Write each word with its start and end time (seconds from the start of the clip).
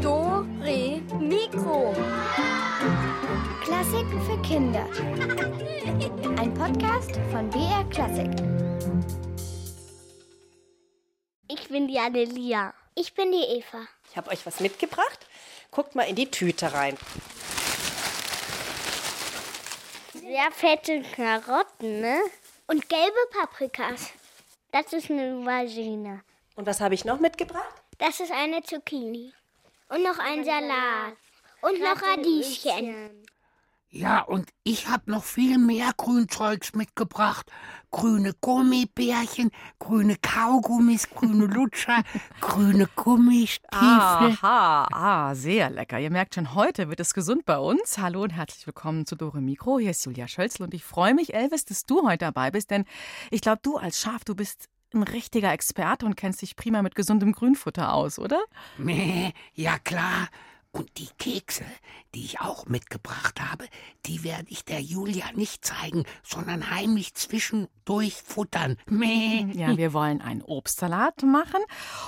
Do, 0.00 0.46
Re, 0.62 1.02
Mikro. 1.18 1.92
Klassiken 3.64 4.22
für 4.24 4.40
Kinder. 4.42 4.86
Ein 6.38 6.54
Podcast 6.54 7.18
von 7.32 7.50
BR 7.50 7.84
Klassik. 7.90 8.30
Ich 11.48 11.68
bin 11.68 11.88
die 11.88 11.98
Annelia. 11.98 12.72
Ich 12.94 13.14
bin 13.14 13.32
die 13.32 13.42
Eva. 13.58 13.88
Ich 14.08 14.16
habe 14.16 14.30
euch 14.30 14.46
was 14.46 14.60
mitgebracht. 14.60 15.26
Guckt 15.72 15.96
mal 15.96 16.04
in 16.04 16.14
die 16.14 16.30
Tüte 16.30 16.72
rein. 16.72 16.96
Sehr 20.14 20.52
fette 20.52 21.02
Karotten, 21.16 22.00
ne? 22.00 22.20
Und 22.68 22.88
gelbe 22.88 23.18
Paprikas. 23.32 24.12
Das 24.72 24.92
ist 24.92 25.10
eine 25.10 25.34
Aubergine. 25.36 26.22
Und 26.54 26.66
was 26.66 26.80
habe 26.80 26.94
ich 26.94 27.04
noch 27.04 27.18
mitgebracht? 27.18 27.82
Das 27.98 28.20
ist 28.20 28.32
eine 28.32 28.62
Zucchini. 28.62 29.32
Und 29.88 30.02
noch 30.02 30.18
ein 30.18 30.44
Salat. 30.44 31.16
Und 31.62 31.80
noch 31.80 32.00
Radieschen. 32.00 33.26
Ja, 33.92 34.20
und 34.20 34.50
ich 34.62 34.86
hab 34.86 35.08
noch 35.08 35.24
viel 35.24 35.58
mehr 35.58 35.90
Grünzeugs 35.96 36.74
mitgebracht. 36.74 37.50
Grüne 37.90 38.34
Gummibärchen, 38.40 39.50
grüne 39.80 40.14
Kaugummis, 40.14 41.10
grüne 41.10 41.46
Lutscher, 41.46 42.04
grüne 42.40 42.88
Gummistiefel. 42.94 43.68
Aha, 43.72 44.86
ah, 44.92 45.34
sehr 45.34 45.70
lecker. 45.70 45.98
Ihr 45.98 46.12
merkt 46.12 46.36
schon, 46.36 46.54
heute 46.54 46.88
wird 46.88 47.00
es 47.00 47.14
gesund 47.14 47.44
bei 47.46 47.58
uns. 47.58 47.98
Hallo 47.98 48.22
und 48.22 48.30
herzlich 48.30 48.64
willkommen 48.64 49.06
zu 49.06 49.16
Dore 49.16 49.40
Mikro. 49.40 49.80
Hier 49.80 49.90
ist 49.90 50.06
Julia 50.06 50.28
Schölzl 50.28 50.62
und 50.62 50.72
ich 50.72 50.84
freue 50.84 51.12
mich, 51.12 51.34
Elvis, 51.34 51.64
dass 51.64 51.82
du 51.82 52.06
heute 52.06 52.26
dabei 52.26 52.52
bist, 52.52 52.70
denn 52.70 52.84
ich 53.32 53.40
glaube, 53.40 53.58
du 53.62 53.76
als 53.76 54.00
Schaf, 54.00 54.22
du 54.24 54.36
bist 54.36 54.68
ein 54.94 55.02
richtiger 55.02 55.52
Experte 55.52 56.06
und 56.06 56.16
kennst 56.16 56.42
dich 56.42 56.54
prima 56.54 56.82
mit 56.82 56.94
gesundem 56.94 57.32
Grünfutter 57.32 57.92
aus, 57.92 58.20
oder? 58.20 58.40
Meh, 58.78 59.32
ja 59.54 59.80
klar. 59.80 60.28
Und 60.72 60.98
die 60.98 61.08
Kekse, 61.18 61.64
die 62.14 62.24
ich 62.24 62.40
auch 62.40 62.66
mitgebracht 62.66 63.40
habe, 63.40 63.66
die 64.06 64.22
werde 64.22 64.46
ich 64.50 64.64
der 64.64 64.80
Julia 64.80 65.32
nicht 65.34 65.64
zeigen, 65.64 66.04
sondern 66.22 66.70
heimlich 66.70 67.14
zwischendurch 67.14 68.14
futtern. 68.14 68.76
Meh. 68.86 69.46
Ja, 69.52 69.76
wir 69.76 69.92
wollen 69.92 70.20
einen 70.20 70.42
Obstsalat 70.42 71.24
machen. 71.24 71.60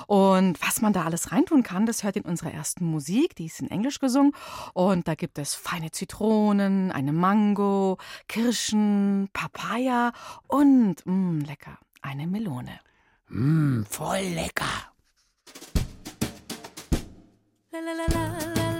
Und 0.07 0.63
was 0.63 0.81
man 0.81 0.93
da 0.93 1.05
alles 1.05 1.33
reintun 1.33 1.65
kann, 1.65 1.87
das 1.87 2.05
hört 2.05 2.17
in 2.17 2.23
unserer 2.23 2.53
ersten 2.53 2.85
Musik. 2.85 3.35
Die 3.35 3.47
ist 3.47 3.61
in 3.61 3.69
Englisch 3.69 3.99
gesungen. 3.99 4.33
Und 4.75 5.09
da 5.09 5.17
gibt 5.17 5.39
es 5.39 5.55
feine 5.55 5.91
Zitronen, 5.91 6.93
eine 6.93 7.13
Mango, 7.13 7.99
Kirschen, 8.29 9.29
Papaya 9.33 10.13
und, 10.47 11.05
mh, 11.05 11.47
lecker, 11.47 11.79
eine 12.01 12.29
Melone. 12.29 12.79
Mmm, 13.29 13.87
voll 13.87 14.21
lecker. 14.21 14.92
So, 17.73 17.79
Elvis, 17.79 18.72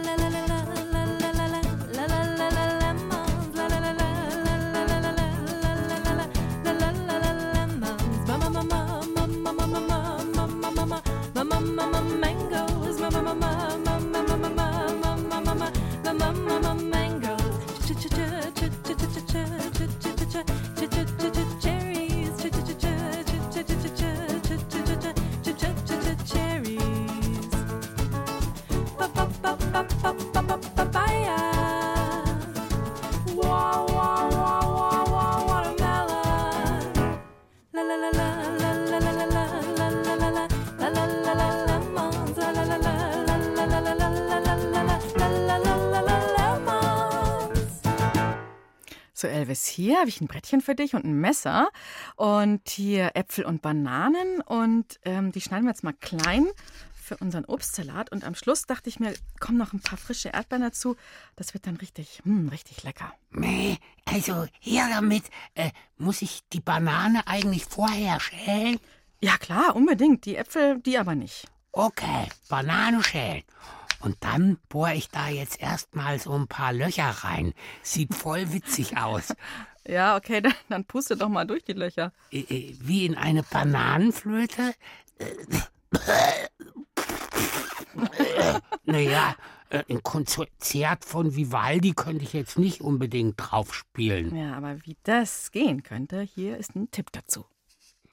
hier 49.73 49.99
habe 49.99 50.09
ich 50.09 50.21
ein 50.21 50.29
Brettchen 50.29 50.61
für 50.61 50.75
dich 50.75 50.95
und 50.95 51.05
ein 51.05 51.21
Messer. 51.21 51.71
Und 52.17 52.69
hier 52.69 53.13
Äpfel 53.15 53.45
und 53.45 53.63
Bananen. 53.63 54.41
Und 54.43 55.01
ähm, 55.05 55.33
die 55.33 55.41
schneiden 55.41 55.65
wir 55.65 55.71
jetzt 55.71 55.85
mal 55.85 55.95
klein 55.95 56.47
für 56.95 57.17
unseren 57.17 57.45
Obstsalat. 57.45 58.13
Und 58.13 58.25
am 58.25 58.35
Schluss 58.35 58.67
dachte 58.67 58.89
ich 58.89 59.01
mir, 59.01 59.15
kommen 59.41 59.59
noch 59.59 59.73
ein 59.73 59.81
paar 59.81 59.99
frische 59.99 60.31
Erdbeeren 60.31 60.63
dazu. 60.63 60.97
Das 61.37 61.55
wird 61.55 61.67
dann 61.67 61.77
richtig, 61.77 62.21
hm, 62.25 62.49
richtig 62.49 62.85
lecker. 62.85 63.13
Also 64.05 64.47
her 64.61 64.89
damit. 64.91 65.25
Äh, 65.55 65.71
muss 65.99 66.23
ich 66.23 66.43
die 66.53 66.61
Banane 66.61 67.27
eigentlich 67.27 67.65
vorher 67.65 68.21
schälen? 68.21 68.79
Ja, 69.21 69.37
klar, 69.39 69.77
unbedingt. 69.77 70.25
Die 70.25 70.37
Äpfel, 70.37 70.81
die 70.81 70.99
aber 70.99 71.15
nicht. 71.15 71.47
Okay, 71.73 72.29
Banane 72.49 73.03
schälen. 73.03 73.43
Und 74.03 74.17
dann 74.21 74.59
bohre 74.69 74.95
ich 74.95 75.09
da 75.09 75.29
jetzt 75.29 75.61
erstmal 75.61 76.19
so 76.19 76.33
ein 76.33 76.49
paar 76.49 76.73
Löcher 76.73 77.09
rein. 77.09 77.55
Sieht 77.83 78.15
voll 78.15 78.53
witzig 78.53 78.97
aus. 78.99 79.35
Ja, 79.85 80.17
okay, 80.17 80.41
dann, 80.41 80.55
dann 80.69 80.85
puste 80.85 81.17
doch 81.17 81.29
mal 81.29 81.45
durch 81.45 81.65
die 81.65 81.73
Löcher. 81.73 82.13
Äh, 82.31 82.43
äh, 82.43 82.77
Wie 82.79 83.05
in 83.05 83.17
eine 83.17 83.43
Bananenflöte? 83.43 84.75
naja, 88.85 89.35
äh, 89.71 89.83
ein 89.89 90.03
Konzert 90.05 91.05
von 91.05 91.35
Vivaldi 91.35 91.95
könnte 91.95 92.23
ich 92.23 92.33
jetzt 92.33 92.61
nicht 92.61 92.81
unbedingt 92.81 93.35
drauf 93.37 93.75
spielen. 93.75 94.37
Ja, 94.37 94.55
aber 94.55 94.85
wie 94.85 94.97
das 95.03 95.51
gehen 95.51 95.83
könnte, 95.83 96.21
hier 96.21 96.59
ist 96.59 96.77
ein 96.77 96.91
Tipp 96.93 97.11
dazu. 97.11 97.45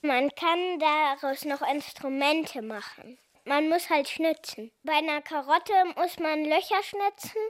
Man 0.02 0.30
kann 0.34 0.80
daraus 0.80 1.46
noch 1.46 1.62
Instrumente 1.62 2.62
machen. 2.62 3.18
Man 3.46 3.70
muss 3.70 3.90
halt 3.90 4.08
schnitzen. 4.08 4.72
Bei 4.84 4.94
einer 4.94 5.22
Karotte 5.22 5.74
muss 5.96 6.20
man 6.20 6.44
Löcher 6.46 6.82
schnitzen 6.84 7.42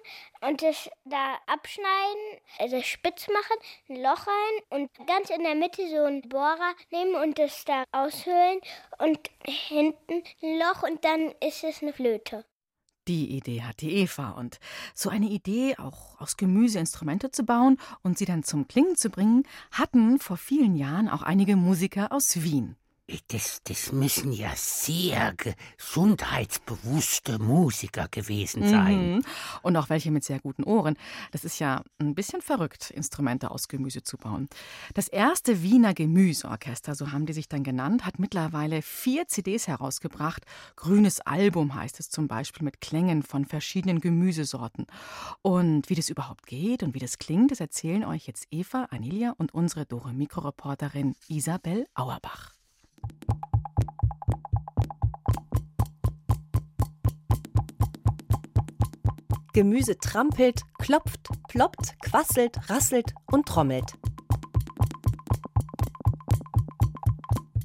und 0.41 0.61
das 0.61 0.89
da 1.05 1.37
abschneiden, 1.47 2.39
also 2.57 2.81
spitz 2.81 3.27
machen, 3.27 3.57
ein 3.89 4.01
Loch 4.01 4.27
rein 4.27 4.63
und 4.81 5.07
ganz 5.07 5.29
in 5.29 5.43
der 5.43 5.55
Mitte 5.55 5.87
so 5.89 6.03
einen 6.03 6.27
Bohrer 6.29 6.73
nehmen 6.91 7.15
und 7.15 7.39
das 7.39 7.65
da 7.65 7.83
aushöhlen 7.91 8.59
und 8.99 9.19
hinten 9.45 10.23
ein 10.41 10.59
Loch 10.59 10.83
und 10.83 11.03
dann 11.03 11.33
ist 11.41 11.63
es 11.63 11.81
eine 11.81 11.93
Flöte. 11.93 12.45
Die 13.09 13.35
Idee 13.35 13.63
hat 13.63 13.81
die 13.81 13.95
Eva. 13.95 14.31
Und 14.31 14.59
so 14.93 15.09
eine 15.09 15.25
Idee, 15.25 15.75
auch 15.79 16.21
aus 16.21 16.37
Gemüse 16.37 16.77
Instrumente 16.77 17.31
zu 17.31 17.43
bauen 17.43 17.79
und 18.03 18.19
sie 18.19 18.25
dann 18.25 18.43
zum 18.43 18.67
Klingen 18.67 18.95
zu 18.95 19.09
bringen, 19.09 19.47
hatten 19.71 20.19
vor 20.19 20.37
vielen 20.37 20.75
Jahren 20.75 21.09
auch 21.09 21.23
einige 21.23 21.55
Musiker 21.55 22.11
aus 22.11 22.43
Wien. 22.43 22.75
Das, 23.27 23.61
das 23.63 23.91
müssen 23.91 24.31
ja 24.31 24.51
sehr 24.55 25.33
gesundheitsbewusste 25.33 27.39
Musiker 27.39 28.07
gewesen 28.09 28.67
sein. 28.67 29.15
Mhm. 29.15 29.25
Und 29.61 29.77
auch 29.77 29.89
welche 29.89 30.11
mit 30.11 30.23
sehr 30.23 30.39
guten 30.39 30.63
Ohren. 30.63 30.95
Das 31.31 31.43
ist 31.43 31.59
ja 31.59 31.83
ein 31.99 32.15
bisschen 32.15 32.41
verrückt, 32.41 32.91
Instrumente 32.91 33.51
aus 33.51 33.67
Gemüse 33.67 34.03
zu 34.03 34.17
bauen. 34.17 34.47
Das 34.93 35.07
erste 35.07 35.63
Wiener 35.63 35.93
Gemüseorchester, 35.93 36.95
so 36.95 37.11
haben 37.11 37.25
die 37.25 37.33
sich 37.33 37.49
dann 37.49 37.63
genannt, 37.63 38.05
hat 38.05 38.19
mittlerweile 38.19 38.81
vier 38.81 39.27
CDs 39.27 39.67
herausgebracht. 39.67 40.45
Grünes 40.75 41.21
Album 41.21 41.75
heißt 41.75 41.99
es 41.99 42.09
zum 42.09 42.27
Beispiel 42.27 42.63
mit 42.63 42.81
Klängen 42.81 43.23
von 43.23 43.45
verschiedenen 43.45 44.01
Gemüsesorten. 44.01 44.85
Und 45.41 45.89
wie 45.89 45.95
das 45.95 46.09
überhaupt 46.09 46.45
geht 46.45 46.83
und 46.83 46.93
wie 46.93 46.99
das 46.99 47.17
klingt, 47.17 47.51
das 47.51 47.59
erzählen 47.59 48.03
euch 48.03 48.27
jetzt 48.27 48.47
Eva, 48.51 48.87
Anilia 48.91 49.33
und 49.37 49.53
unsere 49.53 49.85
Dore 49.85 50.13
Mikroreporterin 50.13 51.15
Isabel 51.27 51.87
Auerbach. 51.93 52.58
Gemüse 59.53 59.97
trampelt, 59.97 60.61
klopft, 60.77 61.29
ploppt, 61.49 61.99
quasselt, 62.01 62.69
rasselt 62.69 63.13
und 63.31 63.47
trommelt. 63.47 63.93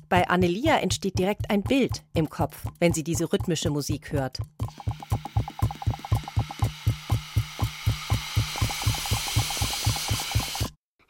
Bei 0.08 0.28
Annelia 0.28 0.78
entsteht 0.78 1.19
direkt 1.19 1.50
ein 1.50 1.62
Bild 1.62 2.04
im 2.14 2.28
Kopf, 2.28 2.64
wenn 2.78 2.92
sie 2.92 3.04
diese 3.04 3.32
rhythmische 3.32 3.70
Musik 3.70 4.12
hört. 4.12 4.38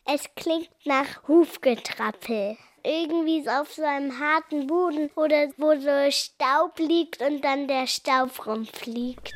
Es 0.06 0.28
klingt 0.36 0.70
nach 0.84 1.26
Hufgetrappel. 1.26 2.56
Irgendwie 2.86 3.48
auf 3.48 3.72
so 3.72 3.82
einem 3.82 4.20
harten 4.20 4.66
Boden 4.66 5.10
oder 5.16 5.48
wo 5.56 5.74
so 5.80 6.10
Staub 6.10 6.78
liegt 6.78 7.22
und 7.22 7.42
dann 7.42 7.66
der 7.66 7.86
Staub 7.86 8.46
rumfliegt. 8.46 9.32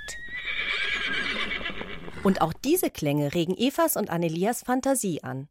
Und 2.23 2.43
auch 2.43 2.53
diese 2.53 2.91
Klänge 2.91 3.33
regen 3.33 3.57
Evas 3.57 3.97
und 3.97 4.11
Annelias 4.11 4.65
Fantasie 4.65 5.23
an. 5.23 5.49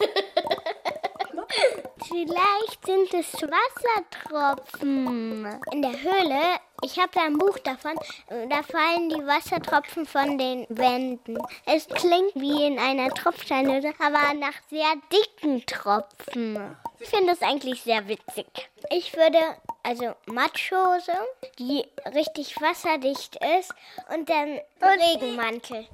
Vielleicht 2.08 2.86
sind 2.86 3.14
es 3.14 3.32
Wassertropfen. 3.34 5.46
In 5.70 5.82
der 5.82 5.92
Höhle, 5.92 6.58
ich 6.82 6.98
habe 6.98 7.10
da 7.12 7.24
ein 7.24 7.38
Buch 7.38 7.58
davon, 7.58 7.94
da 8.28 8.62
fallen 8.62 9.08
die 9.08 9.26
Wassertropfen 9.26 10.06
von 10.06 10.38
den 10.38 10.66
Wänden. 10.68 11.38
Es 11.66 11.86
klingt 11.88 12.34
wie 12.34 12.66
in 12.66 12.78
einer 12.78 13.10
Tropfsteinhöhle, 13.10 13.92
aber 13.98 14.34
nach 14.34 14.54
sehr 14.70 14.92
dicken 15.12 15.64
Tropfen. 15.66 16.76
Ich 17.00 17.08
finde 17.08 17.28
das 17.28 17.42
eigentlich 17.42 17.82
sehr 17.82 18.08
witzig. 18.08 18.46
Ich 18.90 19.16
würde 19.16 19.38
also 19.82 20.14
Matschhose, 20.26 21.12
die 21.58 21.84
richtig 22.14 22.60
wasserdicht 22.60 23.38
ist 23.58 23.72
und 24.14 24.28
dann 24.28 24.60
Regenmantel. 24.82 25.86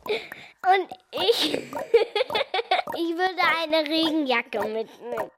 Und 0.66 0.88
ich, 1.12 1.54
ich 1.54 3.16
würde 3.16 3.42
eine 3.62 3.88
Regenjacke 3.88 4.60
mitnehmen. 4.60 5.31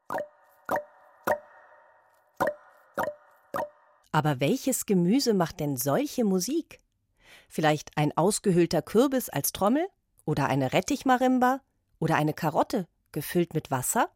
Aber 4.17 4.41
welches 4.41 4.87
Gemüse 4.87 5.35
macht 5.35 5.61
denn 5.61 5.77
solche 5.77 6.25
Musik? 6.25 6.79
Vielleicht 7.51 7.99
ein 7.99 8.17
ausgehöhlter 8.17 8.81
Kürbis 8.81 9.29
als 9.29 9.53
Trommel? 9.53 9.87
Oder 10.25 10.47
eine 10.47 10.73
Rettichmarimba? 10.73 11.61
Oder 11.99 12.15
eine 12.15 12.33
Karotte, 12.33 12.89
gefüllt 13.13 13.53
mit 13.53 13.71
Wasser? 13.71 14.09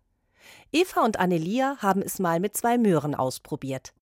Eva 0.72 1.04
und 1.04 1.20
Annelia 1.20 1.76
haben 1.80 2.00
es 2.00 2.18
mal 2.18 2.40
mit 2.40 2.56
zwei 2.56 2.78
Möhren 2.78 3.14
ausprobiert. 3.14 3.92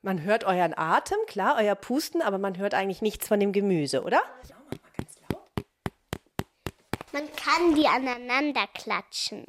Man 0.00 0.22
hört 0.22 0.44
euren 0.44 0.72
Atem, 0.72 1.18
klar, 1.26 1.56
euer 1.58 1.74
Pusten, 1.74 2.22
aber 2.22 2.38
man 2.38 2.56
hört 2.56 2.72
eigentlich 2.72 3.02
nichts 3.02 3.28
von 3.28 3.40
dem 3.40 3.52
Gemüse, 3.52 4.02
oder? 4.04 4.22
Man 7.12 7.30
kann 7.36 7.74
die 7.74 7.88
aneinander 7.88 8.66
klatschen. 8.72 9.44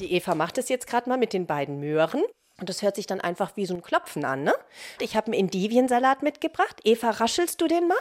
Die 0.00 0.14
Eva 0.14 0.34
macht 0.34 0.56
es 0.56 0.70
jetzt 0.70 0.86
gerade 0.86 1.10
mal 1.10 1.18
mit 1.18 1.34
den 1.34 1.46
beiden 1.46 1.78
Möhren. 1.78 2.22
Und 2.58 2.68
das 2.70 2.80
hört 2.80 2.96
sich 2.96 3.06
dann 3.06 3.20
einfach 3.20 3.56
wie 3.56 3.66
so 3.66 3.74
ein 3.74 3.82
Klopfen 3.82 4.24
an, 4.24 4.44
ne? 4.44 4.54
Ich 4.98 5.14
habe 5.14 5.26
einen 5.26 5.40
Endiviensalat 5.40 6.22
mitgebracht. 6.22 6.80
Eva, 6.84 7.10
raschelst 7.10 7.60
du 7.60 7.66
den 7.66 7.86
mal? 7.86 7.98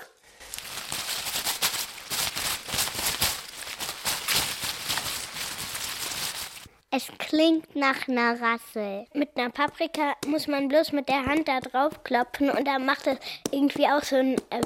Es 6.92 7.08
klingt 7.18 7.76
nach 7.76 8.08
einer 8.08 8.40
Rassel. 8.42 9.06
Mit 9.14 9.36
einer 9.36 9.50
Paprika 9.50 10.14
muss 10.26 10.48
man 10.48 10.70
bloß 10.70 10.94
mit 10.94 11.08
der 11.10 11.26
Hand 11.26 11.48
da 11.50 11.60
drauf 11.60 12.04
klopfen 12.04 12.50
und 12.50 12.66
dann 12.66 12.86
macht 12.86 13.08
es 13.08 13.18
irgendwie 13.52 13.88
auch 13.88 14.04
so 14.04 14.16
ein. 14.16 14.36
Äh, 14.50 14.62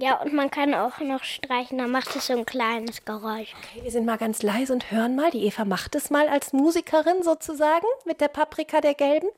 ja, 0.00 0.20
und 0.20 0.32
man 0.32 0.50
kann 0.50 0.74
auch 0.74 0.98
noch 1.00 1.22
streichen, 1.24 1.78
dann 1.78 1.90
macht 1.90 2.16
es 2.16 2.26
so 2.28 2.32
ein 2.32 2.46
kleines 2.46 3.04
Geräusch. 3.04 3.54
Okay, 3.58 3.82
wir 3.82 3.90
sind 3.90 4.06
mal 4.06 4.16
ganz 4.16 4.42
leise 4.42 4.72
und 4.72 4.90
hören 4.90 5.14
mal. 5.14 5.30
Die 5.30 5.44
Eva 5.44 5.64
macht 5.64 5.94
es 5.94 6.10
mal 6.10 6.28
als 6.28 6.52
Musikerin 6.52 7.22
sozusagen 7.22 7.86
mit 8.06 8.20
der 8.20 8.28
Paprika 8.28 8.80
der 8.80 8.94
gelben. 8.94 9.28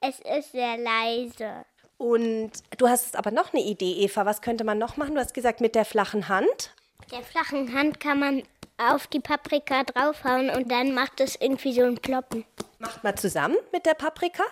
Es 0.00 0.18
ist 0.20 0.52
sehr 0.52 0.76
leise. 0.76 1.64
Und 1.98 2.52
du 2.78 2.88
hast 2.88 3.14
aber 3.14 3.30
noch 3.30 3.52
eine 3.52 3.62
Idee, 3.62 3.92
Eva. 4.04 4.26
Was 4.26 4.40
könnte 4.40 4.64
man 4.64 4.78
noch 4.78 4.96
machen? 4.96 5.14
Du 5.14 5.20
hast 5.20 5.34
gesagt, 5.34 5.60
mit 5.60 5.74
der 5.74 5.84
flachen 5.84 6.28
Hand. 6.28 6.74
Der 7.12 7.22
flachen 7.22 7.74
Hand 7.74 8.00
kann 8.00 8.18
man 8.18 8.42
auf 8.78 9.06
die 9.06 9.20
Paprika 9.20 9.84
draufhauen 9.84 10.48
und 10.50 10.70
dann 10.70 10.94
macht 10.94 11.20
es 11.20 11.36
irgendwie 11.36 11.74
so 11.74 11.82
ein 11.82 11.96
Ploppen. 11.96 12.44
Macht 12.78 13.04
mal 13.04 13.14
zusammen 13.14 13.56
mit 13.72 13.84
der 13.84 13.94
Paprika. 13.94 14.44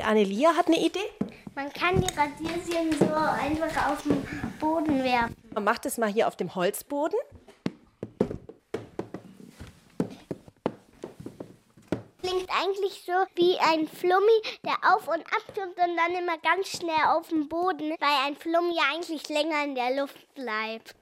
Die 0.00 0.06
Annelia 0.06 0.56
hat 0.56 0.66
eine 0.68 0.78
Idee. 0.78 1.10
Man 1.54 1.70
kann 1.74 2.00
die 2.00 2.06
Radierchen 2.14 2.98
so 2.98 3.14
einfach 3.14 3.90
auf 3.90 4.02
den 4.02 4.26
Boden 4.58 5.04
werfen. 5.04 5.36
Man 5.52 5.62
macht 5.62 5.84
es 5.84 5.98
mal 5.98 6.08
hier 6.08 6.26
auf 6.26 6.36
dem 6.36 6.54
Holzboden. 6.54 7.18
Klingt 12.22 12.48
eigentlich 12.48 13.02
so 13.04 13.12
wie 13.34 13.58
ein 13.58 13.86
Flummi, 13.88 14.40
der 14.64 14.78
auf 14.94 15.06
und 15.06 15.20
ab 15.20 15.54
und 15.54 15.76
dann 15.76 16.14
immer 16.14 16.38
ganz 16.38 16.68
schnell 16.68 17.04
auf 17.08 17.28
dem 17.28 17.50
Boden, 17.50 17.90
weil 17.90 18.26
ein 18.26 18.36
Flummi 18.36 18.74
ja 18.76 18.84
eigentlich 18.94 19.28
länger 19.28 19.64
in 19.64 19.74
der 19.74 19.96
Luft 20.00 20.34
bleibt. 20.34 20.94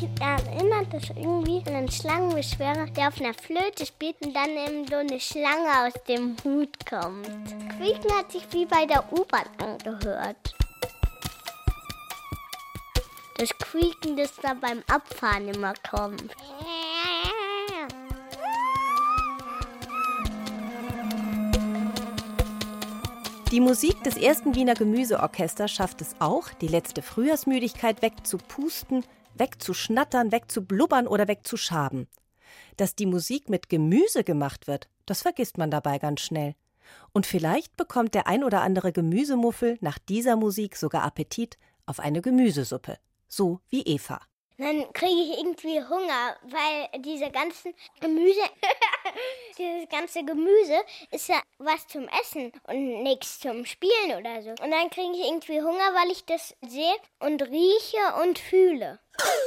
Mich 0.00 0.08
erinnert 0.18 0.94
das 0.94 1.10
irgendwie 1.10 1.62
an 1.66 1.74
einen 1.74 1.90
Schlangenbeschwerer, 1.90 2.86
der 2.86 3.08
auf 3.08 3.20
einer 3.20 3.34
Flöte 3.34 3.84
spielt 3.84 4.16
und 4.24 4.34
dann 4.34 4.48
eben 4.48 4.86
so 4.88 4.96
eine 4.96 5.20
Schlange 5.20 5.86
aus 5.86 5.92
dem 6.08 6.36
Hut 6.42 6.86
kommt. 6.88 7.26
Quieken 7.76 8.10
hat 8.16 8.32
sich 8.32 8.44
wie 8.52 8.64
bei 8.64 8.86
der 8.86 9.04
U-Bahn 9.12 9.44
angehört. 9.58 10.54
Das 13.36 13.50
Quieken, 13.58 14.16
das 14.16 14.36
da 14.36 14.54
beim 14.54 14.82
Abfahren 14.88 15.48
immer 15.48 15.74
kommt. 15.90 16.34
Die 23.50 23.60
Musik 23.60 24.02
des 24.04 24.16
ersten 24.16 24.54
Wiener 24.54 24.74
Gemüseorchesters 24.74 25.70
schafft 25.70 26.00
es 26.00 26.14
auch, 26.20 26.48
die 26.60 26.68
letzte 26.68 27.02
Frühjahrsmüdigkeit 27.02 28.00
wegzupusten, 28.00 29.04
wegzuschnattern, 29.34 30.32
wegzublubbern 30.32 31.06
oder 31.06 31.28
wegzuschaben. 31.28 32.08
Dass 32.76 32.94
die 32.94 33.06
Musik 33.06 33.48
mit 33.48 33.68
Gemüse 33.68 34.24
gemacht 34.24 34.66
wird, 34.66 34.88
das 35.06 35.22
vergisst 35.22 35.58
man 35.58 35.70
dabei 35.70 35.98
ganz 35.98 36.20
schnell. 36.20 36.54
Und 37.12 37.26
vielleicht 37.26 37.76
bekommt 37.76 38.14
der 38.14 38.26
ein 38.26 38.44
oder 38.44 38.62
andere 38.62 38.92
Gemüsemuffel 38.92 39.78
nach 39.80 39.98
dieser 39.98 40.36
Musik 40.36 40.76
sogar 40.76 41.02
Appetit 41.02 41.58
auf 41.86 42.00
eine 42.00 42.20
Gemüsesuppe. 42.20 42.98
So 43.28 43.60
wie 43.68 43.82
Eva. 43.82 44.20
Dann 44.60 44.92
kriege 44.92 45.22
ich 45.22 45.38
irgendwie 45.38 45.80
Hunger, 45.80 46.36
weil 46.42 47.00
diese 47.00 47.30
ganzen 47.30 47.74
Gemüse, 47.98 48.42
dieses 49.58 49.88
ganze 49.88 50.22
Gemüse 50.22 50.78
ist 51.10 51.30
ja 51.30 51.40
was 51.56 51.86
zum 51.86 52.06
Essen 52.20 52.52
und 52.64 53.02
nichts 53.02 53.40
zum 53.40 53.64
Spielen 53.64 54.18
oder 54.18 54.42
so. 54.42 54.50
Und 54.50 54.70
dann 54.70 54.90
kriege 54.90 55.12
ich 55.14 55.24
irgendwie 55.24 55.62
Hunger, 55.62 55.94
weil 55.94 56.10
ich 56.12 56.26
das 56.26 56.54
sehe 56.60 56.94
und 57.20 57.40
rieche 57.40 58.22
und 58.22 58.38
fühle. 58.38 59.00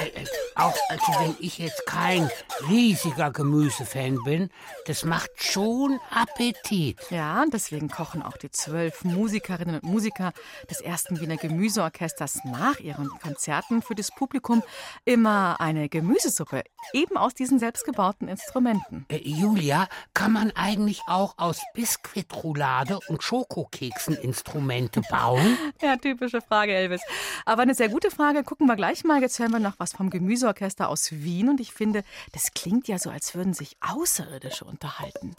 Äh, 0.00 0.20
äh, 0.20 0.24
auch 0.54 0.74
also 0.88 1.06
wenn 1.20 1.36
ich 1.40 1.58
jetzt 1.58 1.86
kein 1.86 2.30
riesiger 2.68 3.30
Gemüsefan 3.30 4.18
bin, 4.24 4.50
das 4.86 5.04
macht 5.04 5.30
schon 5.36 5.98
Appetit. 6.10 6.98
Ja, 7.10 7.42
und 7.42 7.52
deswegen 7.52 7.88
kochen 7.88 8.22
auch 8.22 8.36
die 8.36 8.50
zwölf 8.50 9.04
Musikerinnen 9.04 9.76
und 9.76 9.84
Musiker 9.84 10.32
des 10.70 10.80
ersten 10.80 11.20
Wiener 11.20 11.36
Gemüseorchesters 11.36 12.40
nach 12.44 12.78
ihren 12.80 13.08
Konzerten 13.22 13.82
für 13.82 13.94
das 13.94 14.10
Publikum 14.10 14.62
immer 15.04 15.60
eine 15.60 15.88
Gemüsesuppe, 15.88 16.62
eben 16.92 17.16
aus 17.16 17.34
diesen 17.34 17.58
selbstgebauten 17.58 18.28
Instrumenten. 18.28 19.04
Äh, 19.08 19.18
Julia, 19.18 19.88
kann 20.14 20.32
man 20.32 20.52
eigentlich 20.52 21.02
auch 21.06 21.34
aus 21.38 21.60
Biskuitroulade 21.74 22.98
und 23.08 23.22
Schokokeksen 23.22 24.16
Instrumente 24.16 25.02
bauen? 25.10 25.58
Ja, 25.80 25.96
typische 25.96 26.40
Frage, 26.40 26.72
Elvis. 26.74 27.02
Aber 27.44 27.62
eine 27.62 27.74
sehr 27.74 27.88
gute 27.88 27.97
Frage. 28.10 28.44
Gucken 28.44 28.66
wir 28.66 28.76
gleich 28.76 29.04
mal. 29.04 29.20
Jetzt 29.20 29.38
hören 29.38 29.50
wir 29.50 29.58
noch 29.58 29.78
was 29.78 29.92
vom 29.92 30.10
Gemüseorchester 30.10 30.88
aus 30.88 31.10
Wien. 31.12 31.48
Und 31.48 31.60
ich 31.60 31.72
finde, 31.72 32.04
das 32.32 32.52
klingt 32.52 32.88
ja 32.88 32.98
so, 32.98 33.10
als 33.10 33.34
würden 33.34 33.52
sich 33.52 33.76
Außerirdische 33.80 34.64
unterhalten. 34.64 35.34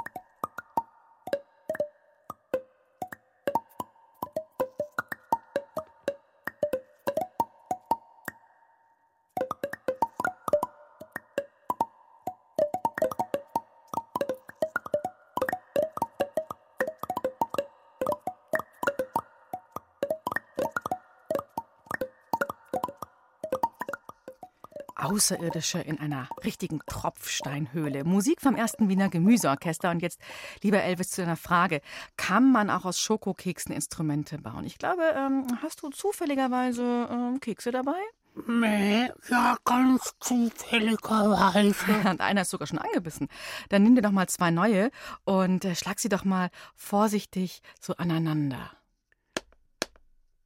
Außerirdische 24.99 25.79
in 25.79 25.99
einer 25.99 26.27
richtigen 26.43 26.79
Tropfsteinhöhle. 26.85 28.03
Musik 28.03 28.41
vom 28.41 28.55
ersten 28.55 28.89
Wiener 28.89 29.09
Gemüseorchester. 29.09 29.91
Und 29.91 30.01
jetzt, 30.01 30.19
lieber 30.61 30.81
Elvis, 30.81 31.11
zu 31.11 31.21
deiner 31.21 31.37
Frage. 31.37 31.81
Kann 32.17 32.51
man 32.51 32.69
auch 32.69 32.85
aus 32.85 32.99
Schokokeksen 32.99 33.73
Instrumente 33.73 34.37
bauen? 34.37 34.65
Ich 34.65 34.77
glaube, 34.77 35.03
ähm, 35.15 35.47
hast 35.61 35.81
du 35.81 35.89
zufälligerweise 35.89 37.07
ähm, 37.09 37.39
Kekse 37.39 37.71
dabei? 37.71 37.99
Nee, 38.47 39.11
ja, 39.29 39.57
ganz 39.65 40.13
zufälligerweise. 40.19 41.85
Und 42.09 42.21
einer 42.21 42.41
ist 42.41 42.51
sogar 42.51 42.67
schon 42.67 42.79
angebissen. 42.79 43.27
Dann 43.69 43.83
nimm 43.83 43.95
dir 43.95 44.01
doch 44.01 44.11
mal 44.11 44.27
zwei 44.27 44.51
neue 44.51 44.91
und 45.25 45.65
äh, 45.65 45.75
schlag 45.75 45.99
sie 45.99 46.09
doch 46.09 46.23
mal 46.23 46.49
vorsichtig 46.75 47.61
so 47.79 47.95
aneinander. 47.95 48.71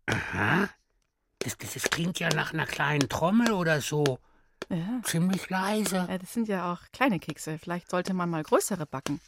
Aha. 0.05 0.69
Das, 1.39 1.57
das, 1.57 1.73
das 1.73 1.83
klingt 1.83 2.19
ja 2.19 2.29
nach 2.29 2.53
einer 2.53 2.65
kleinen 2.65 3.09
Trommel 3.09 3.51
oder 3.51 3.81
so. 3.81 4.19
Ja. 4.69 5.01
Ziemlich 5.03 5.49
leise. 5.49 6.07
Ja, 6.09 6.17
das 6.17 6.33
sind 6.33 6.47
ja 6.47 6.71
auch 6.71 6.79
kleine 6.91 7.19
Kekse. 7.19 7.57
Vielleicht 7.57 7.89
sollte 7.89 8.13
man 8.13 8.29
mal 8.29 8.43
größere 8.43 8.85
backen. 8.85 9.19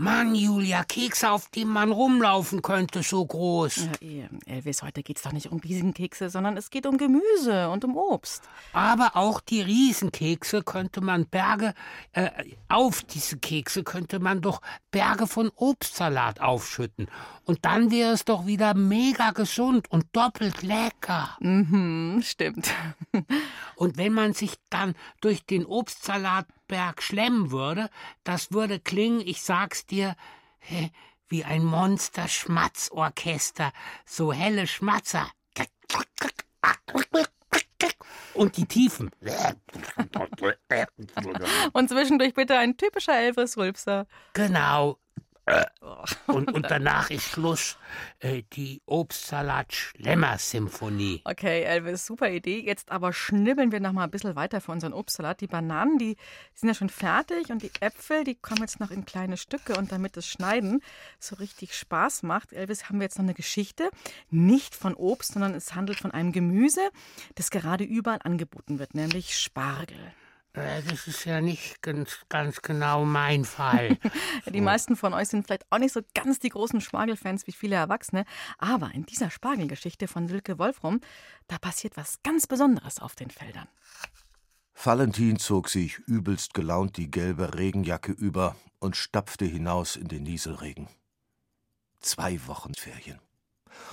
Mann, 0.00 0.34
Julia, 0.34 0.82
Kekse, 0.82 1.30
auf 1.30 1.48
denen 1.48 1.70
man 1.72 1.92
rumlaufen 1.92 2.62
könnte, 2.62 3.02
so 3.02 3.26
groß. 3.26 3.88
Ja, 4.00 4.28
Elvis, 4.46 4.82
heute 4.82 5.02
geht's 5.02 5.20
doch 5.20 5.32
nicht 5.32 5.52
um 5.52 5.58
Riesenkekse, 5.58 6.30
sondern 6.30 6.56
es 6.56 6.70
geht 6.70 6.86
um 6.86 6.96
Gemüse 6.96 7.68
und 7.68 7.84
um 7.84 7.98
Obst. 7.98 8.44
Aber 8.72 9.14
auch 9.14 9.42
die 9.42 9.60
Riesenkekse 9.60 10.62
könnte 10.62 11.02
man 11.02 11.26
Berge, 11.26 11.74
äh, 12.12 12.30
auf 12.68 13.02
diese 13.02 13.36
Kekse 13.36 13.84
könnte 13.84 14.20
man 14.20 14.40
doch 14.40 14.62
Berge 14.90 15.26
von 15.26 15.50
Obstsalat 15.54 16.40
aufschütten. 16.40 17.08
Und 17.44 17.66
dann 17.66 17.90
wäre 17.90 18.12
es 18.12 18.24
doch 18.24 18.46
wieder 18.46 18.72
mega 18.72 19.32
gesund 19.32 19.90
und 19.90 20.06
doppelt 20.12 20.62
lecker. 20.62 21.36
Mhm, 21.40 22.22
stimmt. 22.24 22.70
Und 23.76 23.98
wenn 23.98 24.12
man 24.14 24.32
sich 24.32 24.54
dann 24.70 24.94
durch 25.20 25.44
den 25.44 25.66
Obstsalatberg 26.70 27.02
schlemmen 27.02 27.50
würde, 27.50 27.90
das 28.24 28.52
würde 28.52 28.80
klingen, 28.80 29.20
ich 29.20 29.42
sag's 29.42 29.84
dir, 29.86 30.16
wie 31.28 31.44
ein 31.44 31.64
Monster-Schmatzorchester. 31.64 33.72
So 34.06 34.32
helle 34.32 34.66
Schmatzer. 34.66 35.30
Und 38.34 38.56
die 38.56 38.66
Tiefen. 38.66 39.10
Und 41.72 41.88
zwischendurch 41.88 42.34
bitte 42.34 42.56
ein 42.56 42.76
typischer 42.76 43.18
Elvis-Rülpser. 43.18 44.06
Genau. 44.34 44.98
Und, 46.26 46.52
und 46.52 46.70
danach 46.70 47.10
ist 47.10 47.24
Schluss. 47.24 47.76
Äh, 48.20 48.42
die 48.52 48.80
Obstsalat-Schlemmer-Symphonie. 48.86 51.22
Okay, 51.24 51.62
Elvis, 51.62 52.06
super 52.06 52.30
Idee. 52.30 52.60
Jetzt 52.60 52.90
aber 52.90 53.12
schnibbeln 53.12 53.72
wir 53.72 53.80
noch 53.80 53.92
mal 53.92 54.04
ein 54.04 54.10
bisschen 54.10 54.36
weiter 54.36 54.60
für 54.60 54.72
unseren 54.72 54.92
Obstsalat. 54.92 55.40
Die 55.40 55.46
Bananen, 55.46 55.98
die 55.98 56.16
sind 56.54 56.68
ja 56.68 56.74
schon 56.74 56.90
fertig 56.90 57.50
und 57.50 57.62
die 57.62 57.70
Äpfel, 57.80 58.24
die 58.24 58.34
kommen 58.34 58.62
jetzt 58.62 58.80
noch 58.80 58.90
in 58.90 59.04
kleine 59.04 59.36
Stücke. 59.36 59.76
Und 59.76 59.92
damit 59.92 60.16
das 60.16 60.26
Schneiden 60.26 60.82
so 61.18 61.36
richtig 61.36 61.74
Spaß 61.74 62.22
macht, 62.22 62.52
Elvis, 62.52 62.88
haben 62.88 62.98
wir 62.98 63.04
jetzt 63.04 63.18
noch 63.18 63.24
eine 63.24 63.34
Geschichte. 63.34 63.90
Nicht 64.30 64.74
von 64.74 64.94
Obst, 64.94 65.32
sondern 65.32 65.54
es 65.54 65.74
handelt 65.74 65.98
von 65.98 66.10
einem 66.10 66.32
Gemüse, 66.32 66.90
das 67.34 67.50
gerade 67.50 67.84
überall 67.84 68.20
angeboten 68.22 68.78
wird, 68.78 68.94
nämlich 68.94 69.36
Spargel. 69.36 70.14
Äh, 70.52 70.82
Das 70.82 71.06
ist 71.06 71.24
ja 71.24 71.40
nicht 71.40 71.82
ganz, 71.82 72.18
ganz 72.28 72.62
genau 72.62 73.04
mein 73.04 73.44
Fall. 73.44 73.98
Die 74.46 74.60
meisten 74.60 74.96
von 74.96 75.14
euch 75.14 75.28
sind 75.28 75.46
vielleicht 75.46 75.70
auch 75.70 75.78
nicht 75.78 75.92
so 75.92 76.00
ganz 76.14 76.38
die 76.38 76.48
großen 76.48 76.80
Spargelfans 76.80 77.46
wie 77.46 77.52
viele 77.52 77.76
Erwachsene, 77.76 78.24
aber 78.58 78.92
in 78.94 79.06
dieser 79.06 79.30
Spargelgeschichte 79.30 80.08
von 80.08 80.28
Silke 80.28 80.58
Wolfram, 80.58 81.00
da 81.46 81.58
passiert 81.58 81.96
was 81.96 82.22
ganz 82.22 82.46
Besonderes 82.46 82.98
auf 82.98 83.14
den 83.14 83.30
Feldern. 83.30 83.68
Valentin 84.82 85.38
zog 85.38 85.68
sich 85.68 85.98
übelst 85.98 86.54
gelaunt 86.54 86.96
die 86.96 87.10
gelbe 87.10 87.58
Regenjacke 87.58 88.12
über 88.12 88.56
und 88.78 88.96
stapfte 88.96 89.44
hinaus 89.44 89.96
in 89.96 90.08
den 90.08 90.22
Nieselregen. 90.22 90.88
Zwei 92.00 92.40
Wochen 92.46 92.74
Ferien. 92.74 93.20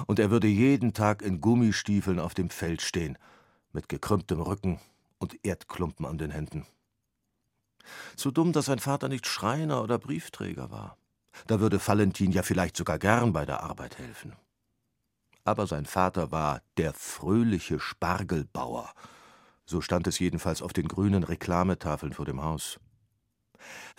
Und 0.05 0.17
er 0.17 0.31
würde 0.31 0.47
jeden 0.47 0.93
Tag 0.93 1.21
in 1.21 1.41
Gummistiefeln 1.41 2.19
auf 2.19 2.33
dem 2.33 2.49
Feld 2.49 2.81
stehen, 2.81 3.17
mit 3.73 3.89
gekrümmtem 3.89 4.39
Rücken 4.39 4.79
und 5.19 5.45
Erdklumpen 5.45 6.05
an 6.05 6.17
den 6.17 6.31
Händen. 6.31 6.65
So 8.15 8.31
dumm, 8.31 8.53
dass 8.53 8.65
sein 8.65 8.79
Vater 8.79 9.07
nicht 9.07 9.27
Schreiner 9.27 9.81
oder 9.83 9.97
Briefträger 9.97 10.71
war. 10.71 10.97
Da 11.45 11.59
würde 11.59 11.85
Valentin 11.85 12.31
ja 12.31 12.43
vielleicht 12.43 12.75
sogar 12.75 12.99
gern 12.99 13.33
bei 13.33 13.45
der 13.45 13.63
Arbeit 13.63 13.97
helfen. 13.97 14.35
Aber 15.43 15.67
sein 15.67 15.85
Vater 15.85 16.31
war 16.31 16.61
der 16.77 16.93
fröhliche 16.93 17.79
Spargelbauer. 17.79 18.91
So 19.65 19.81
stand 19.81 20.07
es 20.07 20.19
jedenfalls 20.19 20.61
auf 20.61 20.73
den 20.73 20.87
grünen 20.87 21.23
Reklametafeln 21.23 22.13
vor 22.13 22.25
dem 22.25 22.41
Haus. 22.41 22.79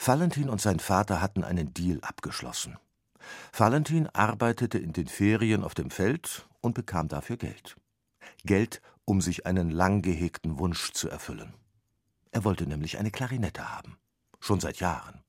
Valentin 0.03 0.49
und 0.49 0.61
sein 0.61 0.81
Vater 0.81 1.21
hatten 1.21 1.45
einen 1.45 1.73
Deal 1.73 2.01
abgeschlossen. 2.03 2.77
Valentin 3.57 4.07
arbeitete 4.09 4.79
in 4.79 4.93
den 4.93 5.09
Ferien 5.09 5.65
auf 5.65 5.75
dem 5.75 5.91
Feld 5.91 6.47
und 6.61 6.75
bekam 6.75 7.09
dafür 7.09 7.37
Geld. 7.37 7.77
Geld, 8.49 8.81
um 9.05 9.21
sich 9.21 9.45
einen 9.45 9.71
lang 9.71 10.00
gehegten 10.00 10.59
Wunsch 10.59 10.93
zu 10.93 11.11
erfüllen. 11.11 11.52
Er 12.31 12.45
wollte 12.45 12.67
nämlich 12.67 12.97
eine 12.97 13.11
Klarinette 13.11 13.75
haben. 13.75 13.99
Schon 14.40 14.59
seit 14.59 14.81
Jahren. 14.81 15.23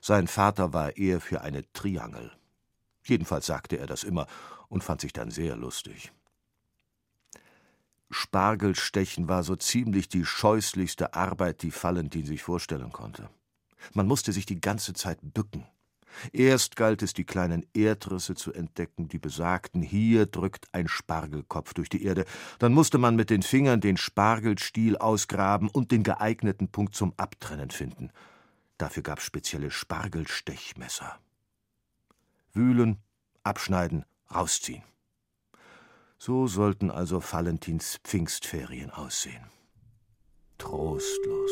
Sein 0.00 0.28
Vater 0.28 0.72
war 0.72 0.96
eher 0.96 1.20
für 1.20 1.40
eine 1.40 1.70
Triangel. 1.72 2.30
Jedenfalls 3.02 3.46
sagte 3.46 3.78
er 3.78 3.88
das 3.88 4.04
immer 4.04 4.28
und 4.68 4.84
fand 4.84 5.00
sich 5.00 5.12
dann 5.12 5.32
sehr 5.32 5.56
lustig. 5.56 6.12
Spargelstechen 8.12 9.28
war 9.28 9.42
so 9.42 9.56
ziemlich 9.56 10.08
die 10.08 10.24
scheußlichste 10.24 11.14
Arbeit, 11.14 11.62
die 11.62 11.72
Valentin 11.74 12.26
sich 12.26 12.44
vorstellen 12.44 12.92
konnte. 12.92 13.28
Man 13.92 14.06
musste 14.06 14.32
sich 14.32 14.46
die 14.46 14.60
ganze 14.60 14.92
Zeit 14.92 15.18
bücken. 15.20 15.66
Erst 16.32 16.76
galt 16.76 17.02
es, 17.02 17.12
die 17.12 17.24
kleinen 17.24 17.66
Erdrisse 17.74 18.34
zu 18.34 18.52
entdecken, 18.52 19.08
die 19.08 19.18
besagten, 19.18 19.82
hier 19.82 20.26
drückt 20.26 20.66
ein 20.72 20.88
Spargelkopf 20.88 21.74
durch 21.74 21.88
die 21.88 22.04
Erde. 22.04 22.24
Dann 22.58 22.72
musste 22.72 22.98
man 22.98 23.16
mit 23.16 23.30
den 23.30 23.42
Fingern 23.42 23.80
den 23.80 23.96
Spargelstiel 23.96 24.96
ausgraben 24.96 25.68
und 25.68 25.90
den 25.90 26.02
geeigneten 26.02 26.68
Punkt 26.68 26.94
zum 26.94 27.14
Abtrennen 27.16 27.70
finden. 27.70 28.10
Dafür 28.78 29.02
gab 29.02 29.18
es 29.18 29.24
spezielle 29.24 29.70
Spargelstechmesser. 29.70 31.18
Wühlen, 32.52 32.98
abschneiden, 33.42 34.04
rausziehen. 34.32 34.82
So 36.18 36.46
sollten 36.46 36.90
also 36.90 37.22
Valentins 37.22 38.00
Pfingstferien 38.02 38.90
aussehen. 38.90 39.50
Trostlos. 40.58 41.50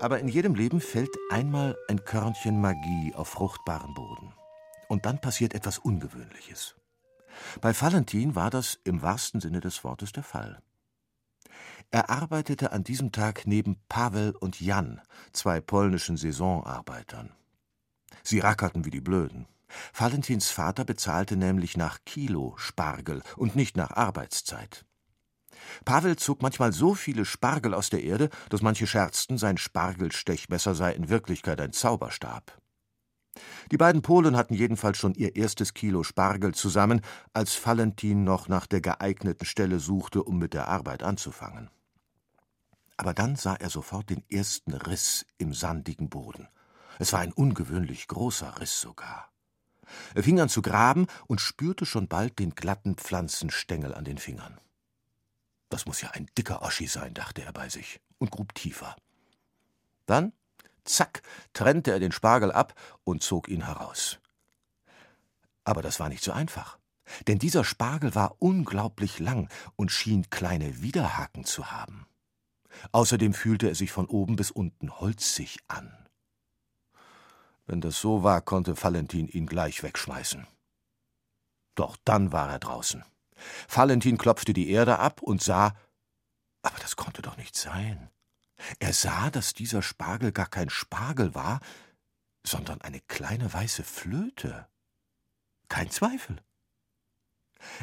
Aber 0.00 0.20
in 0.20 0.28
jedem 0.28 0.54
Leben 0.54 0.80
fällt 0.80 1.14
einmal 1.30 1.76
ein 1.88 2.04
Körnchen 2.04 2.60
Magie 2.60 3.12
auf 3.14 3.28
fruchtbaren 3.28 3.94
Boden. 3.94 4.32
Und 4.88 5.06
dann 5.06 5.20
passiert 5.20 5.54
etwas 5.54 5.78
Ungewöhnliches. 5.78 6.76
Bei 7.60 7.78
Valentin 7.78 8.34
war 8.34 8.50
das 8.50 8.78
im 8.84 9.02
wahrsten 9.02 9.40
Sinne 9.40 9.60
des 9.60 9.84
Wortes 9.84 10.12
der 10.12 10.22
Fall. 10.22 10.62
Er 11.90 12.10
arbeitete 12.10 12.72
an 12.72 12.84
diesem 12.84 13.12
Tag 13.12 13.46
neben 13.46 13.76
Pavel 13.88 14.34
und 14.36 14.60
Jan, 14.60 15.00
zwei 15.32 15.60
polnischen 15.60 16.16
Saisonarbeitern. 16.16 17.32
Sie 18.22 18.40
rackerten 18.40 18.84
wie 18.84 18.90
die 18.90 19.00
Blöden. 19.00 19.46
Valentins 19.94 20.50
Vater 20.50 20.84
bezahlte 20.84 21.36
nämlich 21.36 21.76
nach 21.76 21.98
Kilo 22.04 22.54
Spargel 22.56 23.22
und 23.36 23.56
nicht 23.56 23.76
nach 23.76 23.90
Arbeitszeit. 23.90 24.84
Pavel 25.84 26.16
zog 26.16 26.42
manchmal 26.42 26.72
so 26.72 26.94
viele 26.94 27.24
Spargel 27.24 27.74
aus 27.74 27.90
der 27.90 28.02
Erde, 28.02 28.30
dass 28.48 28.62
manche 28.62 28.86
scherzten, 28.86 29.38
sein 29.38 29.58
Spargelstechmesser 29.58 30.74
sei 30.74 30.92
in 30.92 31.08
Wirklichkeit 31.08 31.60
ein 31.60 31.72
Zauberstab. 31.72 32.58
Die 33.70 33.76
beiden 33.76 34.02
Polen 34.02 34.36
hatten 34.36 34.54
jedenfalls 34.54 34.98
schon 34.98 35.14
ihr 35.14 35.36
erstes 35.36 35.74
Kilo 35.74 36.02
Spargel 36.02 36.54
zusammen, 36.54 37.02
als 37.32 37.64
Valentin 37.64 38.24
noch 38.24 38.48
nach 38.48 38.66
der 38.66 38.80
geeigneten 38.80 39.44
Stelle 39.44 39.78
suchte, 39.78 40.22
um 40.22 40.38
mit 40.38 40.54
der 40.54 40.68
Arbeit 40.68 41.02
anzufangen. 41.02 41.70
Aber 42.96 43.14
dann 43.14 43.36
sah 43.36 43.54
er 43.54 43.70
sofort 43.70 44.10
den 44.10 44.24
ersten 44.28 44.72
Riss 44.74 45.24
im 45.38 45.54
sandigen 45.54 46.08
Boden. 46.08 46.48
Es 46.98 47.12
war 47.12 47.20
ein 47.20 47.32
ungewöhnlich 47.32 48.08
großer 48.08 48.60
Riss 48.60 48.80
sogar. 48.80 49.30
Er 50.14 50.22
fing 50.22 50.40
an 50.40 50.48
zu 50.48 50.62
graben 50.62 51.06
und 51.26 51.40
spürte 51.40 51.86
schon 51.86 52.08
bald 52.08 52.38
den 52.38 52.54
glatten 52.54 52.96
Pflanzenstängel 52.96 53.94
an 53.94 54.04
den 54.04 54.18
Fingern. 54.18 54.60
Das 55.68 55.86
muss 55.86 56.00
ja 56.00 56.10
ein 56.10 56.26
dicker 56.36 56.62
Oschi 56.62 56.86
sein, 56.86 57.14
dachte 57.14 57.42
er 57.42 57.52
bei 57.52 57.68
sich 57.68 58.00
und 58.18 58.30
grub 58.30 58.54
tiefer. 58.54 58.96
Dann, 60.06 60.32
zack, 60.84 61.22
trennte 61.52 61.92
er 61.92 62.00
den 62.00 62.12
Spargel 62.12 62.50
ab 62.50 62.74
und 63.04 63.22
zog 63.22 63.48
ihn 63.48 63.66
heraus. 63.66 64.18
Aber 65.64 65.82
das 65.82 66.00
war 66.00 66.08
nicht 66.08 66.24
so 66.24 66.32
einfach, 66.32 66.78
denn 67.26 67.38
dieser 67.38 67.64
Spargel 67.64 68.14
war 68.14 68.36
unglaublich 68.38 69.18
lang 69.18 69.50
und 69.76 69.92
schien 69.92 70.30
kleine 70.30 70.80
Widerhaken 70.80 71.44
zu 71.44 71.70
haben. 71.70 72.06
Außerdem 72.92 73.34
fühlte 73.34 73.68
er 73.68 73.74
sich 73.74 73.92
von 73.92 74.06
oben 74.06 74.36
bis 74.36 74.50
unten 74.50 74.98
holzig 75.00 75.58
an. 75.68 75.92
Wenn 77.66 77.80
das 77.82 78.00
so 78.00 78.22
war, 78.22 78.40
konnte 78.40 78.82
Valentin 78.82 79.28
ihn 79.28 79.46
gleich 79.46 79.82
wegschmeißen. 79.82 80.46
Doch 81.74 81.96
dann 82.04 82.32
war 82.32 82.50
er 82.50 82.58
draußen. 82.58 83.04
Valentin 83.68 84.18
klopfte 84.18 84.52
die 84.52 84.70
Erde 84.70 84.98
ab 84.98 85.22
und 85.22 85.42
sah, 85.42 85.74
aber 86.62 86.78
das 86.80 86.96
konnte 86.96 87.22
doch 87.22 87.36
nicht 87.36 87.56
sein. 87.56 88.10
Er 88.78 88.92
sah, 88.92 89.30
dass 89.30 89.54
dieser 89.54 89.82
Spargel 89.82 90.32
gar 90.32 90.48
kein 90.48 90.70
Spargel 90.70 91.34
war, 91.34 91.60
sondern 92.44 92.80
eine 92.80 93.00
kleine 93.00 93.52
weiße 93.52 93.84
Flöte. 93.84 94.68
Kein 95.68 95.90
Zweifel. 95.90 96.42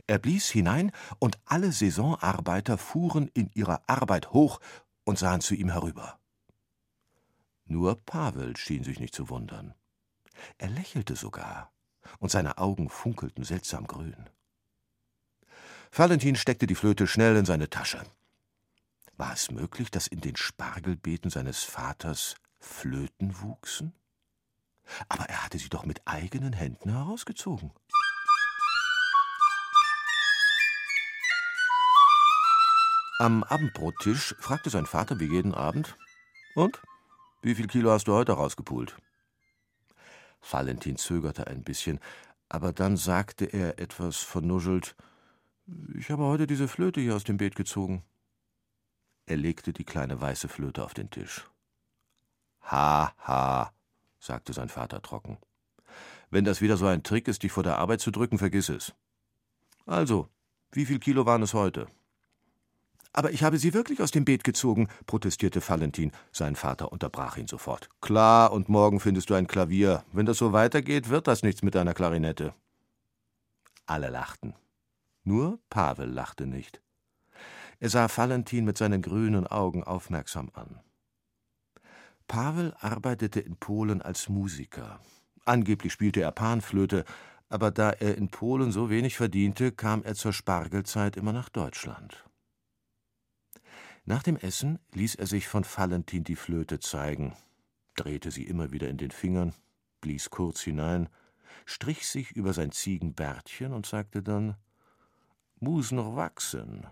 Er 0.08 0.20
blies 0.20 0.50
hinein, 0.50 0.92
und 1.20 1.38
alle 1.46 1.72
Saisonarbeiter 1.72 2.78
fuhren 2.78 3.30
in 3.34 3.50
ihrer 3.54 3.84
Arbeit 3.88 4.32
hoch 4.32 4.60
und 5.04 5.20
sahen 5.20 5.42
zu 5.42 5.54
ihm 5.54 5.70
herüber. 5.70 6.20
Nur 7.66 7.96
Pavel 8.06 8.56
schien 8.58 8.84
sich 8.84 9.00
nicht 9.00 9.14
zu 9.14 9.30
wundern. 9.30 9.74
Er 10.58 10.70
lächelte 10.70 11.16
sogar, 11.16 11.74
und 12.20 12.30
seine 12.30 12.58
Augen 12.58 12.90
funkelten 12.90 13.44
seltsam 13.44 13.88
grün. 13.88 14.30
Valentin 15.98 16.36
steckte 16.36 16.68
die 16.68 16.75
Flöte 16.75 17.08
schnell 17.08 17.38
in 17.38 17.46
seine 17.46 17.70
Tasche. 17.70 18.04
War 19.16 19.32
es 19.32 19.50
möglich, 19.50 19.90
dass 19.92 20.08
in 20.08 20.20
den 20.20 20.36
Spargelbeeten 20.36 21.32
seines 21.32 21.64
Vaters 21.64 22.36
Flöten 22.60 23.42
wuchsen? 23.42 23.94
Aber 25.08 25.30
er 25.30 25.46
hatte 25.46 25.58
sie 25.58 25.70
doch 25.70 25.86
mit 25.86 26.06
eigenen 26.06 26.52
Händen 26.52 26.90
herausgezogen. 26.90 27.72
Am 33.20 33.46
Abendbrottisch 33.46 34.36
fragte 34.40 34.70
sein 34.70 34.88
Vater 34.88 35.22
wie 35.22 35.32
jeden 35.32 35.54
Abend: 35.54 35.96
Und? 36.56 36.82
Wie 37.42 37.56
viel 37.56 37.68
Kilo 37.68 37.92
hast 37.92 38.10
du 38.10 38.14
heute 38.14 38.34
rausgepult? 38.34 38.98
Valentin 40.42 40.98
zögerte 40.98 41.48
ein 41.48 41.64
bisschen, 41.64 42.02
aber 42.50 42.74
dann 42.74 42.98
sagte 42.98 43.46
er 43.46 43.80
etwas 43.80 44.18
vernuschelt: 44.18 44.98
Ich 45.98 46.12
habe 46.12 46.24
heute 46.24 46.46
diese 46.46 46.68
Flöte 46.68 47.02
hier 47.02 47.16
aus 47.16 47.24
dem 47.24 47.38
Beet 47.38 47.56
gezogen. 47.56 48.04
Er 49.26 49.38
legte 49.38 49.74
die 49.74 49.84
kleine 49.84 50.22
weiße 50.22 50.48
Flöte 50.48 50.84
auf 50.84 50.94
den 50.94 51.10
Tisch. 51.10 51.50
Ha, 52.64 53.14
ha, 53.20 53.72
sagte 54.20 54.54
sein 54.54 54.70
Vater 54.70 55.02
trocken. 55.02 55.38
Wenn 56.30 56.46
das 56.46 56.62
wieder 56.62 56.78
so 56.78 56.86
ein 56.86 57.04
Trick 57.04 57.28
ist, 57.28 57.44
dich 57.44 57.52
vor 57.52 57.64
der 57.64 57.78
Arbeit 57.78 58.02
zu 58.02 58.12
drücken, 58.12 58.38
vergiss 58.38 58.70
es. 58.70 58.94
Also, 59.86 60.30
wie 60.72 60.86
viel 60.86 61.00
Kilo 61.00 61.26
waren 61.26 61.42
es 61.42 61.54
heute? 61.54 61.88
Aber 63.14 63.32
ich 63.32 63.44
habe 63.44 63.58
sie 63.58 63.74
wirklich 63.74 64.02
aus 64.02 64.12
dem 64.12 64.26
Beet 64.26 64.44
gezogen, 64.44 64.90
protestierte 65.06 65.68
Valentin. 65.68 66.12
Sein 66.32 66.56
Vater 66.56 66.92
unterbrach 66.92 67.38
ihn 67.38 67.48
sofort. 67.48 67.90
Klar, 68.02 68.52
und 68.52 68.68
morgen 68.68 69.00
findest 69.00 69.30
du 69.30 69.36
ein 69.36 69.48
Klavier. 69.48 70.04
Wenn 70.12 70.26
das 70.26 70.38
so 70.38 70.52
weitergeht, 70.52 71.10
wird 71.10 71.28
das 71.28 71.42
nichts 71.42 71.64
mit 71.64 71.76
deiner 71.76 71.94
Klarinette. 71.94 72.54
Alle 73.86 74.10
lachten. 74.10 74.54
Nur 75.25 75.60
Pavel 75.70 76.10
lachte 76.10 76.46
nicht. 76.46 76.82
Er 77.79 77.89
sah 77.89 78.08
Valentin 78.15 78.63
mit 78.63 78.77
seinen 78.77 79.01
grünen 79.01 79.46
Augen 79.48 79.84
aufmerksam 79.84 80.50
an. 80.53 80.79
Pavel 82.27 82.74
arbeitete 82.79 83.39
in 83.39 83.58
Polen 83.58 84.01
als 84.01 84.29
Musiker. 84.29 85.00
Angeblich 85.44 85.94
spielte 85.94 86.22
er 86.22 86.32
Panflöte, 86.32 87.05
aber 87.50 87.72
da 87.72 87.91
er 87.91 88.17
in 88.17 88.29
Polen 88.29 88.72
so 88.72 88.89
wenig 88.89 89.17
verdiente, 89.17 89.72
kam 89.72 90.03
er 90.03 90.15
zur 90.15 90.32
Spargelzeit 90.32 91.17
immer 91.17 91.34
nach 91.34 91.50
Deutschland. 91.50 92.24
Nach 94.05 94.24
dem 94.24 94.38
Essen 94.38 94.79
ließ 94.94 95.15
er 95.15 95.27
sich 95.27 95.48
von 95.48 95.65
Valentin 95.65 96.24
die 96.24 96.36
Flöte 96.36 96.79
zeigen, 96.79 97.36
drehte 97.96 98.29
sie 98.29 98.44
immer 98.44 98.72
wieder 98.72 98.89
in 98.89 98.98
den 98.98 99.12
Fingern, 99.12 99.53
blies 100.01 100.29
kurz 100.29 100.62
hinein, 100.62 101.10
strich 101.65 102.08
sich 102.08 102.32
über 102.32 102.53
sein 102.53 102.72
Ziegenbärtchen 102.72 103.74
und 103.74 103.88
sagte 103.88 104.22
dann: 104.22 104.55
Muss 105.66 105.92
noch 105.92 106.16
wachsen. 106.16 106.88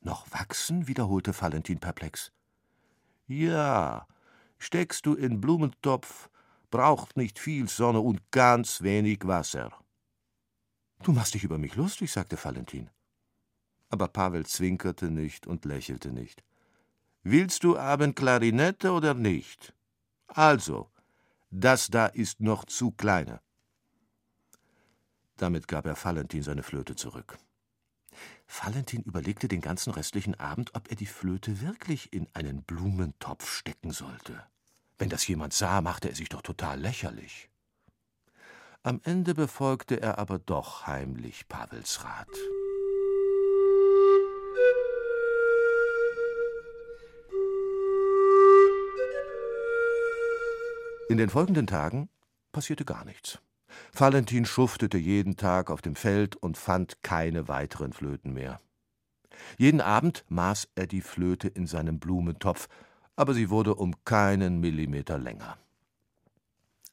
Noch 0.00 0.30
wachsen? 0.30 0.88
wiederholte 0.88 1.32
Valentin 1.38 1.78
perplex. 1.78 2.32
Ja, 3.26 4.06
steckst 4.58 5.06
du 5.06 5.14
in 5.14 5.40
Blumentopf, 5.40 6.30
braucht 6.70 7.16
nicht 7.16 7.38
viel 7.38 7.68
Sonne 7.68 8.00
und 8.00 8.30
ganz 8.30 8.82
wenig 8.82 9.26
Wasser. 9.26 9.70
Du 11.02 11.12
machst 11.12 11.34
dich 11.34 11.44
über 11.44 11.58
mich 11.58 11.74
lustig, 11.76 12.10
sagte 12.10 12.36
Valentin 12.42 12.90
aber 13.92 14.08
Pavel 14.08 14.46
zwinkerte 14.46 15.10
nicht 15.10 15.46
und 15.46 15.66
lächelte 15.66 16.12
nicht. 16.12 16.42
Willst 17.22 17.62
du 17.62 17.76
Abend 17.76 18.16
Klarinette 18.16 18.90
oder 18.90 19.12
nicht? 19.12 19.74
Also, 20.26 20.90
das 21.50 21.88
da 21.88 22.06
ist 22.06 22.40
noch 22.40 22.64
zu 22.64 22.92
kleine. 22.92 23.40
Damit 25.42 25.66
gab 25.66 25.86
er 25.86 25.96
Valentin 25.96 26.44
seine 26.44 26.62
Flöte 26.62 26.94
zurück. 26.94 27.36
Valentin 28.46 29.02
überlegte 29.02 29.48
den 29.48 29.60
ganzen 29.60 29.92
restlichen 29.92 30.38
Abend, 30.38 30.72
ob 30.76 30.88
er 30.88 30.94
die 30.94 31.06
Flöte 31.06 31.60
wirklich 31.60 32.12
in 32.12 32.28
einen 32.32 32.62
Blumentopf 32.62 33.50
stecken 33.50 33.90
sollte. 33.90 34.40
Wenn 34.98 35.08
das 35.08 35.26
jemand 35.26 35.52
sah, 35.52 35.80
machte 35.80 36.08
er 36.08 36.14
sich 36.14 36.28
doch 36.28 36.42
total 36.42 36.78
lächerlich. 36.78 37.50
Am 38.84 39.00
Ende 39.02 39.34
befolgte 39.34 40.00
er 40.00 40.18
aber 40.18 40.38
doch 40.38 40.86
heimlich 40.86 41.48
Pavels 41.48 42.04
Rat. 42.04 42.28
In 51.08 51.16
den 51.16 51.30
folgenden 51.30 51.66
Tagen 51.66 52.08
passierte 52.52 52.84
gar 52.84 53.04
nichts. 53.04 53.40
Valentin 53.92 54.44
schuftete 54.44 54.98
jeden 54.98 55.36
Tag 55.36 55.70
auf 55.70 55.82
dem 55.82 55.94
Feld 55.94 56.36
und 56.36 56.56
fand 56.56 57.02
keine 57.02 57.48
weiteren 57.48 57.92
Flöten 57.92 58.32
mehr. 58.32 58.60
Jeden 59.58 59.80
Abend 59.80 60.24
maß 60.28 60.68
er 60.74 60.86
die 60.86 61.00
Flöte 61.00 61.48
in 61.48 61.66
seinem 61.66 61.98
Blumentopf, 61.98 62.68
aber 63.16 63.34
sie 63.34 63.50
wurde 63.50 63.74
um 63.74 63.94
keinen 64.04 64.60
Millimeter 64.60 65.18
länger. 65.18 65.58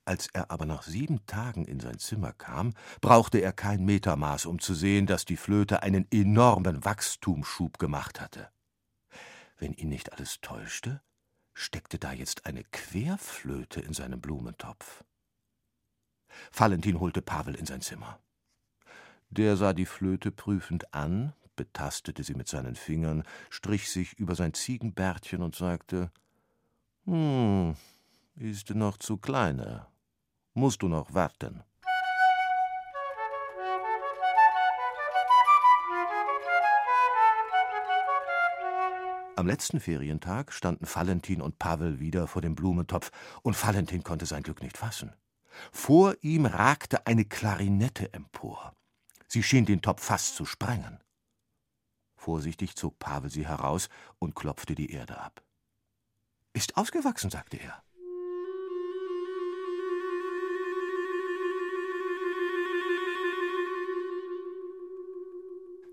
Als 0.05 0.27
er 0.33 0.49
aber 0.49 0.65
nach 0.65 0.81
sieben 0.81 1.23
Tagen 1.27 1.65
in 1.65 1.79
sein 1.79 1.99
Zimmer 1.99 2.33
kam, 2.33 2.73
brauchte 2.99 3.37
er 3.37 3.53
kein 3.53 3.85
Metermaß, 3.85 4.47
um 4.47 4.59
zu 4.59 4.73
sehen, 4.73 5.05
dass 5.05 5.23
die 5.23 5.37
Flöte 5.37 5.83
einen 5.83 6.07
enormen 6.11 6.83
Wachstumsschub 6.83 7.77
gemacht 7.77 8.19
hatte. 8.19 8.49
Wenn 9.59 9.73
ihn 9.73 9.89
nicht 9.89 10.11
alles 10.13 10.41
täuschte, 10.41 11.01
steckte 11.53 11.99
da 11.99 12.11
jetzt 12.11 12.45
eine 12.45 12.63
Querflöte 12.63 13.81
in 13.81 13.93
seinem 13.93 14.19
Blumentopf. 14.19 15.03
Valentin 16.53 16.99
holte 16.99 17.21
Pavel 17.21 17.55
in 17.55 17.65
sein 17.65 17.81
Zimmer. 17.81 18.19
Der 19.29 19.57
sah 19.57 19.73
die 19.73 19.85
Flöte 19.85 20.31
prüfend 20.31 20.93
an, 20.93 21.33
betastete 21.55 22.23
sie 22.23 22.33
mit 22.33 22.47
seinen 22.47 22.75
Fingern, 22.75 23.23
strich 23.49 23.89
sich 23.89 24.13
über 24.13 24.35
sein 24.35 24.53
Ziegenbärtchen 24.53 25.41
und 25.41 25.55
sagte: 25.55 26.11
Hm, 27.05 27.75
ist 28.35 28.69
noch 28.71 28.97
zu 28.97 29.17
kleine. 29.17 29.85
Musst 30.53 30.81
du 30.81 30.87
noch 30.87 31.13
warten. 31.13 31.63
Am 39.35 39.47
letzten 39.47 39.79
Ferientag 39.79 40.51
standen 40.51 40.85
Valentin 40.85 41.41
und 41.41 41.59
Pavel 41.59 42.01
wieder 42.01 42.27
vor 42.27 42.41
dem 42.41 42.55
Blumentopf, 42.55 43.09
und 43.41 43.55
Valentin 43.63 44.03
konnte 44.03 44.25
sein 44.25 44.43
Glück 44.43 44.61
nicht 44.61 44.77
fassen. 44.77 45.13
Vor 45.71 46.15
ihm 46.21 46.45
ragte 46.45 47.05
eine 47.07 47.25
Klarinette 47.25 48.13
empor. 48.13 48.73
Sie 49.27 49.43
schien 49.43 49.65
den 49.65 49.81
Topf 49.81 50.03
fast 50.03 50.35
zu 50.35 50.45
sprengen. 50.45 50.99
Vorsichtig 52.15 52.75
zog 52.75 52.99
Pavel 52.99 53.29
sie 53.29 53.47
heraus 53.47 53.89
und 54.19 54.35
klopfte 54.35 54.75
die 54.75 54.91
Erde 54.91 55.19
ab. 55.19 55.43
Ist 56.53 56.77
ausgewachsen, 56.77 57.29
sagte 57.29 57.57
er. 57.57 57.83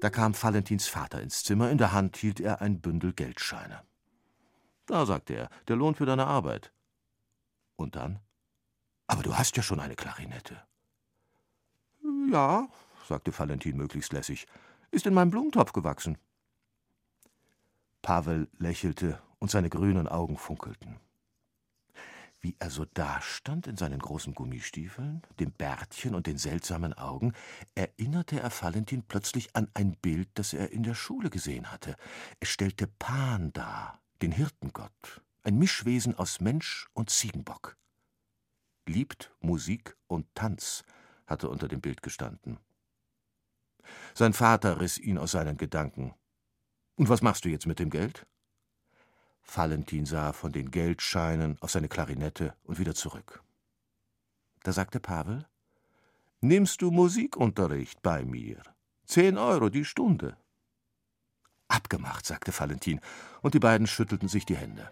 Da 0.00 0.11
kam 0.11 0.40
Valentins 0.40 0.87
Vater 0.88 1.22
ins 1.22 1.42
Zimmer, 1.42 1.70
in 1.70 1.79
der 1.79 1.92
Hand 1.92 2.16
hielt 2.16 2.40
er 2.40 2.61
ein 2.61 2.81
Bündel 2.81 3.12
Geldscheine. 3.12 3.83
Da, 4.87 5.07
sagte 5.07 5.35
er, 5.35 5.50
der 5.68 5.76
Lohn 5.76 5.94
für 5.94 6.07
deine 6.07 6.26
Arbeit. 6.26 6.72
Und 7.76 7.96
dann? 7.96 8.20
Aber 9.07 9.23
du 9.23 9.37
hast 9.37 9.57
ja 9.57 9.62
schon 9.62 9.81
eine 9.81 9.97
Klarinette. 9.97 10.62
Ja, 12.31 12.69
sagte 13.07 13.37
Valentin 13.37 13.77
möglichst 13.77 14.12
lässig, 14.12 14.47
ist 14.90 15.07
in 15.07 15.14
meinem 15.14 15.31
Blumentopf 15.31 15.73
gewachsen. 15.73 16.19
Pavel 18.03 18.49
lächelte 18.59 19.21
und 19.38 19.51
seine 19.51 19.71
grünen 19.71 20.09
Augen 20.09 20.37
funkelten. 20.37 21.01
Wie 22.40 22.55
er 22.59 22.71
so 22.71 22.85
dastand 22.85 23.66
in 23.66 23.77
seinen 23.77 23.99
großen 23.99 24.35
Gummistiefeln, 24.35 25.23
dem 25.40 25.51
Bärtchen 25.51 26.14
und 26.14 26.27
den 26.27 26.38
seltsamen 26.38 26.92
Augen, 26.92 27.33
erinnerte 27.75 28.40
er 28.40 28.53
Valentin 28.53 29.03
plötzlich 29.03 29.57
an 29.57 29.69
ein 29.75 29.97
Bild, 29.97 30.29
das 30.35 30.53
er 30.53 30.71
in 30.71 30.83
der 30.83 30.95
Schule 30.95 31.31
gesehen 31.31 31.73
hatte. 31.73 31.97
Es 32.38 32.51
stellte 32.51 32.87
Pan 32.87 33.53
dar, 33.53 34.01
den 34.23 34.33
Hirtengott, 34.33 35.23
ein 35.42 35.59
Mischwesen 35.59 36.16
aus 36.16 36.40
Mensch 36.40 36.88
und 36.92 37.11
Ziegenbock. 37.11 37.77
Liebt 38.87 39.33
Musik 39.40 39.96
und 40.07 40.33
Tanz, 40.35 40.85
hatte 41.27 41.49
unter 41.49 41.68
dem 41.68 41.81
Bild 41.81 42.03
gestanden. 42.03 42.59
Sein 44.14 44.33
Vater 44.33 44.81
riss 44.81 44.99
ihn 44.99 45.18
aus 45.18 45.33
seinen 45.33 45.57
Gedanken. 45.57 46.14
Und 46.94 47.09
was 47.09 47.20
machst 47.20 47.44
du 47.44 47.49
jetzt 47.49 47.66
mit 47.66 47.79
dem 47.79 47.90
Geld? 47.90 48.27
Valentin 49.42 50.07
sah 50.07 50.33
von 50.33 50.53
den 50.53 50.70
Geldscheinen 50.70 51.57
auf 51.61 51.70
seine 51.70 51.88
Klarinette 51.88 52.55
und 52.64 52.79
wieder 52.79 52.94
zurück. 52.94 53.42
Da 54.62 54.72
sagte 54.72 55.01
Pavel: 55.01 55.46
Nimmst 56.40 56.83
du 56.83 56.90
Musikunterricht 56.90 58.03
bei 58.03 58.25
mir? 58.25 58.62
Zehn 59.05 59.38
Euro 59.38 59.68
die 59.68 59.85
Stunde. 59.85 60.37
Abgemacht, 61.68 62.27
sagte 62.27 62.53
Valentin, 62.57 63.01
und 63.42 63.55
die 63.55 63.61
beiden 63.61 63.87
schüttelten 63.87 64.29
sich 64.29 64.46
die 64.46 64.57
Hände. 64.57 64.90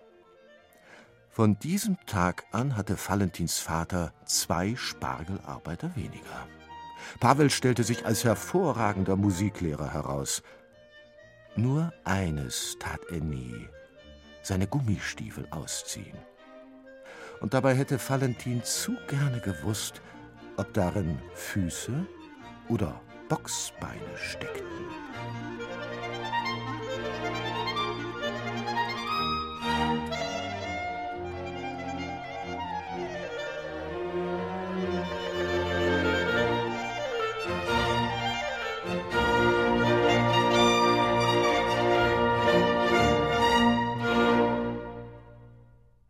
Von 1.34 1.58
diesem 1.58 1.98
Tag 2.06 2.44
an 2.52 2.76
hatte 2.76 2.96
Valentins 2.96 3.58
Vater 3.58 4.12
zwei 4.24 4.76
Spargelarbeiter 4.76 5.90
weniger. 5.96 6.46
Pavel 7.18 7.50
stellte 7.50 7.82
sich 7.82 8.06
als 8.06 8.22
hervorragender 8.22 9.16
Musiklehrer 9.16 9.92
heraus. 9.92 10.44
Nur 11.56 11.92
eines 12.04 12.76
tat 12.78 13.00
er 13.10 13.18
nie: 13.18 13.68
seine 14.42 14.68
Gummistiefel 14.68 15.48
ausziehen. 15.50 16.16
Und 17.40 17.52
dabei 17.52 17.74
hätte 17.74 17.98
Valentin 18.08 18.62
zu 18.62 18.94
gerne 19.08 19.40
gewusst, 19.40 20.02
ob 20.56 20.72
darin 20.72 21.18
Füße 21.34 22.06
oder 22.68 23.00
Boxbeine 23.28 24.16
steckten. 24.16 24.86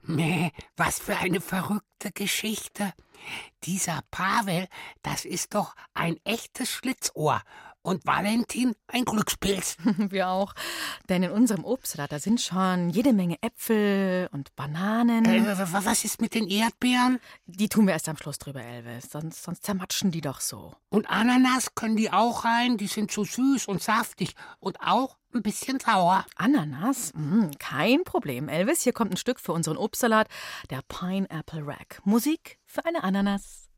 Meh, 0.06 0.50
was 0.76 0.98
für 0.98 1.16
eine 1.16 1.40
verrückte 1.40 2.12
Geschichte. 2.12 2.92
Dieser 3.62 4.00
Pavel, 4.10 4.68
das 5.02 5.24
ist 5.24 5.54
doch 5.54 5.74
ein 5.94 6.18
echtes 6.24 6.70
Schlitzohr. 6.70 7.42
Und 7.84 8.06
Valentin 8.06 8.74
ein 8.88 9.04
Glückspilz. 9.04 9.76
Wir 9.98 10.28
auch. 10.28 10.54
Denn 11.10 11.22
in 11.22 11.30
unserem 11.30 11.66
Obstsalat, 11.66 12.12
da 12.12 12.18
sind 12.18 12.40
schon 12.40 12.88
jede 12.88 13.12
Menge 13.12 13.36
Äpfel 13.42 14.30
und 14.32 14.56
Bananen. 14.56 15.26
Äh, 15.26 15.44
was 15.70 16.02
ist 16.02 16.18
mit 16.22 16.34
den 16.34 16.48
Erdbeeren? 16.48 17.20
Die 17.44 17.68
tun 17.68 17.86
wir 17.86 17.92
erst 17.92 18.08
am 18.08 18.16
Schluss 18.16 18.38
drüber, 18.38 18.62
Elvis. 18.62 19.10
Sonst, 19.10 19.42
sonst 19.42 19.64
zermatschen 19.64 20.10
die 20.10 20.22
doch 20.22 20.40
so. 20.40 20.74
Und 20.88 21.10
Ananas 21.10 21.74
können 21.74 21.96
die 21.96 22.10
auch 22.10 22.46
rein? 22.46 22.78
Die 22.78 22.86
sind 22.86 23.12
so 23.12 23.22
süß 23.22 23.66
und 23.66 23.82
saftig 23.82 24.34
und 24.60 24.80
auch 24.80 25.18
ein 25.34 25.42
bisschen 25.42 25.78
sauer. 25.78 26.24
Ananas? 26.36 27.12
Mm, 27.14 27.50
kein 27.58 28.04
Problem, 28.04 28.48
Elvis. 28.48 28.82
Hier 28.82 28.94
kommt 28.94 29.12
ein 29.12 29.18
Stück 29.18 29.40
für 29.40 29.52
unseren 29.52 29.76
Obstsalat, 29.76 30.28
der 30.70 30.80
Pineapple 30.88 31.66
Rack. 31.66 32.00
Musik 32.04 32.58
für 32.64 32.86
eine 32.86 33.04
Ananas. 33.04 33.68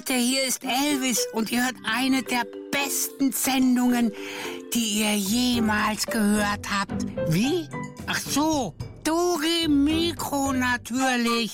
Leute, 0.00 0.14
hier 0.14 0.44
ist 0.44 0.64
Elvis 0.64 1.26
und 1.34 1.52
ihr 1.52 1.62
hört 1.62 1.76
eine 1.84 2.22
der 2.22 2.44
besten 2.70 3.32
Sendungen, 3.32 4.10
die 4.72 5.02
ihr 5.02 5.14
jemals 5.14 6.06
gehört 6.06 6.66
habt. 6.70 7.04
Wie? 7.30 7.68
Ach 8.06 8.16
so, 8.18 8.74
Dore 9.04 9.68
Mikro 9.68 10.54
natürlich. 10.54 11.52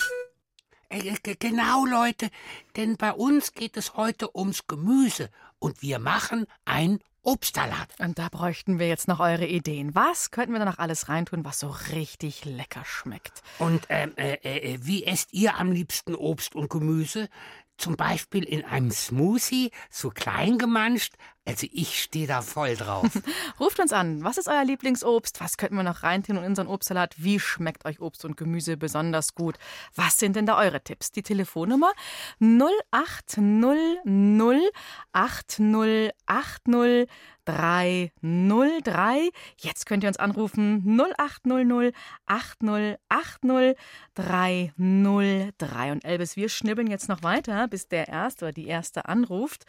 Äh, 0.91 1.15
g- 1.25 1.35
Genau, 1.37 1.87
Leute, 1.87 2.29
denn 2.77 2.97
bei 2.97 3.13
uns 3.13 3.53
geht 3.53 3.77
es 3.77 3.97
heute 3.97 4.37
ums 4.37 4.69
Gemüse 4.69 5.29
und 5.59 5.83
wir 5.83 5.99
machen 5.99 6.47
ein 6.65 7.01
Obstsalat. 7.23 7.89
Und 7.99 8.21
da 8.21 8.29
bräuchten 8.29 8.79
wir 8.79 8.87
jetzt 8.87 9.09
noch 9.09 9.19
eure 9.19 9.47
Ideen. 9.47 9.97
Was 9.97 10.31
könnten 10.31 10.53
wir 10.53 10.61
da 10.61 10.67
noch 10.67 10.79
alles 10.79 11.09
reintun, 11.09 11.45
was 11.45 11.59
so 11.59 11.75
richtig 11.91 12.45
lecker 12.45 12.85
schmeckt? 12.85 13.43
Und 13.59 13.87
ähm, 13.89 14.13
äh, 14.15 14.35
äh, 14.35 14.79
wie 14.83 15.03
esst 15.05 15.33
ihr 15.33 15.57
am 15.57 15.73
liebsten 15.73 16.15
Obst 16.15 16.55
und 16.55 16.71
Gemüse? 16.71 17.29
Zum 17.77 17.97
Beispiel 17.97 18.45
in 18.45 18.65
einem 18.65 18.91
Smoothie, 18.91 19.71
so 19.91 20.11
klein 20.11 20.59
gemanscht? 20.59 21.15
Also 21.47 21.69
ich 21.73 22.03
stehe 22.03 22.27
da 22.27 22.43
voll 22.43 22.75
drauf. 22.75 23.07
Ruft 23.61 23.79
uns 23.79 23.93
an. 23.93 24.25
Was 24.25 24.37
ist 24.37 24.49
euer 24.49 24.65
Lieblingsobst? 24.65 25.41
Was 25.41 25.57
könnten 25.57 25.77
wir 25.77 25.85
noch 25.85 26.03
reintun 26.03 26.39
in 26.39 26.45
unseren 26.45 26.67
Obstsalat? 26.67 27.15
Wie 27.19 27.39
schmeckt 27.39 27.85
euch 27.85 28.01
Obst 28.01 28.25
und 28.25 28.37
Gemüse 28.37 28.77
besonders 28.77 29.35
gut? 29.35 29.57
Was 29.95 30.19
sind 30.19 30.35
denn 30.35 30.47
da 30.47 30.59
eure 30.59 30.83
Tipps? 30.83 31.13
Die 31.13 31.23
Telefonnummer 31.23 31.93
0800 32.41 34.73
8080 35.13 37.09
303. 37.45 39.31
Jetzt 39.59 39.87
könnt 39.87 40.03
ihr 40.03 40.09
uns 40.09 40.19
anrufen 40.19 41.01
0800 41.01 41.95
8080 42.27 43.77
303. 44.17 45.93
Und 45.93 46.05
Elvis, 46.05 46.37
wir 46.37 46.49
schnibbeln 46.49 46.89
jetzt 46.89 47.09
noch 47.09 47.23
weiter, 47.23 47.69
bis 47.69 47.87
der 47.87 48.09
Erste 48.09 48.47
oder 48.47 48.53
die 48.53 48.67
Erste 48.67 49.07
anruft. 49.07 49.65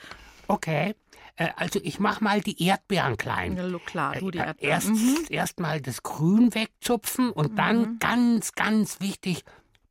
Okay, 0.47 0.95
äh, 1.37 1.49
also 1.55 1.79
ich 1.81 1.99
mach 1.99 2.19
mal 2.21 2.41
die 2.41 2.61
Erdbeeren 2.63 3.15
klein. 3.17 3.55
Ja, 3.57 3.79
klar, 3.85 4.15
du 4.15 4.29
die 4.31 4.37
Äh, 4.39 4.47
Erdbeeren. 4.47 4.71
Erst, 4.73 4.89
Mhm. 4.89 5.17
erst 5.29 5.59
mal 5.59 5.79
das 5.81 6.03
Grün 6.03 6.53
wegzupfen 6.53 7.31
und 7.31 7.57
dann 7.57 7.97
ganz, 7.99 8.53
ganz 8.53 8.99
wichtig 8.99 9.43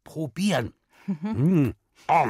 probieren. 0.04 0.72
Mm. 1.06 1.70
Oh. 2.08 2.26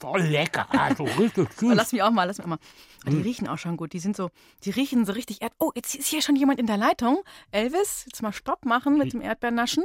Voll 0.00 0.20
lecker, 0.22 0.66
also 0.70 1.04
richtig 1.04 1.52
süß. 1.56 1.74
lass 1.76 1.92
mich 1.92 2.02
auch 2.02 2.10
mal, 2.10 2.24
lass 2.24 2.38
mich 2.38 2.44
auch 2.44 2.50
mal. 2.50 2.58
Oh, 3.06 3.10
Die 3.10 3.20
riechen 3.20 3.46
auch 3.48 3.58
schon 3.58 3.76
gut. 3.76 3.92
Die 3.92 4.00
sind 4.00 4.16
so, 4.16 4.30
die 4.64 4.70
riechen 4.70 5.04
so 5.06 5.12
richtig 5.12 5.42
Erd. 5.42 5.52
Oh, 5.60 5.70
jetzt 5.76 5.94
ist 5.94 6.08
hier 6.08 6.22
schon 6.22 6.34
jemand 6.36 6.58
in 6.58 6.66
der 6.66 6.76
Leitung. 6.76 7.22
Elvis, 7.52 8.04
jetzt 8.06 8.20
mal 8.22 8.32
Stopp 8.32 8.64
machen 8.64 8.98
mit 8.98 9.12
dem 9.12 9.20
Erdbeernaschen. 9.20 9.84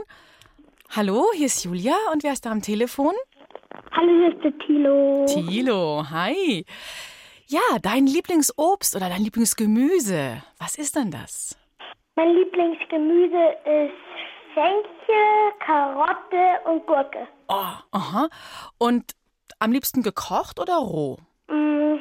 Hallo, 0.96 1.26
hier 1.36 1.46
ist 1.46 1.64
Julia 1.64 1.96
und 2.14 2.24
wer 2.24 2.34
ist 2.34 2.46
da 2.46 2.52
am 2.52 2.62
Telefon? 2.62 3.14
Hallo, 3.92 4.10
hier 4.10 4.36
ist 4.36 4.44
der 4.44 4.58
Tilo. 4.66 5.26
Tilo, 5.28 6.06
hi. 6.10 6.66
Ja, 7.50 7.80
dein 7.82 8.08
Lieblingsobst 8.08 8.94
oder 8.94 9.08
dein 9.08 9.22
Lieblingsgemüse. 9.24 10.44
Was 10.60 10.78
ist 10.78 10.98
denn 10.98 11.12
das? 11.12 11.58
Mein 12.18 12.34
Lieblingsgemüse 12.34 13.56
ist 13.64 14.54
Fenchel, 14.54 15.54
Karotte 15.66 16.60
und 16.66 16.86
Gurke. 16.86 17.26
Oh, 17.48 17.72
aha. 17.92 18.28
Und 18.78 19.14
am 19.60 19.72
liebsten 19.72 20.04
gekocht 20.04 20.60
oder 20.60 20.76
roh? 20.76 21.20
Mm, 21.48 22.00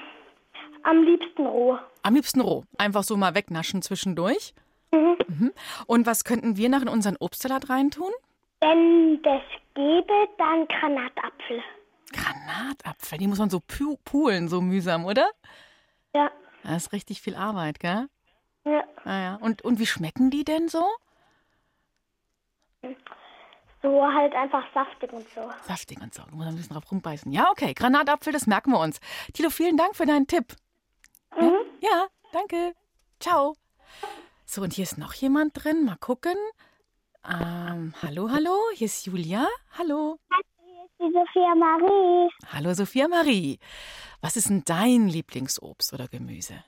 am 0.82 1.04
liebsten 1.04 1.46
roh. 1.46 1.78
Am 2.02 2.14
liebsten 2.14 2.40
roh. 2.40 2.64
Einfach 2.76 3.04
so 3.04 3.16
mal 3.16 3.36
wegnaschen 3.36 3.82
zwischendurch. 3.82 4.52
Mhm. 4.90 5.52
Und 5.86 6.06
was 6.06 6.24
könnten 6.24 6.56
wir 6.56 6.68
noch 6.68 6.82
in 6.82 6.88
unseren 6.88 7.16
Obstsalat 7.20 7.70
reintun? 7.70 8.10
Wenn 8.60 9.22
das 9.22 9.42
gäbe, 9.74 10.28
dann 10.38 10.66
Granatapfel. 10.66 11.62
Granatapfel, 12.12 13.18
die 13.18 13.26
muss 13.26 13.38
man 13.38 13.50
so 13.50 13.60
pu 13.60 13.96
pulen, 14.04 14.48
so 14.48 14.60
mühsam, 14.60 15.04
oder? 15.04 15.28
Ja, 16.14 16.30
Das 16.62 16.86
ist 16.86 16.92
richtig 16.92 17.20
viel 17.20 17.34
Arbeit, 17.36 17.80
gell? 17.80 18.08
ja. 18.64 18.84
Ah, 19.04 19.20
ja. 19.20 19.34
Und, 19.36 19.62
und 19.62 19.78
wie 19.78 19.86
schmecken 19.86 20.30
die 20.30 20.42
denn 20.44 20.68
so? 20.68 20.84
So 23.82 24.02
halt 24.04 24.34
einfach 24.34 24.64
saftig 24.74 25.12
und 25.12 25.28
so. 25.34 25.48
Saftig 25.66 26.00
und 26.00 26.12
so. 26.12 26.22
Da 26.22 26.30
muss 26.30 26.38
man 26.38 26.48
ein 26.48 26.56
bisschen 26.56 26.74
drauf 26.74 26.90
rumbeißen. 26.90 27.30
Ja, 27.30 27.50
okay. 27.50 27.72
Granatapfel, 27.74 28.32
das 28.32 28.46
merken 28.46 28.72
wir 28.72 28.80
uns. 28.80 28.98
Tilo, 29.32 29.50
vielen 29.50 29.76
Dank 29.76 29.94
für 29.94 30.06
deinen 30.06 30.26
Tipp. 30.26 30.56
Ja, 31.38 31.52
ja, 31.80 32.06
danke. 32.32 32.74
Ciao. 33.20 33.54
So, 34.44 34.62
und 34.62 34.72
hier 34.72 34.84
ist 34.84 34.98
noch 34.98 35.14
jemand 35.14 35.52
drin. 35.62 35.84
Mal 35.84 35.96
gucken. 35.96 36.34
Ähm, 37.28 37.94
hallo, 38.02 38.30
hallo. 38.30 38.56
Hier 38.74 38.86
ist 38.86 39.06
Julia. 39.06 39.46
Hallo. 39.78 40.18
Die 40.98 41.12
Sophia 41.12 41.54
Marie. 41.54 42.30
Hallo, 42.52 42.74
Sophia 42.74 43.08
Marie. 43.08 43.58
Was 44.20 44.36
ist 44.36 44.48
denn 44.48 44.62
dein 44.64 45.08
Lieblingsobst 45.08 45.92
oder 45.92 46.08
Gemüse? 46.08 46.64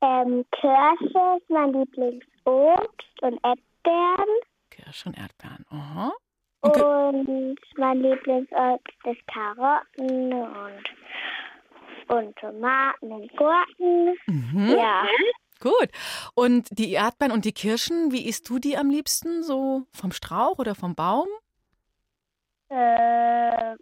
Ähm, 0.00 0.44
Kirsche 0.50 1.36
ist 1.38 1.48
mein 1.48 1.72
Lieblingsobst 1.72 3.22
und 3.22 3.38
Erdbeeren. 3.44 4.34
Kirsche 4.70 5.08
und 5.08 5.18
Erdbeeren. 5.18 5.64
Aha. 5.70 6.12
Okay. 6.62 6.82
Und 6.82 7.58
mein 7.76 8.00
Lieblingsobst 8.00 8.96
ist 9.04 9.26
Karotten 9.28 10.32
und, 10.32 12.16
und 12.16 12.36
Tomaten 12.36 13.12
und 13.12 13.36
Gurken. 13.36 14.16
Mhm. 14.26 14.76
Ja. 14.76 15.04
Gut. 15.60 15.90
Und 16.34 16.68
die 16.70 16.92
Erdbeeren 16.92 17.32
und 17.32 17.44
die 17.44 17.52
Kirschen, 17.52 18.10
wie 18.10 18.26
isst 18.26 18.48
du 18.48 18.58
die 18.58 18.76
am 18.76 18.90
liebsten? 18.90 19.44
So 19.44 19.86
vom 19.92 20.10
Strauch 20.10 20.58
oder 20.58 20.74
vom 20.74 20.96
Baum? 20.96 21.28
Äh, 22.74 23.76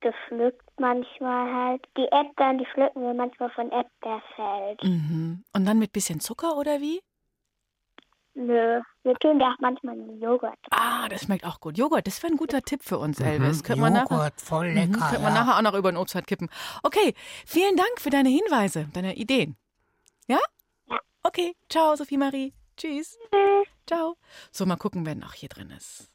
gepflückt 0.00 0.66
manchmal 0.78 1.52
halt. 1.54 1.84
Die 1.96 2.06
Erdbeeren, 2.10 2.58
die 2.58 2.66
pflücken 2.66 3.02
wir 3.02 3.14
manchmal 3.14 3.50
von 3.50 3.70
Erdbeerfeld. 3.70 4.82
Mhm. 4.82 5.44
Und 5.52 5.64
dann 5.66 5.78
mit 5.78 5.92
bisschen 5.92 6.20
Zucker 6.20 6.56
oder 6.56 6.80
wie? 6.80 7.00
Nö, 8.34 8.80
wir 9.02 9.14
tun 9.16 9.38
da 9.38 9.48
auch 9.52 9.58
manchmal 9.60 9.94
einen 9.94 10.20
Joghurt. 10.20 10.56
Ah, 10.70 11.08
das 11.08 11.22
schmeckt 11.22 11.44
auch 11.44 11.60
gut. 11.60 11.76
Joghurt, 11.76 12.06
das 12.06 12.22
wäre 12.22 12.32
ein 12.32 12.36
guter 12.38 12.62
Tipp 12.62 12.82
für 12.82 12.98
uns, 12.98 13.20
Elvis. 13.20 13.58
Mhm. 13.58 13.62
Könnte 13.66 13.80
man 13.82 13.92
nachher, 13.92 14.16
Joghurt, 14.16 14.40
voll 14.40 14.68
Mhm, 14.70 14.74
lecker. 14.74 14.98
könnte 15.00 15.22
man 15.22 15.34
ja. 15.34 15.44
nachher 15.44 15.58
auch 15.58 15.62
noch 15.62 15.74
über 15.78 15.92
den 15.92 15.96
Obsthand 15.98 16.26
kippen. 16.26 16.48
Okay, 16.82 17.14
vielen 17.44 17.76
Dank 17.76 18.00
für 18.00 18.10
deine 18.10 18.28
Hinweise, 18.30 18.88
deine 18.94 19.16
Ideen. 19.16 19.56
Ja? 20.28 20.38
Ja. 20.88 20.98
Okay, 21.22 21.54
ciao, 21.68 21.94
Sophie 21.96 22.16
Marie. 22.16 22.54
Tschüss. 22.76 23.18
Ciao. 23.86 24.16
So, 24.52 24.64
mal 24.64 24.76
gucken, 24.76 25.04
wer 25.04 25.16
noch 25.16 25.34
hier 25.34 25.48
drin 25.50 25.70
ist. 25.70 26.08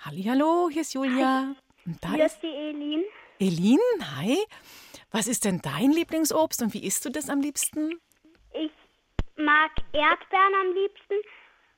Hallihallo, 0.00 0.68
hier 0.70 0.82
ist 0.82 0.94
Julia. 0.94 1.54
Und 1.86 1.98
da 2.04 2.14
ist 2.24 2.40
die 2.42 2.46
Elin. 2.46 3.04
Elin. 3.38 3.78
Hi. 4.16 4.38
Was 5.10 5.26
ist 5.26 5.44
denn 5.44 5.60
dein 5.60 5.90
Lieblingsobst 5.92 6.62
und 6.62 6.72
wie 6.74 6.84
isst 6.86 7.04
du 7.04 7.10
das 7.10 7.28
am 7.28 7.40
liebsten? 7.40 8.00
Ich 8.52 8.70
mag 9.36 9.70
Erdbeeren 9.92 10.54
am 10.60 10.74
liebsten 10.74 11.14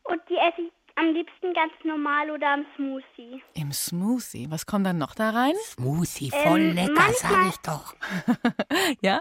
und 0.04 0.20
die 0.28 0.36
esse 0.36 0.62
ich 0.62 0.72
am 0.96 1.14
liebsten 1.14 1.54
ganz 1.54 1.72
normal 1.84 2.30
oder 2.30 2.48
am 2.50 2.66
Smoothie. 2.76 3.42
Im 3.54 3.72
Smoothie. 3.72 4.50
Was 4.50 4.66
kommt 4.66 4.84
dann 4.86 4.98
noch 4.98 5.14
da 5.14 5.30
rein? 5.30 5.54
Smoothie, 5.64 6.30
voll 6.30 6.60
Ähm, 6.60 6.74
lecker, 6.74 7.12
sag 7.12 7.30
manchmal- 7.30 7.48
ich 7.48 7.56
doch. 7.58 7.94
Ja? 9.00 9.20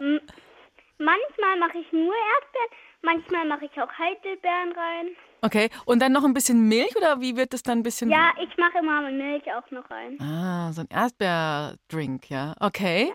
Manchmal 0.98 1.58
mache 1.60 1.78
ich 1.80 1.92
nur 1.94 2.14
Erdbeeren, 2.14 2.72
manchmal 3.02 3.46
mache 3.48 3.66
ich 3.66 3.82
auch 3.82 3.92
Heidelbeeren 3.98 4.72
rein. 4.74 5.08
Okay. 5.42 5.70
Und 5.86 6.00
dann 6.02 6.12
noch 6.12 6.24
ein 6.24 6.34
bisschen 6.34 6.68
Milch 6.68 6.96
oder 6.96 7.20
wie 7.20 7.36
wird 7.36 7.54
das 7.54 7.64
dann 7.64 7.80
ein 7.80 7.84
bisschen? 7.84 8.10
Ja, 8.12 8.32
ich 8.42 8.56
mache 8.58 8.78
immer 8.80 9.02
Milch 9.10 9.44
auch 9.54 9.70
noch 9.72 9.90
rein. 9.90 10.20
Ah, 10.22 10.72
so 10.72 10.82
ein 10.82 10.88
Erdbeerdrink, 10.90 12.30
ja. 12.30 12.56
Okay, 12.60 13.12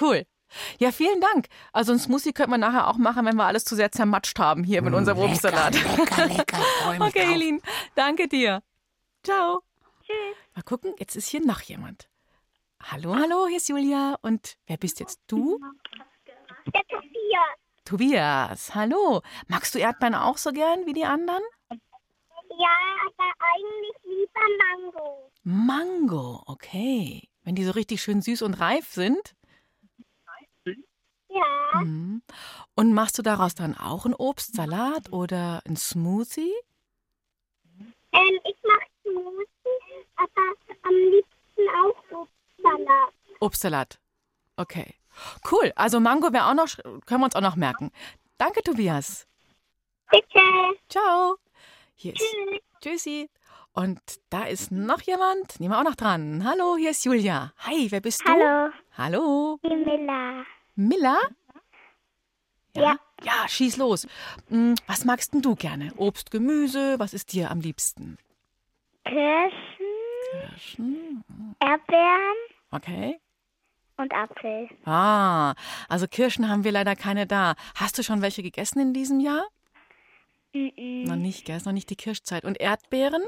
cool. 0.00 0.24
Ja, 0.78 0.92
vielen 0.92 1.20
Dank. 1.20 1.48
Also 1.72 1.92
ein 1.92 1.98
Smoothie 1.98 2.32
könnte 2.32 2.50
man 2.50 2.60
nachher 2.60 2.86
auch 2.88 2.96
machen, 2.96 3.26
wenn 3.26 3.34
wir 3.34 3.44
alles 3.44 3.64
zu 3.64 3.74
sehr 3.74 3.90
zermatscht 3.90 4.38
haben 4.38 4.62
hier 4.62 4.82
mit 4.82 4.94
unserem 4.94 5.18
lecker, 5.18 5.30
Obstsalat. 5.32 5.74
lecker, 5.74 6.26
lecker, 6.26 6.56
freu 6.82 6.98
mich 6.98 7.08
Okay, 7.08 7.24
drauf. 7.24 7.34
Elin, 7.34 7.60
danke 7.96 8.28
dir. 8.28 8.62
Ciao. 9.24 9.62
Tschüss. 10.06 10.36
Mal 10.54 10.62
gucken, 10.62 10.94
jetzt 10.98 11.16
ist 11.16 11.28
hier 11.28 11.44
noch 11.44 11.60
jemand. 11.62 12.08
Hallo, 12.84 13.16
hallo, 13.16 13.46
hier 13.48 13.56
ist 13.56 13.68
Julia. 13.68 14.16
Und 14.22 14.56
wer 14.66 14.76
bist 14.76 15.00
jetzt 15.00 15.20
du? 15.26 15.58
Der 16.66 16.82
Tobias. 16.88 17.58
Tobias, 17.84 18.74
hallo. 18.74 19.22
Magst 19.48 19.74
du 19.74 19.78
Erdbeeren 19.78 20.14
auch 20.14 20.36
so 20.38 20.52
gern 20.52 20.86
wie 20.86 20.92
die 20.92 21.04
anderen? 21.04 21.42
Ja, 22.58 22.76
aber 23.06 23.32
eigentlich 23.40 23.96
lieber 24.04 24.40
Mango. 24.92 25.30
Mango, 25.42 26.42
okay. 26.46 27.28
Wenn 27.42 27.54
die 27.54 27.64
so 27.64 27.72
richtig 27.72 28.02
schön 28.02 28.22
süß 28.22 28.42
und 28.42 28.54
reif 28.54 28.88
sind. 28.92 29.34
Ja, 31.28 31.80
Mhm. 31.80 32.22
Und 32.76 32.92
machst 32.92 33.18
du 33.18 33.22
daraus 33.22 33.54
dann 33.56 33.76
auch 33.76 34.04
einen 34.04 34.14
Obstsalat 34.14 35.12
oder 35.12 35.60
einen 35.66 35.76
Smoothie? 35.76 36.52
ähm, 38.12 38.38
ich 38.44 38.56
mache 38.62 38.86
Smoothie, 39.02 40.06
aber 40.16 40.54
am 40.84 40.94
liebsten 40.94 41.68
auch 41.82 42.20
Obstsalat. 42.20 43.12
Obstsalat. 43.40 43.98
Okay. 44.56 44.94
Cool. 45.50 45.72
Also 45.74 45.98
Mango 46.00 46.32
wäre 46.32 46.46
auch 46.46 46.54
noch, 46.54 46.68
können 47.06 47.20
wir 47.20 47.24
uns 47.26 47.36
auch 47.36 47.40
noch 47.40 47.56
merken. 47.56 47.90
Danke, 48.38 48.62
Tobias. 48.62 49.26
Bitte. 50.10 50.40
Ciao. 50.88 51.36
Hier 51.94 52.12
ist 52.14 52.22
Tschüssi. 52.80 53.30
Und 53.72 54.00
da 54.30 54.44
ist 54.44 54.70
noch 54.70 55.00
jemand. 55.02 55.58
Nehmen 55.58 55.72
wir 55.74 55.80
auch 55.80 55.84
noch 55.84 55.96
dran. 55.96 56.44
Hallo, 56.44 56.76
hier 56.76 56.90
ist 56.90 57.04
Julia. 57.04 57.52
Hi, 57.58 57.90
wer 57.90 58.00
bist 58.00 58.22
du? 58.26 58.32
Hallo, 58.32 58.72
Hallo. 58.96 59.58
die 59.64 59.74
Miller. 59.74 60.44
Miller? 60.76 61.18
Ja. 62.76 62.96
Ja, 63.22 63.48
schieß 63.48 63.76
los. 63.78 64.06
Hm, 64.48 64.74
Was 64.86 65.04
magst 65.04 65.32
denn 65.32 65.40
du 65.42 65.54
gerne? 65.54 65.92
Obst, 65.96 66.30
Gemüse? 66.30 66.98
Was 66.98 67.14
ist 67.14 67.32
dir 67.32 67.50
am 67.50 67.60
liebsten? 67.60 68.18
Kirschen, 69.04 69.86
Kirschen. 70.30 71.24
Erdbeeren 71.60 72.34
Okay. 72.70 73.20
und 73.96 74.12
Apfel. 74.12 74.68
Ah, 74.84 75.54
also 75.88 76.06
Kirschen 76.08 76.48
haben 76.48 76.64
wir 76.64 76.72
leider 76.72 76.96
keine 76.96 77.26
da. 77.26 77.54
Hast 77.76 77.96
du 77.98 78.02
schon 78.02 78.20
welche 78.22 78.42
gegessen 78.42 78.80
in 78.80 78.92
diesem 78.92 79.20
Jahr? 79.20 79.44
Mhm. 80.54 81.04
Noch 81.04 81.16
nicht, 81.16 81.44
gell? 81.44 81.56
Ist 81.56 81.66
noch 81.66 81.72
nicht 81.72 81.90
die 81.90 81.96
Kirschzeit. 81.96 82.44
Und 82.44 82.60
Erdbeeren? 82.60 83.22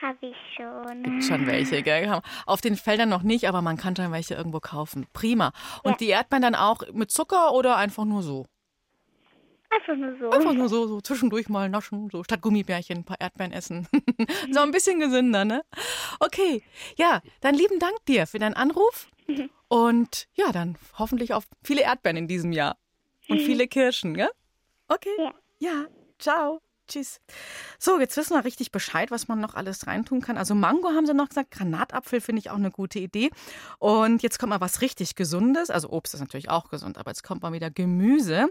Habe 0.00 0.26
ich 0.26 0.36
schon. 0.56 1.02
Gibt 1.02 1.24
schon 1.24 1.46
welche, 1.46 1.82
gell? 1.82 2.20
Auf 2.44 2.60
den 2.60 2.76
Feldern 2.76 3.08
noch 3.08 3.22
nicht, 3.22 3.48
aber 3.48 3.62
man 3.62 3.76
kann 3.76 3.96
schon 3.96 4.12
welche 4.12 4.34
irgendwo 4.34 4.60
kaufen. 4.60 5.06
Prima. 5.12 5.52
Und 5.82 6.00
die 6.00 6.08
Erdbeeren 6.08 6.42
dann 6.42 6.54
auch 6.54 6.82
mit 6.92 7.10
Zucker 7.10 7.52
oder 7.52 7.76
einfach 7.76 8.04
nur 8.04 8.22
so? 8.22 8.46
Einfach 9.70 9.96
nur 9.96 10.16
so. 10.18 10.30
Einfach 10.30 10.52
nur 10.52 10.68
so, 10.68 10.86
so 10.86 11.00
zwischendurch 11.00 11.48
mal 11.48 11.68
naschen, 11.68 12.08
so 12.10 12.22
statt 12.24 12.40
Gummibärchen 12.40 12.98
ein 12.98 13.04
paar 13.04 13.20
Erdbeeren 13.20 13.52
essen. 13.52 13.88
so 14.52 14.60
ein 14.60 14.70
bisschen 14.70 15.00
gesünder, 15.00 15.44
ne? 15.44 15.64
Okay, 16.20 16.62
ja, 16.96 17.20
dann 17.40 17.54
lieben 17.54 17.78
Dank 17.78 18.04
dir 18.06 18.26
für 18.26 18.38
deinen 18.38 18.54
Anruf. 18.54 19.08
Und 19.68 20.28
ja, 20.34 20.52
dann 20.52 20.78
hoffentlich 20.98 21.34
auf 21.34 21.44
viele 21.62 21.82
Erdbeeren 21.82 22.16
in 22.16 22.28
diesem 22.28 22.52
Jahr. 22.52 22.76
Und 23.28 23.40
viele 23.42 23.66
Kirschen, 23.66 24.14
gell? 24.14 24.30
Okay. 24.88 25.10
Ja. 25.18 25.34
Ja, 25.58 25.86
ciao. 26.18 26.60
Tschüss. 26.88 27.20
So, 27.80 27.98
jetzt 27.98 28.16
wissen 28.16 28.34
wir 28.34 28.44
richtig 28.44 28.70
Bescheid, 28.70 29.10
was 29.10 29.26
man 29.26 29.40
noch 29.40 29.54
alles 29.54 29.86
reintun 29.88 30.20
kann. 30.20 30.38
Also 30.38 30.54
Mango 30.54 30.90
haben 30.90 31.06
sie 31.06 31.14
noch 31.14 31.28
gesagt, 31.28 31.50
Granatapfel 31.50 32.20
finde 32.20 32.40
ich 32.40 32.50
auch 32.50 32.56
eine 32.56 32.70
gute 32.70 33.00
Idee. 33.00 33.30
Und 33.78 34.22
jetzt 34.22 34.38
kommt 34.38 34.50
mal 34.50 34.60
was 34.60 34.82
richtig 34.82 35.16
Gesundes. 35.16 35.70
Also 35.70 35.90
Obst 35.90 36.14
ist 36.14 36.20
natürlich 36.20 36.48
auch 36.48 36.68
gesund, 36.68 36.96
aber 36.98 37.10
jetzt 37.10 37.24
kommt 37.24 37.42
mal 37.42 37.52
wieder 37.52 37.70
Gemüse. 37.70 38.48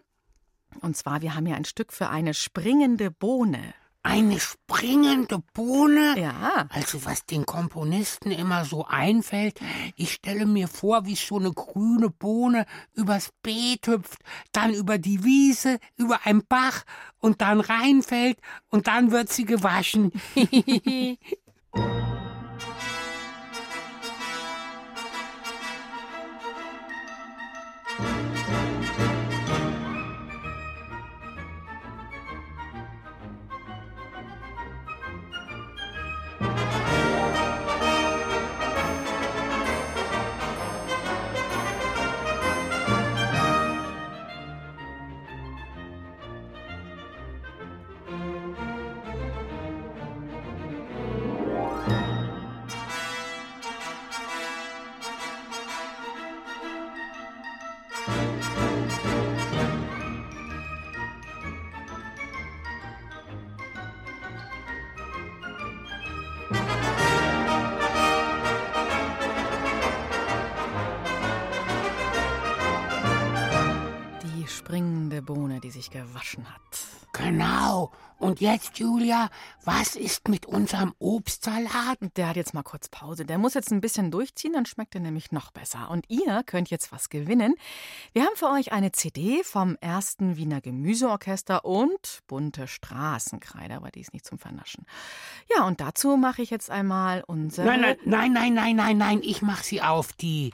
Und 0.82 0.98
zwar, 0.98 1.22
wir 1.22 1.36
haben 1.36 1.46
hier 1.46 1.56
ein 1.56 1.66
Stück 1.66 1.94
für 1.94 2.10
eine 2.10 2.34
springende 2.34 3.10
Bohne. 3.10 3.74
Eine 4.06 4.40
springende 4.40 5.40
Bohne? 5.54 6.14
Ja. 6.20 6.68
Also 6.70 7.06
was 7.06 7.26
den 7.26 7.48
Komponisten 7.48 8.30
immer 8.30 8.64
so 8.64 8.86
einfällt, 8.86 9.60
ich 9.96 10.14
stelle 10.14 10.46
mir 10.46 10.68
vor, 10.68 11.08
wie 11.08 11.16
so 11.16 11.40
eine 11.40 11.52
grüne 11.52 12.12
Bohne 12.12 12.68
übers 12.94 13.32
Beet 13.42 13.88
hüpft, 13.88 14.20
dann 14.52 14.76
über 14.76 15.00
die 15.00 15.24
Wiese, 15.24 15.80
über 15.98 16.20
einen 16.24 16.46
Bach 16.48 16.84
und 17.18 17.42
dann 17.42 17.60
reinfällt 17.60 18.38
und 18.70 18.86
dann 18.86 19.10
wird 19.10 19.34
sie 19.34 19.46
gewaschen. 19.46 20.12
gewaschen 75.96 76.46
hat. 76.54 76.88
Genau. 77.14 77.92
Und 78.18 78.42
jetzt, 78.42 78.80
Julia, 78.80 79.30
was 79.64 79.96
ist 79.96 80.28
mit 80.28 80.46
unserem 80.46 80.94
Obstsalat? 81.00 81.98
Der 82.16 82.30
hat 82.30 82.36
jetzt 82.36 82.54
mal 82.54 82.64
kurz 82.64 82.90
Pause. 82.90 83.26
Der 83.26 83.38
muss 83.38 83.54
jetzt 83.54 83.72
ein 83.72 83.82
bisschen 83.82 84.12
durchziehen, 84.12 84.54
dann 84.54 84.66
schmeckt 84.66 84.96
er 84.96 85.02
nämlich 85.02 85.32
noch 85.32 85.52
besser. 85.52 85.90
Und 85.90 86.06
ihr 86.10 86.44
könnt 86.46 86.70
jetzt 86.70 86.92
was 86.92 87.10
gewinnen. 87.10 87.56
Wir 88.14 88.24
haben 88.24 88.36
für 88.36 88.50
euch 88.50 88.72
eine 88.72 88.92
CD 88.92 89.44
vom 89.44 89.78
ersten 89.80 90.38
Wiener 90.38 90.60
Gemüseorchester 90.62 91.66
und 91.66 92.20
bunte 92.28 92.68
Straßenkreide, 92.68 93.76
aber 93.76 93.92
die 93.92 94.02
ist 94.02 94.14
nicht 94.14 94.26
zum 94.26 94.40
Vernaschen. 94.40 94.86
Ja, 95.56 95.66
und 95.66 95.80
dazu 95.80 96.18
mache 96.18 96.42
ich 96.42 96.50
jetzt 96.50 96.70
einmal 96.70 97.24
unsere. 97.26 97.68
Nein, 97.68 97.82
nein, 97.82 97.98
nein, 98.06 98.34
nein, 98.34 98.54
nein, 98.54 98.76
nein, 98.76 98.98
nein, 98.98 99.20
ich 99.24 99.42
mach 99.42 99.64
sie 99.64 99.82
auf 99.82 100.14
die. 100.14 100.54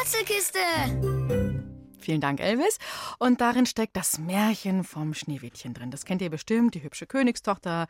Rätselkiste. 0.00 1.65
Vielen 2.06 2.20
Dank, 2.20 2.38
Elvis. 2.38 2.78
Und 3.18 3.40
darin 3.40 3.66
steckt 3.66 3.96
das 3.96 4.20
Märchen 4.20 4.84
vom 4.84 5.12
Schneewittchen 5.12 5.74
drin. 5.74 5.90
Das 5.90 6.04
kennt 6.04 6.22
ihr 6.22 6.30
bestimmt, 6.30 6.76
die 6.76 6.84
hübsche 6.84 7.04
Königstochter, 7.04 7.88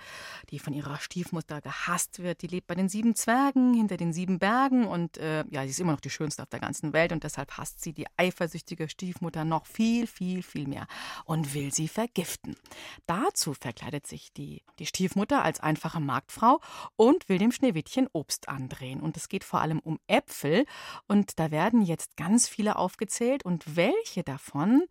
die 0.49 0.59
von 0.59 0.73
ihrer 0.73 0.97
Stiefmutter 1.01 1.61
gehasst 1.61 2.23
wird. 2.23 2.41
Die 2.41 2.47
lebt 2.47 2.67
bei 2.67 2.75
den 2.75 2.89
sieben 2.89 3.15
Zwergen 3.15 3.75
hinter 3.75 3.99
den 3.99 4.15
sieben 4.15 4.39
Bergen 4.39 4.87
und 4.87 5.19
äh, 5.19 5.45
ja, 5.51 5.65
sie 5.65 5.69
ist 5.69 5.81
immer 5.81 5.93
noch 5.93 6.01
die 6.01 6.09
schönste 6.09 6.43
auf 6.43 6.49
der 6.49 6.61
ganzen 6.61 6.95
Welt 6.95 7.13
und 7.13 7.25
deshalb 7.25 7.59
hasst 7.59 7.83
sie 7.83 7.93
die 7.93 8.07
eifersüchtige 8.17 8.89
Stiefmutter 8.89 9.45
noch 9.45 9.67
viel, 9.67 10.07
viel, 10.07 10.43
viel 10.43 10.67
mehr 10.67 10.87
und 11.27 11.53
will 11.53 11.71
sie 11.71 11.87
vergiften. 11.87 12.57
Dazu 13.05 13.53
verkleidet 13.53 14.07
sich 14.07 14.33
die, 14.33 14.63
die 14.79 14.87
Stiefmutter 14.87 15.45
als 15.45 15.61
einfache 15.61 16.01
Marktfrau 16.01 16.63
und 16.97 17.29
will 17.29 17.37
dem 17.37 17.53
Schneewittchen 17.53 18.09
Obst 18.15 18.49
andrehen. 18.49 19.01
Und 19.01 19.19
es 19.19 19.29
geht 19.29 19.45
vor 19.45 19.61
allem 19.61 19.79
um 19.79 20.01
Äpfel 20.07 20.65
und 21.07 21.39
da 21.39 21.51
werden 21.51 21.83
jetzt 21.83 22.17
ganz 22.17 22.49
viele 22.49 22.77
aufgezählt 22.77 23.45
und 23.45 23.77
welche 23.77 24.06
welche 24.07 24.23
davon, 24.23 24.85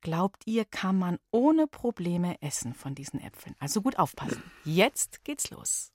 glaubt 0.00 0.42
ihr, 0.44 0.64
kann 0.64 0.98
man 0.98 1.18
ohne 1.30 1.68
Probleme 1.68 2.40
essen 2.42 2.74
von 2.74 2.96
diesen 2.96 3.20
Äpfeln? 3.20 3.54
Also 3.60 3.80
gut 3.80 3.96
aufpassen. 3.96 4.42
Jetzt 4.64 5.22
geht's 5.24 5.50
los. 5.50 5.92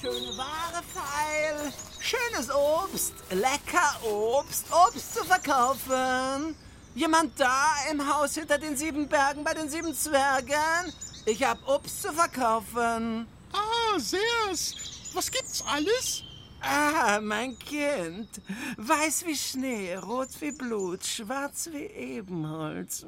Schöne 0.00 0.36
Ware, 0.36 0.82
Pfeil. 0.82 1.72
Schönes 2.00 2.50
Obst. 2.50 3.14
Lecker 3.30 4.04
Obst. 4.04 4.66
Obst 4.72 5.14
zu 5.14 5.24
verkaufen. 5.24 6.56
Jemand 6.96 7.38
da 7.38 7.76
im 7.92 8.12
Haus 8.12 8.34
hinter 8.34 8.58
den 8.58 8.76
sieben 8.76 9.06
Bergen 9.06 9.44
bei 9.44 9.54
den 9.54 9.68
sieben 9.68 9.94
Zwergen? 9.94 10.92
Ich 11.26 11.44
hab 11.44 11.58
Obst 11.68 12.02
zu 12.02 12.12
verkaufen. 12.12 13.28
Ah, 13.52 13.81
seh's. 13.98 14.74
Was 15.14 15.30
gibt's 15.30 15.62
alles? 15.66 16.22
Ah, 16.60 17.20
mein 17.20 17.58
Kind. 17.58 18.28
Weiß 18.76 19.26
wie 19.26 19.36
Schnee, 19.36 19.96
rot 19.96 20.28
wie 20.40 20.52
Blut, 20.52 21.04
schwarz 21.04 21.68
wie 21.72 21.86
Ebenholz. 21.86 23.04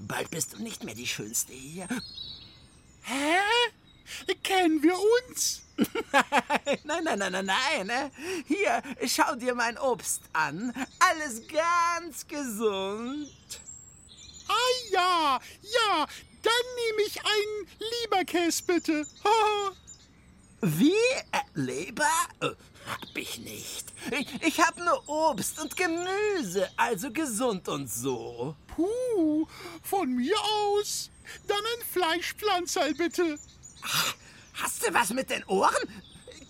Bald 0.00 0.30
bist 0.30 0.54
du 0.54 0.62
nicht 0.62 0.82
mehr 0.82 0.94
die 0.94 1.06
Schönste 1.06 1.52
hier. 1.52 1.88
Hä? 3.02 3.38
Kennen 4.42 4.82
wir 4.82 4.94
uns? 4.94 5.62
nein, 6.84 7.04
nein, 7.04 7.18
nein, 7.18 7.32
nein, 7.32 7.46
nein. 7.46 7.86
ne? 7.86 8.10
Hier, 8.46 8.82
schau 9.06 9.34
dir 9.34 9.54
mein 9.54 9.78
Obst 9.78 10.22
an. 10.32 10.72
Alles 10.98 11.42
ganz 11.48 12.26
gesund. 12.26 13.60
Ah 14.48 14.92
ja, 14.92 15.40
ja, 15.62 16.06
dann 16.42 16.52
nehme 16.76 17.02
ich 17.06 17.18
einen 17.20 17.68
Lieberkäse 18.02 18.62
bitte. 18.64 19.06
Wie? 20.66 20.92
Äh, 21.30 21.40
Leber? 21.52 22.08
Äh, 22.40 22.46
hab 22.86 23.16
ich 23.16 23.38
nicht. 23.38 23.92
Ich, 24.10 24.42
ich 24.42 24.60
hab 24.60 24.78
nur 24.78 25.06
Obst 25.06 25.60
und 25.60 25.76
Gemüse, 25.76 26.70
also 26.78 27.10
gesund 27.10 27.68
und 27.68 27.90
so. 27.90 28.56
Puh, 28.68 29.46
von 29.82 30.10
mir 30.14 30.36
aus. 30.40 31.10
Dann 31.46 31.58
ein 31.58 31.84
Fleischpflanzerl 31.92 32.94
bitte. 32.94 33.38
Ach, 33.82 34.14
hast 34.54 34.86
du 34.86 34.94
was 34.94 35.10
mit 35.10 35.28
den 35.28 35.44
Ohren? 35.44 36.02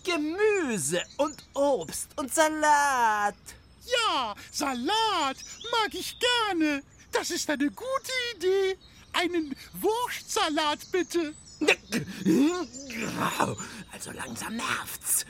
Gemüse 0.05 1.03
und 1.17 1.35
Obst 1.53 2.07
und 2.15 2.33
Salat. 2.33 3.35
Ja, 3.85 4.33
Salat 4.49 5.37
mag 5.71 5.93
ich 5.93 6.17
gerne. 6.47 6.83
Das 7.11 7.31
ist 7.31 7.49
eine 7.49 7.69
gute 7.69 8.11
Idee. 8.37 8.77
Einen 9.11 9.53
Wurstsalat 9.73 10.89
bitte. 10.89 11.33
Also 13.91 14.11
langsam 14.11 14.55
nervt's. 14.55 15.25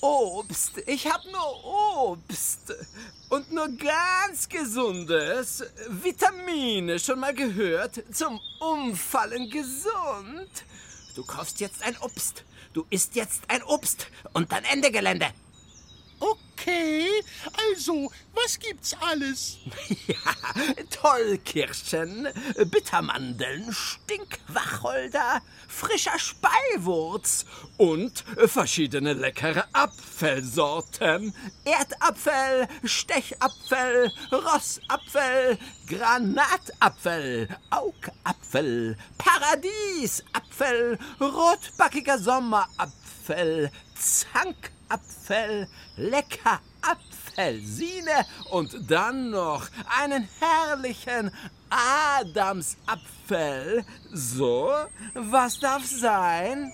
Obst. 0.00 0.78
Ich 0.86 1.06
hab 1.10 1.24
nur 1.24 1.64
Obst. 1.64 2.74
Und 3.28 3.52
nur 3.52 3.68
ganz 3.68 4.48
gesundes. 4.48 5.64
Vitamine, 5.88 6.98
schon 6.98 7.20
mal 7.20 7.34
gehört? 7.34 8.02
Zum 8.12 8.40
Umfallen 8.60 9.50
gesund. 9.50 10.50
Du 11.14 11.24
kaufst 11.24 11.60
jetzt 11.60 11.82
ein 11.82 11.96
Obst. 11.98 12.44
Du 12.72 12.86
isst 12.90 13.16
jetzt 13.16 13.42
ein 13.48 13.62
Obst. 13.62 14.06
Und 14.32 14.52
dann 14.52 14.64
Ende 14.64 14.90
Gelände. 14.90 15.26
Okay, 16.66 17.06
also, 17.68 18.10
was 18.34 18.58
gibt's 18.58 18.96
alles? 19.00 19.58
Ja, 20.08 20.34
Tollkirschen, 20.90 22.28
Bittermandeln, 22.70 23.72
Stinkwacholder, 23.72 25.42
frischer 25.68 26.18
Speiwurz 26.18 27.44
und 27.76 28.24
verschiedene 28.46 29.12
leckere 29.12 29.64
Apfelsorten. 29.72 31.32
Erdapfel, 31.64 32.66
Stechapfel, 32.84 34.10
Rossapfel, 34.32 35.58
Granatapfel, 35.86 37.48
Augapfel, 37.70 38.96
Paradiesapfel, 39.18 40.98
rotbackiger 41.20 42.18
Sommerapfel, 42.18 43.70
Zankapfel, 44.88 45.68
lecker 45.96 46.60
Apfelsine 46.82 48.26
und 48.50 48.90
dann 48.90 49.30
noch 49.30 49.68
einen 50.00 50.28
herrlichen 50.40 51.30
Adamsapfel. 51.70 53.84
So, 54.12 54.70
was 55.14 55.58
darf 55.58 55.84
sein? 55.84 56.70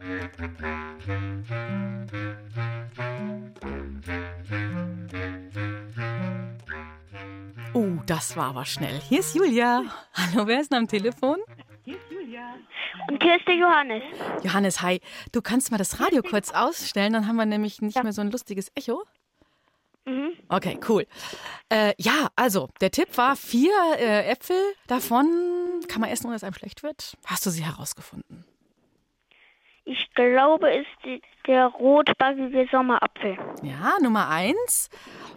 Oh, 0.00 0.06
das 8.06 8.36
war 8.36 8.50
aber 8.50 8.64
schnell. 8.64 9.00
Hier 9.00 9.18
ist 9.18 9.34
Julia. 9.34 9.82
Hallo, 10.14 10.46
wer 10.46 10.60
ist 10.60 10.70
denn 10.70 10.78
am 10.78 10.88
Telefon? 10.88 11.38
Und 13.08 13.22
hier 13.22 13.36
ist 13.36 13.48
der 13.48 13.56
Johannes. 13.56 14.02
Johannes, 14.44 14.82
hi. 14.82 15.00
Du 15.32 15.42
kannst 15.42 15.72
mal 15.72 15.78
das 15.78 15.98
Radio 15.98 16.22
kurz 16.22 16.52
ausstellen, 16.52 17.14
dann 17.14 17.26
haben 17.26 17.36
wir 17.36 17.46
nämlich 17.46 17.82
nicht 17.82 18.00
mehr 18.00 18.12
so 18.12 18.20
ein 18.20 18.30
lustiges 18.30 18.70
Echo. 18.76 19.02
Mhm. 20.04 20.34
Okay, 20.48 20.78
cool. 20.88 21.06
Äh, 21.70 21.94
ja, 21.98 22.28
also, 22.36 22.68
der 22.80 22.92
Tipp 22.92 23.16
war 23.18 23.34
vier 23.34 23.72
äh, 23.98 24.30
Äpfel. 24.30 24.60
Davon 24.86 25.80
kann 25.88 26.00
man 26.00 26.10
essen, 26.10 26.26
ohne 26.26 26.36
dass 26.36 26.44
einem 26.44 26.54
schlecht 26.54 26.84
wird. 26.84 27.16
Hast 27.26 27.44
du 27.46 27.50
sie 27.50 27.64
herausgefunden? 27.64 28.44
Ich 29.90 30.10
glaube, 30.14 30.70
es 30.70 30.86
ist 31.04 31.22
der 31.46 31.64
rotbackige 31.66 32.68
Sommerapfel. 32.70 33.38
Ja, 33.62 33.94
Nummer 34.02 34.28
eins. 34.28 34.90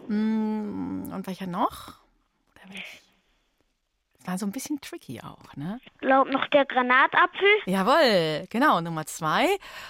Mm, 0.10 1.10
Und 1.14 1.26
welcher 1.26 1.47
noch? 1.47 1.93
Das 4.20 4.28
war 4.28 4.38
so 4.38 4.45
ein 4.45 4.52
bisschen 4.52 4.80
tricky 4.82 5.22
auch, 5.22 5.56
ne? 5.56 5.80
Ich 5.84 5.97
glaube 5.99 6.30
noch 6.32 6.45
der 6.47 6.66
Granatapfel. 6.66 7.47
Jawohl, 7.66 8.45
genau. 8.49 8.82
Nummer 8.82 9.06
zwei. 9.06 9.47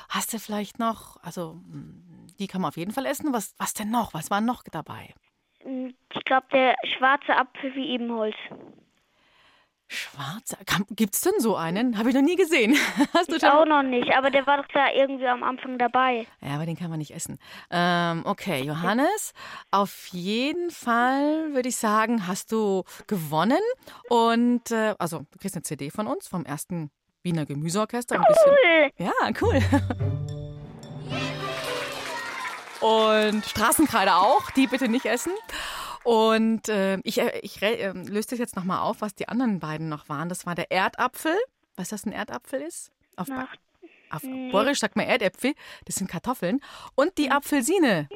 Hast 0.09 0.31
du 0.33 0.37
vielleicht 0.39 0.77
noch, 0.79 1.17
also 1.23 1.55
mm, 1.55 2.27
die 2.39 2.45
kann 2.47 2.61
man 2.61 2.69
auf 2.69 2.77
jeden 2.77 2.91
Fall 2.91 3.07
essen. 3.07 3.33
Was, 3.33 3.55
was 3.57 3.73
denn 3.73 3.89
noch? 3.89 4.13
Was 4.13 4.29
war 4.29 4.41
noch 4.41 4.63
dabei? 4.71 5.13
Ich 5.65 6.23
glaube 6.25 6.45
der 6.53 6.75
schwarze 6.97 7.35
Apfel 7.35 7.73
wie 7.75 7.89
Ebenholz. 7.89 8.35
Schwarzer. 9.91 10.57
Gibt 10.91 11.15
es 11.15 11.21
denn 11.21 11.33
so 11.39 11.57
einen? 11.57 11.97
Habe 11.97 12.09
ich 12.09 12.15
noch 12.15 12.21
nie 12.21 12.37
gesehen. 12.37 12.77
Hast 13.13 13.29
du 13.29 13.35
ich 13.35 13.45
auch 13.45 13.65
noch 13.65 13.83
nicht, 13.83 14.13
aber 14.15 14.31
der 14.31 14.47
war 14.47 14.57
doch 14.57 14.67
da 14.73 14.89
irgendwie 14.89 15.27
am 15.27 15.43
Anfang 15.43 15.77
dabei. 15.77 16.25
Ja, 16.39 16.55
aber 16.55 16.65
den 16.65 16.77
kann 16.77 16.89
man 16.89 16.99
nicht 16.99 17.13
essen. 17.13 17.37
Ähm, 17.69 18.21
okay, 18.25 18.61
Johannes, 18.63 19.33
auf 19.69 20.07
jeden 20.07 20.71
Fall 20.71 21.53
würde 21.53 21.67
ich 21.67 21.75
sagen, 21.75 22.25
hast 22.25 22.53
du 22.53 22.85
gewonnen. 23.07 23.59
Und 24.07 24.71
äh, 24.71 24.95
also, 24.97 25.25
du 25.29 25.39
kriegst 25.39 25.55
eine 25.57 25.63
CD 25.63 25.89
von 25.89 26.07
uns, 26.07 26.27
vom 26.29 26.45
ersten 26.45 26.89
Wiener 27.21 27.45
Gemüseorchester. 27.45 28.17
Cool! 28.17 28.91
Bisschen, 28.95 29.07
ja, 29.07 29.11
cool. 29.41 29.61
Und 32.79 33.45
Straßenkreide 33.45 34.15
auch, 34.15 34.49
die 34.51 34.67
bitte 34.67 34.87
nicht 34.87 35.05
essen. 35.05 35.33
Und 36.03 36.69
äh, 36.69 36.99
ich, 37.03 37.19
äh, 37.19 37.39
ich 37.41 37.61
äh, 37.61 37.91
löse 37.91 38.29
das 38.29 38.39
jetzt 38.39 38.55
nochmal 38.55 38.79
auf, 38.79 39.01
was 39.01 39.15
die 39.15 39.27
anderen 39.27 39.59
beiden 39.59 39.89
noch 39.89 40.09
waren. 40.09 40.29
Das 40.29 40.45
war 40.45 40.55
der 40.55 40.71
Erdapfel. 40.71 41.35
Weißt 41.75 41.91
du, 41.91 41.93
was 41.93 42.05
ein 42.05 42.11
Erdapfel 42.11 42.61
ist? 42.61 42.91
Auf, 43.15 43.27
ba 43.27 43.47
auf 44.09 44.23
nee. 44.23 44.51
Borisch 44.51 44.79
sagt 44.79 44.95
man 44.95 45.05
Erdäpfel. 45.05 45.53
Das 45.85 45.95
sind 45.95 46.09
Kartoffeln. 46.09 46.59
Und 46.95 47.17
die 47.17 47.31
Apfelsine. 47.31 48.09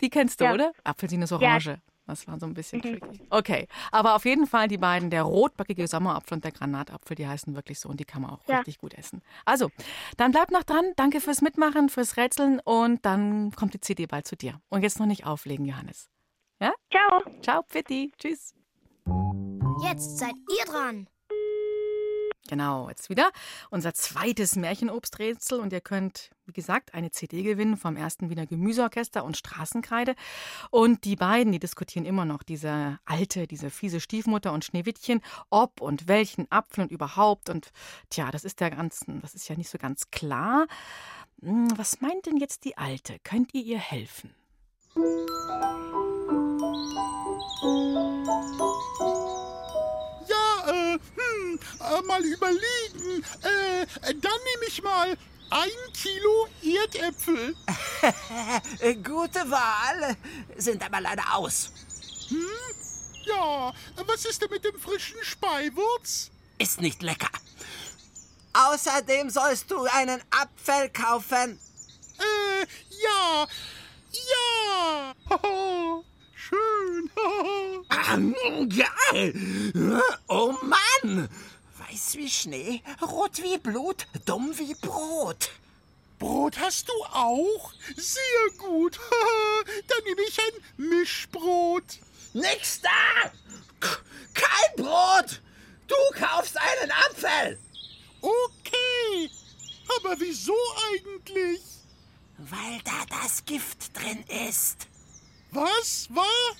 Die 0.00 0.10
kennst 0.10 0.40
du, 0.40 0.44
ja. 0.44 0.54
oder? 0.54 0.72
Apfelsine 0.84 1.24
ist 1.24 1.32
Orange. 1.32 1.70
Ja. 1.70 1.78
Das 2.06 2.26
war 2.26 2.40
so 2.40 2.46
ein 2.46 2.54
bisschen 2.54 2.78
mhm. 2.78 2.98
tricky. 3.00 3.20
Okay, 3.28 3.68
aber 3.92 4.14
auf 4.14 4.24
jeden 4.24 4.46
Fall 4.46 4.66
die 4.66 4.78
beiden, 4.78 5.10
der 5.10 5.24
rotbackige 5.24 5.86
Sommerapfel 5.86 6.36
und 6.36 6.44
der 6.44 6.52
Granatapfel, 6.52 7.14
die 7.14 7.28
heißen 7.28 7.54
wirklich 7.54 7.78
so 7.78 7.90
und 7.90 8.00
die 8.00 8.06
kann 8.06 8.22
man 8.22 8.30
auch 8.30 8.40
ja. 8.48 8.56
richtig 8.56 8.78
gut 8.78 8.94
essen. 8.94 9.20
Also, 9.44 9.70
dann 10.16 10.32
bleib 10.32 10.50
noch 10.50 10.64
dran. 10.64 10.86
Danke 10.96 11.20
fürs 11.20 11.42
Mitmachen, 11.42 11.90
fürs 11.90 12.16
Rätseln 12.16 12.60
und 12.60 13.04
dann 13.04 13.52
kommt 13.52 13.74
die 13.74 13.80
CD 13.80 14.06
bald 14.06 14.26
zu 14.26 14.36
dir. 14.36 14.58
Und 14.70 14.82
jetzt 14.82 14.98
noch 14.98 15.06
nicht 15.06 15.26
auflegen, 15.26 15.66
Johannes. 15.66 16.08
Ja? 16.60 16.72
Ciao. 16.90 17.22
Ciao, 17.42 17.62
Pitti. 17.62 18.12
Tschüss. 18.18 18.54
Jetzt 19.82 20.18
seid 20.18 20.34
ihr 20.58 20.64
dran. 20.64 21.08
Genau, 22.48 22.88
jetzt 22.88 23.10
wieder 23.10 23.30
unser 23.70 23.92
zweites 23.92 24.56
Märchenobsträtsel 24.56 25.60
und 25.60 25.70
ihr 25.70 25.82
könnt, 25.82 26.30
wie 26.46 26.52
gesagt, 26.52 26.94
eine 26.94 27.10
CD 27.10 27.42
gewinnen 27.42 27.76
vom 27.76 27.94
ersten 27.94 28.30
Wiener 28.30 28.46
Gemüseorchester 28.46 29.22
und 29.22 29.36
Straßenkreide. 29.36 30.14
Und 30.70 31.04
die 31.04 31.14
beiden, 31.14 31.52
die 31.52 31.58
diskutieren 31.58 32.06
immer 32.06 32.24
noch, 32.24 32.42
diese 32.42 32.98
alte, 33.04 33.46
diese 33.46 33.68
fiese 33.68 34.00
Stiefmutter 34.00 34.52
und 34.54 34.64
Schneewittchen, 34.64 35.20
ob 35.50 35.82
und 35.82 36.08
welchen 36.08 36.50
Apfel 36.50 36.84
und 36.84 36.90
überhaupt. 36.90 37.50
Und 37.50 37.70
tja, 38.08 38.30
das 38.30 38.44
ist 38.44 38.60
der 38.60 38.70
ganzen, 38.70 39.20
das 39.20 39.34
ist 39.34 39.46
ja 39.48 39.56
nicht 39.56 39.68
so 39.68 39.76
ganz 39.76 40.10
klar. 40.10 40.66
Hm, 41.42 41.68
was 41.76 42.00
meint 42.00 42.24
denn 42.24 42.38
jetzt 42.38 42.64
die 42.64 42.78
Alte? 42.78 43.18
Könnt 43.24 43.52
ihr 43.52 43.62
ihr 43.62 43.78
helfen? 43.78 44.34
Äh, 51.98 52.06
mal 52.06 52.24
überlegen. 52.24 53.24
Äh, 53.42 53.86
dann 54.02 54.14
nehme 54.20 54.66
ich 54.66 54.82
mal 54.82 55.16
ein 55.50 55.92
Kilo 55.92 56.48
Erdäpfel. 56.62 57.56
Gute 59.04 59.50
Wahl, 59.50 60.16
sind 60.56 60.84
aber 60.84 61.00
leider 61.00 61.34
aus. 61.34 61.72
Hm? 62.28 62.46
Ja, 63.24 63.72
was 64.06 64.24
ist 64.24 64.42
denn 64.42 64.50
mit 64.50 64.64
dem 64.64 64.78
frischen 64.78 65.22
Speiwurz? 65.22 66.30
Ist 66.58 66.80
nicht 66.80 67.02
lecker. 67.02 67.30
Außerdem 68.52 69.30
sollst 69.30 69.70
du 69.70 69.84
einen 69.84 70.20
Apfel 70.30 70.88
kaufen. 70.90 71.58
Äh, 72.18 72.66
ja. 73.02 73.46
Ja. 74.12 75.14
Schön. 76.34 77.10
Geil. 78.68 80.02
Oh 80.28 80.54
Mann. 80.62 81.28
Weiß 81.98 82.14
wie 82.14 82.30
Schnee, 82.30 82.82
rot 83.02 83.42
wie 83.42 83.58
Blut, 83.58 84.06
dumm 84.24 84.56
wie 84.56 84.74
Brot. 84.74 85.50
Brot 86.20 86.56
hast 86.60 86.88
du 86.88 86.92
auch? 87.12 87.72
Sehr 87.96 88.56
gut. 88.56 89.00
Dann 89.88 90.04
nehme 90.04 90.20
ich 90.28 90.38
ein 90.38 90.86
Mischbrot. 90.90 91.98
Nix 92.34 92.82
da! 92.82 93.32
Kein 94.32 94.76
Brot! 94.76 95.42
Du 95.88 95.96
kaufst 96.14 96.56
einen 96.56 96.92
Apfel! 96.92 97.58
Okay. 98.20 99.30
Aber 99.96 100.20
wieso 100.20 100.54
eigentlich? 100.92 101.62
Weil 102.36 102.78
da 102.84 103.06
das 103.22 103.44
Gift 103.44 103.98
drin 103.98 104.22
ist. 104.48 104.86
Was 105.50 106.06
war? 106.10 106.56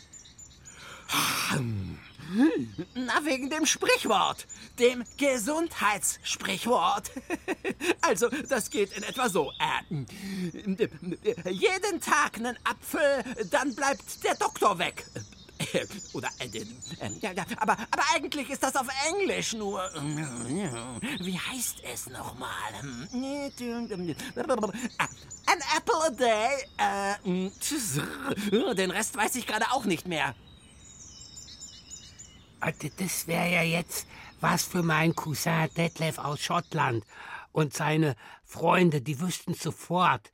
Na, 2.94 3.24
wegen 3.24 3.50
dem 3.50 3.66
Sprichwort. 3.66 4.46
Dem 4.78 5.04
Gesundheitssprichwort. 5.16 7.10
Also, 8.00 8.28
das 8.48 8.70
geht 8.70 8.92
in 8.96 9.02
etwa 9.02 9.28
so. 9.28 9.52
Äh, 9.58 11.50
jeden 11.50 12.00
Tag 12.00 12.36
einen 12.36 12.56
Apfel, 12.64 13.24
dann 13.50 13.74
bleibt 13.74 14.24
der 14.24 14.34
Doktor 14.36 14.78
weg. 14.78 15.04
Oder, 16.12 16.28
äh, 16.38 16.46
äh, 16.46 16.64
ja, 17.20 17.32
ja, 17.32 17.44
aber, 17.56 17.76
aber 17.90 18.02
eigentlich 18.14 18.48
ist 18.50 18.62
das 18.62 18.76
auf 18.76 18.86
Englisch 19.08 19.54
nur. 19.54 19.82
Wie 21.20 21.38
heißt 21.38 21.82
es 21.92 22.08
nochmal? 22.08 22.50
An 25.46 25.58
apple 25.76 26.04
a 26.04 26.10
day. 26.10 26.66
Äh, 26.78 28.74
den 28.74 28.90
Rest 28.90 29.16
weiß 29.16 29.34
ich 29.36 29.46
gerade 29.46 29.70
auch 29.72 29.84
nicht 29.84 30.06
mehr. 30.06 30.34
Das 32.60 33.26
wäre 33.26 33.50
ja 33.50 33.62
jetzt 33.62 34.06
was 34.40 34.64
für 34.64 34.82
meinen 34.82 35.14
Cousin 35.14 35.68
Detlef 35.76 36.18
aus 36.18 36.40
Schottland. 36.40 37.04
Und 37.52 37.74
seine 37.74 38.16
Freunde, 38.44 39.00
die 39.00 39.20
wüssten 39.20 39.54
sofort. 39.54 40.32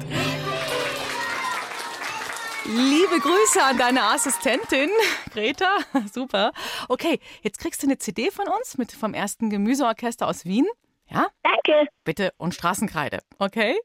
Liebe 2.67 3.19
Grüße 3.19 3.63
an 3.63 3.77
deine 3.77 4.03
Assistentin, 4.03 4.89
Greta. 5.31 5.77
Super. 6.11 6.51
Okay, 6.89 7.19
jetzt 7.43 7.59
kriegst 7.59 7.83
du 7.83 7.87
eine 7.87 7.99
CD 7.99 8.31
von 8.31 8.47
uns 8.47 8.79
mit 8.79 8.91
vom 8.91 9.13
ersten 9.13 9.51
Gemüseorchester 9.51 10.27
aus 10.27 10.45
Wien. 10.45 10.65
Ja? 11.07 11.27
Danke. 11.43 11.87
Bitte 12.03 12.33
und 12.37 12.55
Straßenkreide. 12.55 13.19
Okay? 13.37 13.77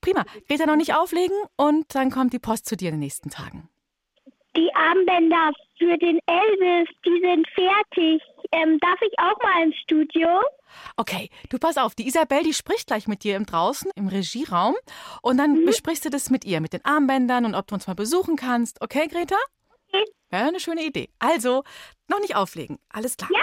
Prima. 0.00 0.24
Greta 0.48 0.64
noch 0.64 0.76
nicht 0.76 0.94
auflegen 0.94 1.36
und 1.56 1.94
dann 1.94 2.10
kommt 2.10 2.32
die 2.32 2.38
Post 2.38 2.66
zu 2.66 2.76
dir 2.76 2.88
in 2.88 2.94
den 2.94 3.00
nächsten 3.00 3.28
Tagen. 3.28 3.68
Die 4.56 4.70
Armbänder 4.74 5.52
für 5.80 5.96
den 5.96 6.20
Elvis, 6.26 6.88
die 7.04 7.20
sind 7.22 7.48
fertig. 7.54 8.22
Ähm, 8.52 8.78
darf 8.80 9.00
ich 9.00 9.18
auch 9.18 9.42
mal 9.42 9.64
ins 9.64 9.76
Studio? 9.78 10.28
Okay, 10.96 11.30
du 11.48 11.58
pass 11.58 11.78
auf, 11.78 11.94
die 11.94 12.06
Isabel, 12.06 12.42
die 12.42 12.52
spricht 12.52 12.86
gleich 12.86 13.08
mit 13.08 13.24
dir 13.24 13.36
im 13.36 13.46
draußen, 13.46 13.90
im 13.94 14.08
Regieraum. 14.08 14.76
Und 15.22 15.38
dann 15.38 15.60
mhm. 15.60 15.66
besprichst 15.66 16.04
du 16.04 16.10
das 16.10 16.30
mit 16.30 16.44
ihr, 16.44 16.60
mit 16.60 16.74
den 16.74 16.84
Armbändern 16.84 17.46
und 17.46 17.54
ob 17.54 17.66
du 17.66 17.74
uns 17.74 17.86
mal 17.86 17.94
besuchen 17.94 18.36
kannst. 18.36 18.82
Okay, 18.82 19.08
Greta? 19.08 19.36
Okay. 19.88 20.04
Ja, 20.30 20.46
eine 20.46 20.60
schöne 20.60 20.84
Idee. 20.84 21.08
Also, 21.18 21.64
noch 22.08 22.20
nicht 22.20 22.36
auflegen. 22.36 22.78
Alles 22.90 23.16
klar. 23.16 23.30
Ja. 23.32 23.42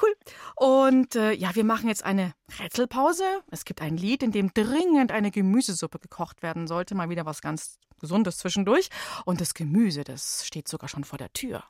Cool. 0.00 0.14
Und 0.56 1.14
äh, 1.14 1.32
ja, 1.32 1.54
wir 1.54 1.64
machen 1.64 1.88
jetzt 1.88 2.04
eine 2.04 2.34
Rätselpause. 2.58 3.24
Es 3.50 3.64
gibt 3.64 3.80
ein 3.80 3.96
Lied, 3.96 4.22
in 4.22 4.32
dem 4.32 4.52
dringend 4.52 5.12
eine 5.12 5.30
Gemüsesuppe 5.30 5.98
gekocht 5.98 6.42
werden 6.42 6.66
sollte. 6.66 6.94
Mal 6.94 7.10
wieder 7.10 7.26
was 7.26 7.42
ganz 7.42 7.78
Gesundes 8.04 8.36
zwischendurch. 8.36 8.90
Und 9.24 9.40
das 9.40 9.54
Gemüse, 9.54 10.04
das 10.04 10.46
steht 10.46 10.68
sogar 10.68 10.90
schon 10.90 11.04
vor 11.04 11.18
der 11.18 11.32
Tür. 11.32 11.64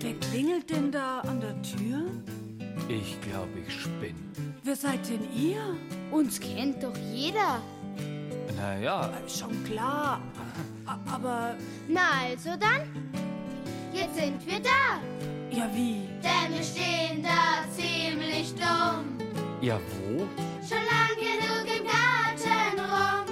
Wer 0.00 0.14
klingelt 0.20 0.70
denn 0.70 0.92
da 0.92 1.20
an 1.22 1.40
der 1.40 1.60
Tür? 1.62 2.06
Ich 2.88 3.20
glaube, 3.20 3.58
ich 3.66 3.74
spinne. 3.74 4.14
Wer 4.62 4.76
seid 4.76 5.08
denn 5.08 5.26
ihr? 5.34 5.76
Uns 6.12 6.38
kennt 6.38 6.84
doch 6.84 6.96
jeder. 7.12 7.60
Ja, 8.56 8.78
ja. 8.78 9.10
Schon 9.26 9.64
klar. 9.64 10.20
Aber. 10.86 11.56
Na 11.88 12.02
also 12.26 12.50
dann. 12.50 13.10
Jetzt 13.92 14.14
sind 14.14 14.46
wir 14.46 14.60
da. 14.60 15.00
Ja, 15.50 15.68
wie? 15.74 16.08
Denn 16.22 16.54
wir 16.54 16.62
stehen 16.62 17.24
da 17.24 17.64
ziemlich 17.74 18.54
dumm. 18.54 19.31
Ja, 19.62 19.78
wo? 19.78 20.26
Schon 20.68 20.84
lang 20.90 21.14
genug 21.14 21.64
im 21.78 21.84
Garten 21.86 22.80
rum. 22.80 23.26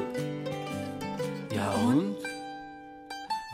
Ja, 1.52 1.72
und? 1.72 2.18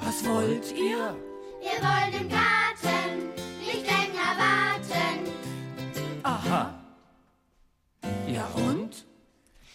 Was 0.03 0.23
wollt 0.27 0.73
ihr? 0.73 1.17
Wir 1.63 1.79
wollen 1.81 2.13
im 2.21 2.29
Garten 2.29 3.33
nicht 3.61 3.87
länger 3.87 4.37
warten. 4.37 5.25
Aha. 6.23 6.75
Ja, 8.29 8.47
und? 8.57 9.07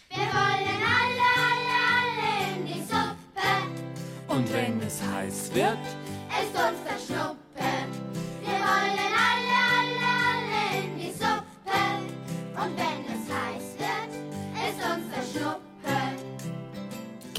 Wir 0.09 0.27
wollen 0.37 0.83
alle, 0.85 1.25
alle, 1.49 1.71
alle 1.97 2.55
in 2.55 2.65
die 2.67 2.81
Suppe. 2.83 3.49
Und 4.27 4.53
wenn 4.53 4.79
es 4.79 5.01
heiß 5.01 5.55
wird? 5.55 5.79
Ist 6.39 6.53
uns 6.53 6.83
der 6.87 6.99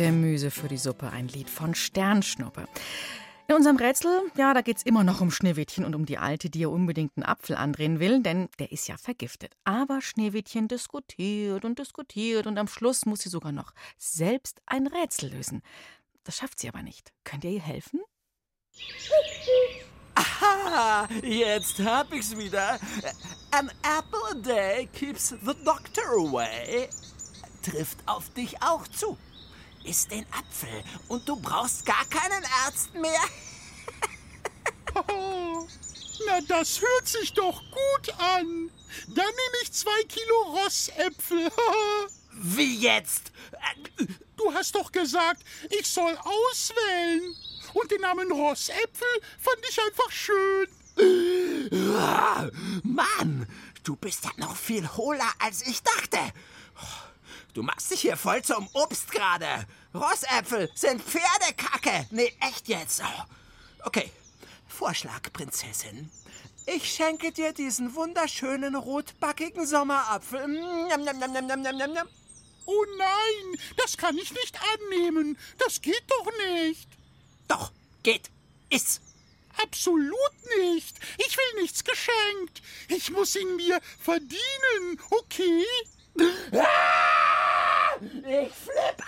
Gemüse 0.03 0.50
für 0.50 0.66
die 0.66 0.78
Suppe, 0.78 1.11
ein 1.11 1.28
Lied 1.28 1.48
von 1.48 1.76
Sternschnuppe. 1.76 2.66
In 3.46 3.55
unserem 3.55 3.76
Rätsel, 3.76 4.11
ja, 4.36 4.53
da 4.53 4.61
geht's 4.61 4.82
immer 4.82 5.05
noch 5.05 5.20
um 5.20 5.30
Schneewittchen 5.30 5.84
und 5.84 5.94
um 5.94 6.07
die 6.07 6.18
Alte, 6.18 6.50
die 6.50 6.59
ihr 6.59 6.72
unbedingt 6.72 7.12
einen 7.14 7.24
Apfel 7.24 7.55
andrehen 7.55 8.00
will, 8.00 8.20
denn 8.20 8.48
der 8.59 8.72
ist 8.72 8.88
ja 8.88 8.96
vergiftet. 8.96 9.55
Aber 9.62 10.00
Schneewittchen 10.00 10.66
diskutiert 10.66 11.64
und 11.64 11.78
diskutiert 11.78 12.48
und 12.48 12.59
am 12.59 12.66
Schluss 12.66 13.07
muss 13.07 13.20
sie 13.20 13.28
sogar 13.28 13.53
noch 13.53 13.74
selbst 13.96 14.61
ein 14.66 14.88
Rätsel 14.88 15.30
lösen. 15.30 15.62
Das 16.24 16.38
schafft 16.38 16.59
sie 16.59 16.68
aber 16.68 16.82
nicht. 16.82 17.12
Könnt 17.22 17.44
ihr 17.44 17.53
ihr 17.53 17.62
helfen? 17.62 18.00
Aha, 20.16 21.09
jetzt 21.22 21.78
hab 21.78 22.12
ich's 22.12 22.36
wieder. 22.36 22.80
An 23.53 23.70
apple 23.84 24.32
a 24.32 24.34
day 24.34 24.88
keeps 24.92 25.28
the 25.28 25.55
doctor 25.64 26.03
away. 26.18 26.88
Trifft 27.62 27.98
auf 28.07 28.30
dich 28.30 28.61
auch 28.61 28.88
zu. 28.88 29.16
Iss 29.85 30.09
den 30.09 30.26
Apfel 30.33 30.83
und 31.09 31.28
du 31.28 31.37
brauchst 31.37 31.85
gar 31.87 32.05
keinen 32.07 32.45
Arzt 32.64 32.95
mehr. 32.95 33.20
Oh, 34.95 35.66
na, 36.26 36.41
das 36.49 36.80
hört 36.80 37.09
sich 37.09 37.33
doch 37.33 37.62
gut 37.62 38.14
an. 38.18 38.70
Dann 39.09 39.26
nehme 39.26 39.57
ich 39.62 39.72
zwei 39.72 40.03
Kilo 40.05 40.43
Rossäpfel. 40.59 41.51
Wie 42.33 42.76
jetzt? 42.76 43.33
Du 44.37 44.53
hast 44.53 44.74
doch 44.74 44.93
gesagt, 44.93 45.43
ich 45.70 45.87
soll 45.87 46.16
auswählen. 46.16 47.35
Und 47.74 47.91
den 47.91 48.03
Namen 48.03 48.30
Rossäpfel 48.33 49.09
fand 49.39 49.59
ich 49.68 49.80
einfach 49.80 50.11
schön. 50.11 50.68
Mann, 52.83 53.47
du 53.83 53.97
bist 53.97 54.24
ja 54.24 54.30
noch 54.37 54.57
viel 54.57 54.87
hohler, 54.89 55.30
als 55.39 55.66
ich 55.66 55.83
dachte. 55.83 56.18
Du 57.55 57.62
machst 57.62 57.90
dich 57.90 58.00
hier 58.00 58.16
voll 58.16 58.42
zum 58.42 58.68
Obst 58.72 59.11
gerade. 59.11 59.66
Rossäpfel 59.94 60.70
sind 60.74 61.03
Pferdekacke. 61.03 62.07
Nee, 62.11 62.32
echt 62.40 62.66
jetzt. 62.68 63.03
Okay, 63.84 64.11
Vorschlag, 64.68 65.20
Prinzessin. 65.32 66.11
Ich 66.66 66.94
schenke 66.94 67.30
dir 67.32 67.53
diesen 67.53 67.94
wunderschönen 67.94 68.74
rotbackigen 68.74 69.66
Sommerapfel. 69.66 70.48
Njam, 70.48 71.03
njam, 71.03 71.18
njam, 71.18 71.32
njam, 71.32 71.46
njam, 71.46 71.76
njam, 71.76 71.92
njam. 71.92 72.09
Oh 72.64 72.86
nein, 72.96 73.61
das 73.76 73.96
kann 73.96 74.16
ich 74.16 74.32
nicht 74.32 74.57
annehmen. 74.72 75.36
Das 75.59 75.82
geht 75.82 76.05
doch 76.09 76.30
nicht. 76.55 76.88
Doch, 77.48 77.72
geht. 78.03 78.30
Iss. 78.70 79.00
Absolut 79.61 80.34
nicht. 80.59 80.96
Ich 81.18 81.36
will 81.36 81.62
nichts 81.62 81.84
geschenkt. 81.84 82.62
Ich 82.88 83.11
muss 83.11 83.36
ihn 83.36 83.57
mir 83.57 83.80
verdienen, 84.00 85.00
okay? 85.11 85.64
Ah! 86.53 87.96
Ich 88.00 88.53
flipp 88.53 89.03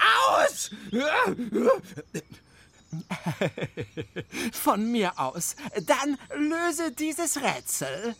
Von 4.52 4.92
mir 4.92 5.18
aus. 5.18 5.56
Dann 5.86 6.18
löse 6.36 6.92
dieses 6.92 7.42
Rätsel. 7.42 8.14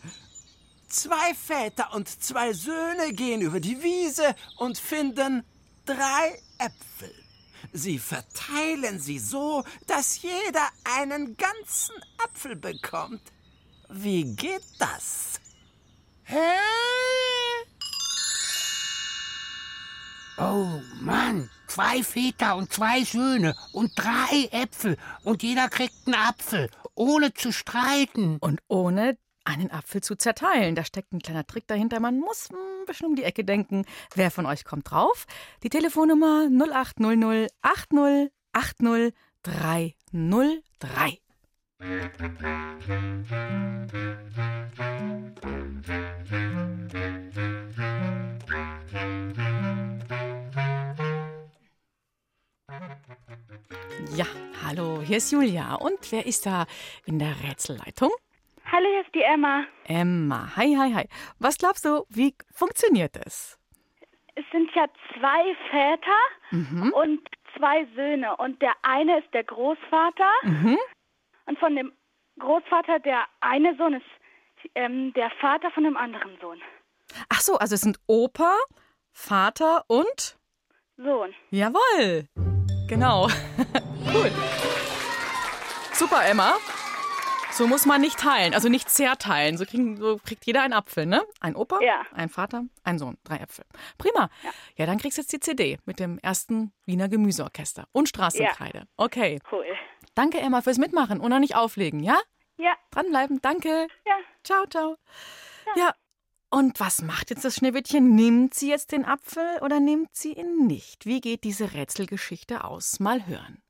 Zwei 0.87 1.33
Väter 1.33 1.93
und 1.93 2.23
zwei 2.23 2.53
Söhne 2.53 3.13
gehen 3.13 3.41
über 3.41 3.59
die 3.59 3.81
Wiese 3.81 4.35
und 4.57 4.77
finden 4.77 5.43
drei 5.85 6.39
Äpfel. 6.57 7.13
Sie 7.73 7.99
verteilen 7.99 8.99
sie 8.99 9.19
so, 9.19 9.63
dass 9.87 10.21
jeder 10.21 10.69
einen 10.83 11.35
ganzen 11.35 11.95
Apfel 12.23 12.55
bekommt. 12.55 13.21
Wie 13.89 14.35
geht 14.35 14.63
das? 14.79 15.39
Hä? 16.23 16.37
Oh 20.37 20.81
Mann, 21.01 21.49
zwei 21.75 22.03
Väter 22.03 22.55
und 22.55 22.71
zwei 22.71 23.03
Söhne 23.03 23.53
und 23.73 23.91
drei 23.97 24.47
Äpfel 24.51 24.95
und 25.25 25.43
jeder 25.43 25.67
kriegt 25.67 25.93
einen 26.05 26.15
Apfel, 26.15 26.69
ohne 26.95 27.33
zu 27.33 27.51
streiten. 27.51 28.37
Und 28.39 28.61
ohne 28.69 29.17
einen 29.43 29.69
Apfel 29.71 30.01
zu 30.01 30.15
zerteilen. 30.15 30.75
Da 30.75 30.85
steckt 30.85 31.11
ein 31.11 31.19
kleiner 31.19 31.45
Trick 31.45 31.67
dahinter. 31.67 31.99
Man 31.99 32.19
muss 32.19 32.49
ein 32.49 32.85
bisschen 32.85 33.07
um 33.07 33.15
die 33.17 33.23
Ecke 33.23 33.43
denken. 33.43 33.85
Wer 34.13 34.31
von 34.31 34.45
euch 34.45 34.63
kommt 34.63 34.89
drauf? 34.89 35.27
Die 35.63 35.69
Telefonnummer 35.69 36.47
0800 36.49 37.51
80 37.61 38.31
80 38.53 39.13
303. 39.43 41.19
Ja, 54.15 54.25
hallo, 54.65 55.01
hier 55.01 55.17
ist 55.17 55.31
Julia. 55.31 55.75
Und 55.75 56.11
wer 56.11 56.25
ist 56.25 56.45
da 56.45 56.65
in 57.05 57.19
der 57.19 57.33
Rätselleitung? 57.43 58.11
Hallo, 58.71 58.85
hier 58.89 59.01
ist 59.01 59.13
die 59.13 59.21
Emma. 59.21 59.63
Emma. 59.85 60.55
Hi, 60.55 60.75
hi, 60.77 60.93
hi. 60.93 61.05
Was 61.39 61.57
glaubst 61.57 61.85
du, 61.85 62.05
wie 62.09 62.35
funktioniert 62.53 63.15
es? 63.25 63.57
Es 64.35 64.43
sind 64.51 64.69
ja 64.75 64.85
zwei 65.13 65.55
Väter 65.69 66.21
Mhm. 66.51 66.91
und 66.93 67.19
zwei 67.57 67.85
Söhne. 67.95 68.35
Und 68.37 68.61
der 68.61 68.73
eine 68.83 69.19
ist 69.19 69.33
der 69.33 69.43
Großvater. 69.43 70.31
Mhm. 70.43 70.77
Und 71.45 71.59
von 71.59 71.75
dem 71.75 71.93
Großvater, 72.39 72.99
der 72.99 73.25
eine 73.41 73.75
Sohn 73.77 73.93
ist 73.93 74.05
ähm, 74.75 75.13
der 75.13 75.29
Vater 75.41 75.71
von 75.71 75.83
dem 75.83 75.95
anderen 75.97 76.37
Sohn. 76.41 76.61
Ach 77.29 77.39
so, 77.41 77.57
also 77.57 77.75
es 77.75 77.81
sind 77.81 77.97
Opa, 78.07 78.55
Vater 79.13 79.83
und 79.87 80.37
Sohn. 80.97 81.33
Jawohl. 81.51 82.27
Genau. 82.87 83.27
cool. 84.13 84.31
Super, 85.93 86.23
Emma. 86.25 86.53
So 87.51 87.67
muss 87.67 87.85
man 87.85 88.01
nicht 88.01 88.19
teilen, 88.19 88.53
also 88.53 88.67
nicht 88.67 88.89
zerteilen. 88.89 89.57
So, 89.57 89.65
kriegen, 89.65 89.95
so 89.97 90.17
kriegt 90.23 90.45
jeder 90.45 90.61
einen 90.61 90.73
Apfel, 90.73 91.05
ne? 91.05 91.23
Ein 91.39 91.55
Opa, 91.55 91.79
Ja. 91.81 92.01
ein 92.13 92.27
Vater, 92.27 92.65
ein 92.83 92.99
Sohn, 92.99 93.17
drei 93.23 93.37
Äpfel. 93.37 93.63
Prima. 93.97 94.29
Ja. 94.77 94.85
dann 94.85 94.97
kriegst 94.97 95.17
du 95.17 95.21
jetzt 95.21 95.31
die 95.31 95.39
CD 95.39 95.79
mit 95.85 95.99
dem 95.99 96.19
ersten 96.19 96.73
Wiener 96.85 97.07
Gemüseorchester 97.07 97.85
und 97.93 98.09
Straßenkreide. 98.09 98.87
Okay. 98.97 99.39
Cool. 99.51 99.65
Danke, 100.15 100.39
Emma, 100.39 100.61
fürs 100.61 100.77
Mitmachen 100.77 101.21
und 101.21 101.29
noch 101.29 101.39
nicht 101.39 101.55
auflegen, 101.55 102.01
ja? 102.01 102.17
Ja. 102.57 102.73
Dranbleiben, 102.91 103.41
danke. 103.41 103.87
Ja. 104.05 104.15
Ciao, 104.43 104.65
ciao. 104.67 104.97
Ja. 105.75 105.93
Und 106.49 106.79
was 106.79 107.01
macht 107.01 107.31
jetzt 107.31 107.43
das 107.43 107.55
Schneewittchen? 107.55 108.15
Nimmt 108.15 108.53
sie 108.53 108.69
jetzt 108.69 108.91
den 108.91 109.03
Apfel 109.03 109.59
oder 109.61 109.79
nimmt 109.79 110.15
sie 110.15 110.33
ihn 110.33 110.67
nicht? 110.67 111.05
Wie 111.05 111.19
geht 111.19 111.43
diese 111.43 111.73
Rätselgeschichte 111.73 112.63
aus? 112.63 112.99
Mal 112.99 113.25
hören. 113.27 113.61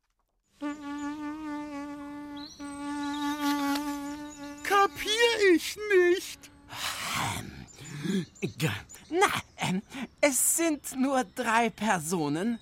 Kapier 4.64 5.56
ich 5.56 5.78
nicht. 5.98 6.52
G- 8.42 8.70
Na, 9.10 9.26
ähm, 9.58 9.82
es 10.22 10.56
sind 10.58 10.96
nur 10.96 11.24
drei 11.24 11.70
Personen. 11.70 12.60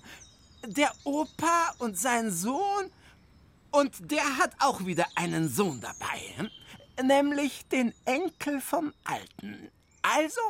Der 0.66 0.90
Opa 1.04 1.74
und 1.78 1.98
sein 1.98 2.30
Sohn. 2.30 2.90
Und 3.70 4.10
der 4.10 4.38
hat 4.38 4.52
auch 4.60 4.86
wieder 4.86 5.06
einen 5.16 5.48
Sohn 5.48 5.80
dabei. 5.80 6.50
Nämlich 7.02 7.66
den 7.68 7.92
Enkel 8.04 8.60
vom 8.60 8.92
Alten. 9.04 9.68
Also 10.04 10.40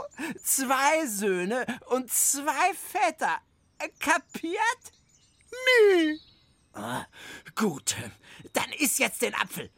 zwei 0.42 1.06
Söhne 1.06 1.64
und 1.86 2.12
zwei 2.12 2.74
Väter. 2.74 3.40
Kapiert? 4.00 4.92
Nee. 5.92 6.18
Ah, 6.72 7.06
gut, 7.54 7.94
dann 8.52 8.72
isst 8.72 8.98
jetzt 8.98 9.22
den 9.22 9.34
Apfel. 9.36 9.70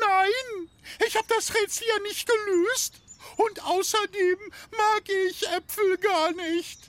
Nein, 0.00 0.70
ich 1.04 1.16
habe 1.16 1.26
das 1.28 1.52
Rätsel 1.52 1.88
ja 1.88 1.98
nicht 2.04 2.28
gelöst. 2.28 3.02
Und 3.38 3.64
außerdem 3.64 4.38
mag 4.70 5.02
ich 5.08 5.48
Äpfel 5.48 5.98
gar 5.98 6.30
nicht. 6.32 6.88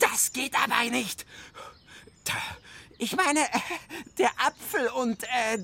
Das 0.00 0.32
geht 0.32 0.54
aber 0.60 0.82
nicht. 0.90 1.24
Ich 2.98 3.16
meine, 3.16 3.40
der 4.18 4.30
Apfel 4.38 4.88
und... 4.88 5.22
Äh, 5.24 5.58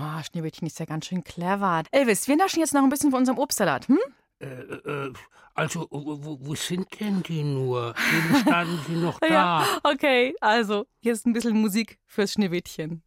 Oh, 0.00 0.22
Schneewittchen 0.22 0.66
ist 0.66 0.78
ja 0.78 0.86
ganz 0.86 1.06
schön 1.06 1.24
clever. 1.24 1.82
Elvis, 1.90 2.28
wir 2.28 2.36
naschen 2.36 2.60
jetzt 2.60 2.72
noch 2.72 2.82
ein 2.82 2.88
bisschen 2.88 3.10
von 3.10 3.20
unserem 3.20 3.38
Obstsalat, 3.38 3.88
hm? 3.88 3.98
Äh, 4.40 4.46
äh, 4.46 5.12
also, 5.54 5.88
wo, 5.90 6.38
wo, 6.40 6.54
sind 6.54 6.86
denn 7.00 7.22
die 7.24 7.42
nur? 7.42 7.94
Eben 8.16 8.36
standen 8.42 8.80
sie 8.86 8.94
noch 8.94 9.18
da. 9.18 9.26
Ja, 9.26 9.66
okay, 9.82 10.34
also, 10.40 10.86
hier 11.00 11.12
ist 11.12 11.26
ein 11.26 11.32
bisschen 11.32 11.60
Musik 11.60 11.98
fürs 12.06 12.32
Schneewittchen. 12.32 13.02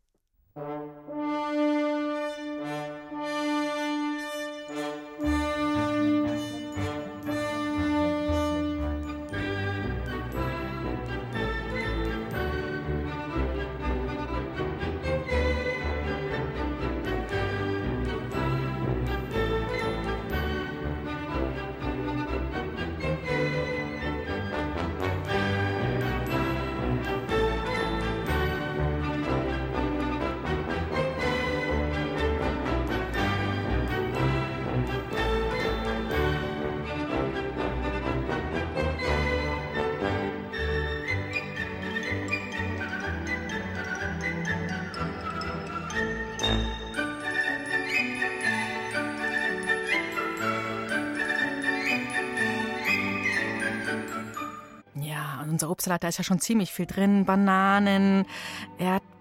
Obstsalat, 55.81 56.03
da 56.03 56.09
ist 56.09 56.19
ja 56.19 56.23
schon 56.23 56.39
ziemlich 56.39 56.71
viel 56.71 56.85
drin. 56.85 57.25
Bananen, 57.25 58.27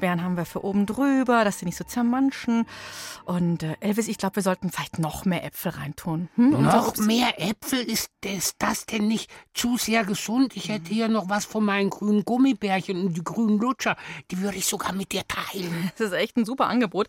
Erdbeeren 0.01 0.22
haben 0.22 0.36
wir 0.38 0.46
für 0.46 0.64
oben 0.64 0.86
drüber, 0.86 1.44
dass 1.44 1.59
sie 1.59 1.66
nicht 1.66 1.76
so 1.76 1.84
zermanschen. 1.84 2.66
Und 3.26 3.62
äh, 3.62 3.76
Elvis, 3.80 4.09
ich 4.09 4.16
glaube, 4.16 4.36
wir 4.36 4.42
sollten 4.42 4.70
vielleicht 4.70 4.98
noch 4.98 5.26
mehr 5.26 5.44
Äpfel 5.44 5.72
reintun. 5.72 6.30
Hm? 6.36 6.62
Noch 6.62 6.96
mehr 6.96 7.38
Äpfel? 7.38 7.80
Ist, 7.80 8.11
ist 8.24 8.57
das 8.59 8.86
denn 8.86 9.09
nicht 9.09 9.30
zu 9.53 9.76
sehr 9.76 10.05
gesund? 10.05 10.57
Ich 10.57 10.70
hätte 10.70 10.88
hier 10.88 11.09
noch 11.09 11.28
was 11.28 11.44
von 11.44 11.64
meinen 11.64 11.90
grünen 11.90 12.24
Gummibärchen 12.24 12.98
und 12.98 13.14
die 13.14 13.24
grünen 13.24 13.59
Lutscher. 13.59 13.96
Die 14.30 14.40
würde 14.40 14.57
ich 14.57 14.66
sogar 14.66 14.92
mit 14.92 15.12
dir 15.12 15.26
teilen. 15.28 15.90
Das 16.01 16.09
ist 16.09 16.14
echt 16.14 16.36
ein 16.38 16.46
super 16.46 16.66
Angebot. 16.68 17.09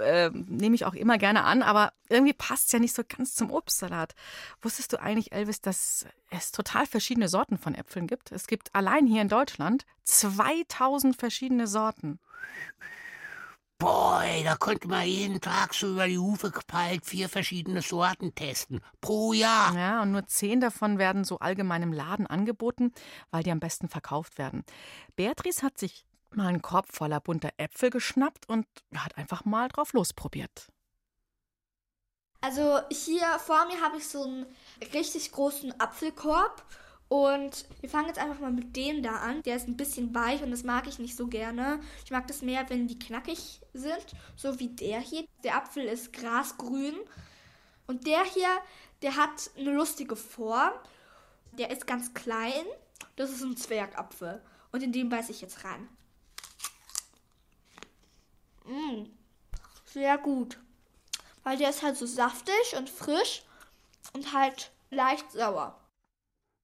Äh, 0.00 0.30
Nehme 0.30 0.74
ich 0.74 0.86
auch 0.86 0.94
immer 0.94 1.18
gerne 1.18 1.44
an, 1.44 1.62
aber 1.62 1.92
irgendwie 2.08 2.32
passt 2.32 2.66
es 2.66 2.72
ja 2.72 2.78
nicht 2.78 2.94
so 2.94 3.02
ganz 3.06 3.34
zum 3.34 3.50
Obstsalat. 3.50 4.14
Wusstest 4.62 4.92
du 4.92 5.00
eigentlich, 5.00 5.32
Elvis, 5.32 5.60
dass 5.60 6.06
es 6.30 6.50
total 6.50 6.86
verschiedene 6.86 7.28
Sorten 7.28 7.58
von 7.58 7.74
Äpfeln 7.74 8.06
gibt? 8.06 8.32
Es 8.32 8.46
gibt 8.46 8.74
allein 8.74 9.06
hier 9.06 9.20
in 9.20 9.28
Deutschland 9.28 9.84
2000 10.04 11.16
verschiedene 11.16 11.66
Sorten. 11.66 12.18
Boy, 13.78 14.44
da 14.44 14.54
könnte 14.54 14.86
man 14.86 15.04
jeden 15.06 15.40
Tag 15.40 15.74
so 15.74 15.88
über 15.88 16.06
die 16.06 16.18
Hufe 16.18 16.52
gepeilt 16.52 17.04
vier 17.04 17.28
verschiedene 17.28 17.82
Sorten 17.82 18.32
testen. 18.32 18.80
Pro 19.00 19.32
Jahr. 19.32 19.74
Ja, 19.76 20.02
und 20.02 20.12
nur 20.12 20.24
zehn 20.28 20.60
davon 20.60 20.98
werden 20.98 21.24
so 21.24 21.40
allgemein 21.40 21.82
im 21.82 21.92
Laden 21.92 22.28
angeboten, 22.28 22.92
weil 23.32 23.42
die 23.42 23.50
am 23.50 23.58
besten 23.58 23.88
verkauft 23.88 24.38
werden. 24.38 24.64
Beatrice 25.16 25.62
hat 25.62 25.78
sich 25.78 26.06
mal 26.30 26.46
einen 26.46 26.62
Korb 26.62 26.92
voller 26.92 27.18
bunter 27.18 27.50
Äpfel 27.56 27.90
geschnappt 27.90 28.48
und 28.48 28.66
hat 28.94 29.18
einfach 29.18 29.44
mal 29.44 29.68
drauf 29.68 29.92
losprobiert. 29.94 30.68
Also 32.40 32.80
hier 32.90 33.26
vor 33.38 33.66
mir 33.66 33.80
habe 33.80 33.98
ich 33.98 34.06
so 34.06 34.22
einen 34.22 34.46
richtig 34.92 35.32
großen 35.32 35.80
Apfelkorb 35.80 36.64
und 37.12 37.66
wir 37.82 37.90
fangen 37.90 38.08
jetzt 38.08 38.18
einfach 38.18 38.40
mal 38.40 38.50
mit 38.50 38.74
dem 38.74 39.02
da 39.02 39.16
an. 39.16 39.42
Der 39.42 39.56
ist 39.56 39.68
ein 39.68 39.76
bisschen 39.76 40.14
weich 40.14 40.42
und 40.42 40.50
das 40.50 40.62
mag 40.62 40.86
ich 40.86 40.98
nicht 40.98 41.14
so 41.14 41.26
gerne. 41.26 41.78
Ich 42.06 42.10
mag 42.10 42.26
das 42.26 42.40
mehr, 42.40 42.64
wenn 42.70 42.88
die 42.88 42.98
knackig 42.98 43.60
sind, 43.74 44.06
so 44.34 44.58
wie 44.58 44.68
der 44.68 44.98
hier. 45.00 45.26
Der 45.44 45.56
Apfel 45.56 45.84
ist 45.84 46.14
grasgrün. 46.14 46.94
Und 47.86 48.06
der 48.06 48.24
hier, 48.24 48.48
der 49.02 49.16
hat 49.16 49.50
eine 49.58 49.72
lustige 49.72 50.16
Form. 50.16 50.72
Der 51.58 51.70
ist 51.70 51.86
ganz 51.86 52.14
klein. 52.14 52.64
Das 53.16 53.28
ist 53.28 53.42
ein 53.42 53.58
Zwergapfel. 53.58 54.40
Und 54.70 54.82
in 54.82 54.92
den 54.92 55.10
beiße 55.10 55.32
ich 55.32 55.42
jetzt 55.42 55.66
rein. 55.66 55.86
Mmh, 58.64 59.06
sehr 59.84 60.16
gut. 60.16 60.58
Weil 61.44 61.58
der 61.58 61.68
ist 61.68 61.82
halt 61.82 61.98
so 61.98 62.06
saftig 62.06 62.74
und 62.78 62.88
frisch 62.88 63.42
und 64.14 64.32
halt 64.32 64.70
leicht 64.88 65.30
sauer. 65.30 65.78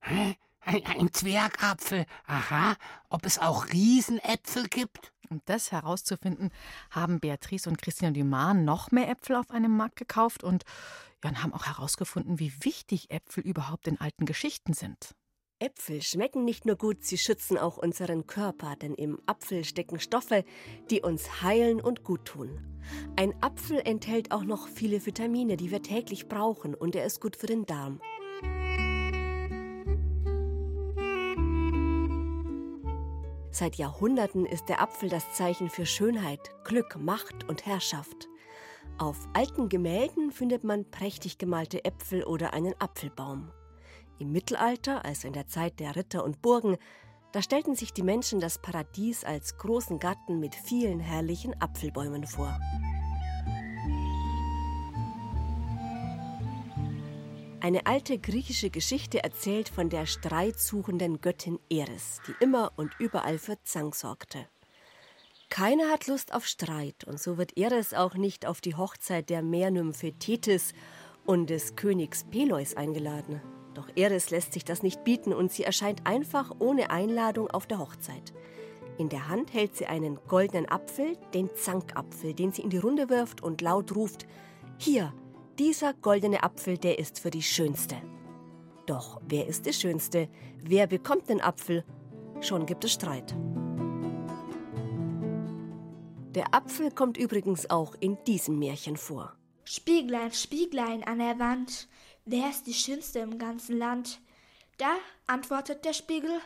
Hä? 0.01 0.37
Ein, 0.61 0.85
ein 0.85 1.13
Zwergapfel. 1.13 2.05
Aha. 2.27 2.77
Ob 3.09 3.25
es 3.25 3.39
auch 3.39 3.69
Riesenäpfel 3.69 4.69
gibt? 4.69 5.13
Um 5.31 5.41
das 5.45 5.73
herauszufinden, 5.73 6.51
haben 6.91 7.21
Beatrice 7.21 7.69
und 7.69 7.81
Christian 7.81 8.15
Dumas 8.15 8.55
noch 8.55 8.91
mehr 8.91 9.09
Äpfel 9.09 9.37
auf 9.37 9.51
einem 9.51 9.77
Markt 9.77 9.97
gekauft 9.97 10.43
und 10.43 10.65
ja, 11.25 11.35
haben 11.43 11.53
auch 11.53 11.67
herausgefunden, 11.67 12.39
wie 12.39 12.53
wichtig 12.63 13.11
Äpfel 13.11 13.43
überhaupt 13.43 13.89
in 13.89 14.01
alten 14.01 14.25
Geschichten 14.25 14.73
sind. 14.73 15.15
Äpfel 15.61 16.03
schmecken 16.03 16.45
nicht 16.45 16.67
nur 16.67 16.77
gut, 16.77 17.05
sie 17.05 17.19
schützen 17.19 17.59
auch 17.59 17.79
unseren 17.79 18.29
Körper, 18.29 18.77
denn 18.77 18.95
im 18.95 19.19
Apfel 19.27 19.65
stecken 19.65 19.99
Stoffe, 19.99 20.45
die 20.91 21.03
uns 21.03 21.43
heilen 21.43 21.81
und 21.81 22.05
gut 22.05 22.27
tun. 22.27 22.81
Ein 23.17 23.35
Apfel 23.43 23.81
enthält 23.85 24.31
auch 24.31 24.45
noch 24.45 24.69
viele 24.69 25.05
Vitamine, 25.05 25.57
die 25.57 25.73
wir 25.73 25.83
täglich 25.83 26.29
brauchen, 26.29 26.77
und 26.77 26.95
er 26.95 27.05
ist 27.05 27.21
gut 27.21 27.35
für 27.35 27.47
den 27.47 27.67
Darm. 27.67 28.01
Seit 33.59 33.75
Jahrhunderten 33.75 34.47
ist 34.47 34.69
der 34.69 34.81
Apfel 34.81 35.09
das 35.09 35.35
Zeichen 35.35 35.69
für 35.69 35.85
Schönheit, 35.85 36.39
Glück, 36.63 36.97
Macht 36.97 37.49
und 37.49 37.67
Herrschaft. 37.67 38.29
Auf 38.99 39.17
alten 39.33 39.69
Gemälden 39.69 40.31
findet 40.31 40.63
man 40.63 40.89
prächtig 40.93 41.39
gemalte 41.39 41.85
Äpfel 41.85 42.23
oder 42.23 42.53
einen 42.55 42.81
Apfelbaum. 42.81 43.51
Im 44.21 44.31
Mittelalter, 44.31 45.05
also 45.05 45.27
in 45.27 45.35
der 45.35 45.49
Zeit 45.49 45.81
der 45.81 45.97
Ritter 45.97 46.23
und 46.23 46.41
Burgen, 46.41 46.77
da 47.33 47.43
stellten 47.43 47.75
sich 47.75 47.93
die 47.93 48.05
Menschen 48.05 48.39
das 48.39 48.63
Paradies 48.63 49.25
als 49.25 49.59
großen 49.59 49.99
Garten 49.99 50.39
mit 50.39 50.55
vielen 50.55 51.01
herrlichen 51.01 51.61
Apfelbäumen 51.61 52.29
vor. 52.29 52.57
Eine 57.61 57.87
alte 57.87 58.19
griechische 58.19 58.71
Geschichte 58.71 59.25
erzählt 59.25 59.69
von 59.69 59.91
der 59.91 60.07
streitsuchenden 60.07 61.21
Göttin 61.21 61.59
Eris, 61.69 62.21
die 62.29 62.35
immer 62.39 62.71
und 62.77 62.93
überall 63.01 63.39
für 63.39 63.57
Zank 63.65 63.97
sorgte. 63.97 64.47
Keiner 65.51 65.91
hat 65.91 66.07
Lust 66.07 66.33
auf 66.33 66.47
Streit, 66.47 67.03
und 67.05 67.19
so 67.19 67.37
wird 67.37 67.57
Eris 67.57 67.95
auch 67.95 68.15
nicht 68.15 68.47
auf 68.47 68.61
die 68.61 68.77
Hochzeit 68.77 69.29
der 69.29 69.43
Meernymphe 69.43 70.13
Thetis 70.13 70.73
und 71.27 71.51
des 71.51 71.75
Königs 71.75 72.25
Peleus 72.31 72.77
eingeladen. 72.77 73.43
Doch 73.75 73.89
Eris 73.97 74.31
lässt 74.31 74.53
sich 74.53 74.65
das 74.65 74.85
nicht 74.85 75.03
bieten 75.03 75.33
und 75.33 75.51
sie 75.51 75.65
erscheint 75.65 76.07
einfach 76.07 76.53
ohne 76.61 76.91
Einladung 76.91 77.51
auf 77.51 77.67
der 77.67 77.81
Hochzeit. 77.81 78.33
In 78.99 79.09
der 79.09 79.29
Hand 79.29 79.53
hält 79.53 79.77
sie 79.77 79.87
einen 79.87 80.21
goldenen 80.29 80.69
Apfel, 80.69 81.17
den 81.35 81.51
Zankapfel, 81.57 82.35
den 82.35 82.53
sie 82.53 82.63
in 82.63 82.71
die 82.71 82.79
Runde 82.79 83.09
wirft 83.09 83.43
und 83.43 83.61
laut 83.63 83.97
ruft: 83.97 84.27
Hier, 84.79 85.13
dieser 85.59 85.93
goldene 85.93 86.43
Apfel, 86.43 86.79
der 86.79 86.99
ist 86.99 87.19
für 87.19 87.31
die 87.31 87.43
Schönste. 87.43 87.97
Doch 88.87 89.21
wer 89.27 89.47
ist 89.47 89.67
die 89.67 89.73
Schönste? 89.73 90.29
Wer 90.63 90.87
bekommt 90.87 91.29
den 91.29 91.41
Apfel? 91.41 91.85
Schon 92.41 92.65
gibt 92.65 92.85
es 92.85 92.93
Streit. 92.93 93.35
Der 96.35 96.55
Apfel 96.55 96.93
kommt 96.93 97.17
übrigens 97.17 97.69
auch 97.71 97.97
in 97.99 98.17
diesem 98.27 98.59
Märchen 98.59 98.97
vor. 98.97 99.35
Spieglein, 99.65 100.33
Spieglein 100.33 101.03
an 101.03 101.19
der 101.19 101.39
Wand, 101.39 101.89
wer 102.25 102.49
ist 102.51 102.67
die 102.67 102.75
Schönste 102.75 103.19
im 103.19 103.39
ganzen 103.39 103.77
Land? 103.77 104.21
Da 104.79 104.93
antwortet 105.27 105.85
der 105.85 105.93
Spiegel, 105.93 106.41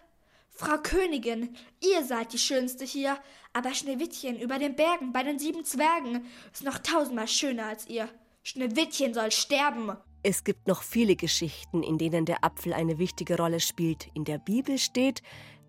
Frau 0.48 0.78
Königin, 0.78 1.54
ihr 1.80 2.04
seid 2.04 2.32
die 2.32 2.38
Schönste 2.38 2.84
hier, 2.84 3.18
aber 3.52 3.74
Schneewittchen 3.74 4.40
über 4.40 4.58
den 4.58 4.74
Bergen 4.74 5.12
bei 5.12 5.22
den 5.22 5.38
sieben 5.38 5.64
Zwergen 5.64 6.26
ist 6.52 6.64
noch 6.64 6.78
tausendmal 6.78 7.28
schöner 7.28 7.66
als 7.66 7.86
ihr. 7.88 8.08
Schneewittchen 8.42 9.14
soll 9.14 9.30
sterben. 9.30 9.96
Es 10.24 10.44
gibt 10.44 10.68
noch 10.68 10.82
viele 10.82 11.16
Geschichten, 11.16 11.82
in 11.82 11.98
denen 11.98 12.24
der 12.24 12.44
Apfel 12.44 12.72
eine 12.72 12.98
wichtige 12.98 13.36
Rolle 13.36 13.60
spielt. 13.60 14.08
In 14.14 14.24
der 14.24 14.38
Bibel 14.38 14.78
steht, 14.78 15.22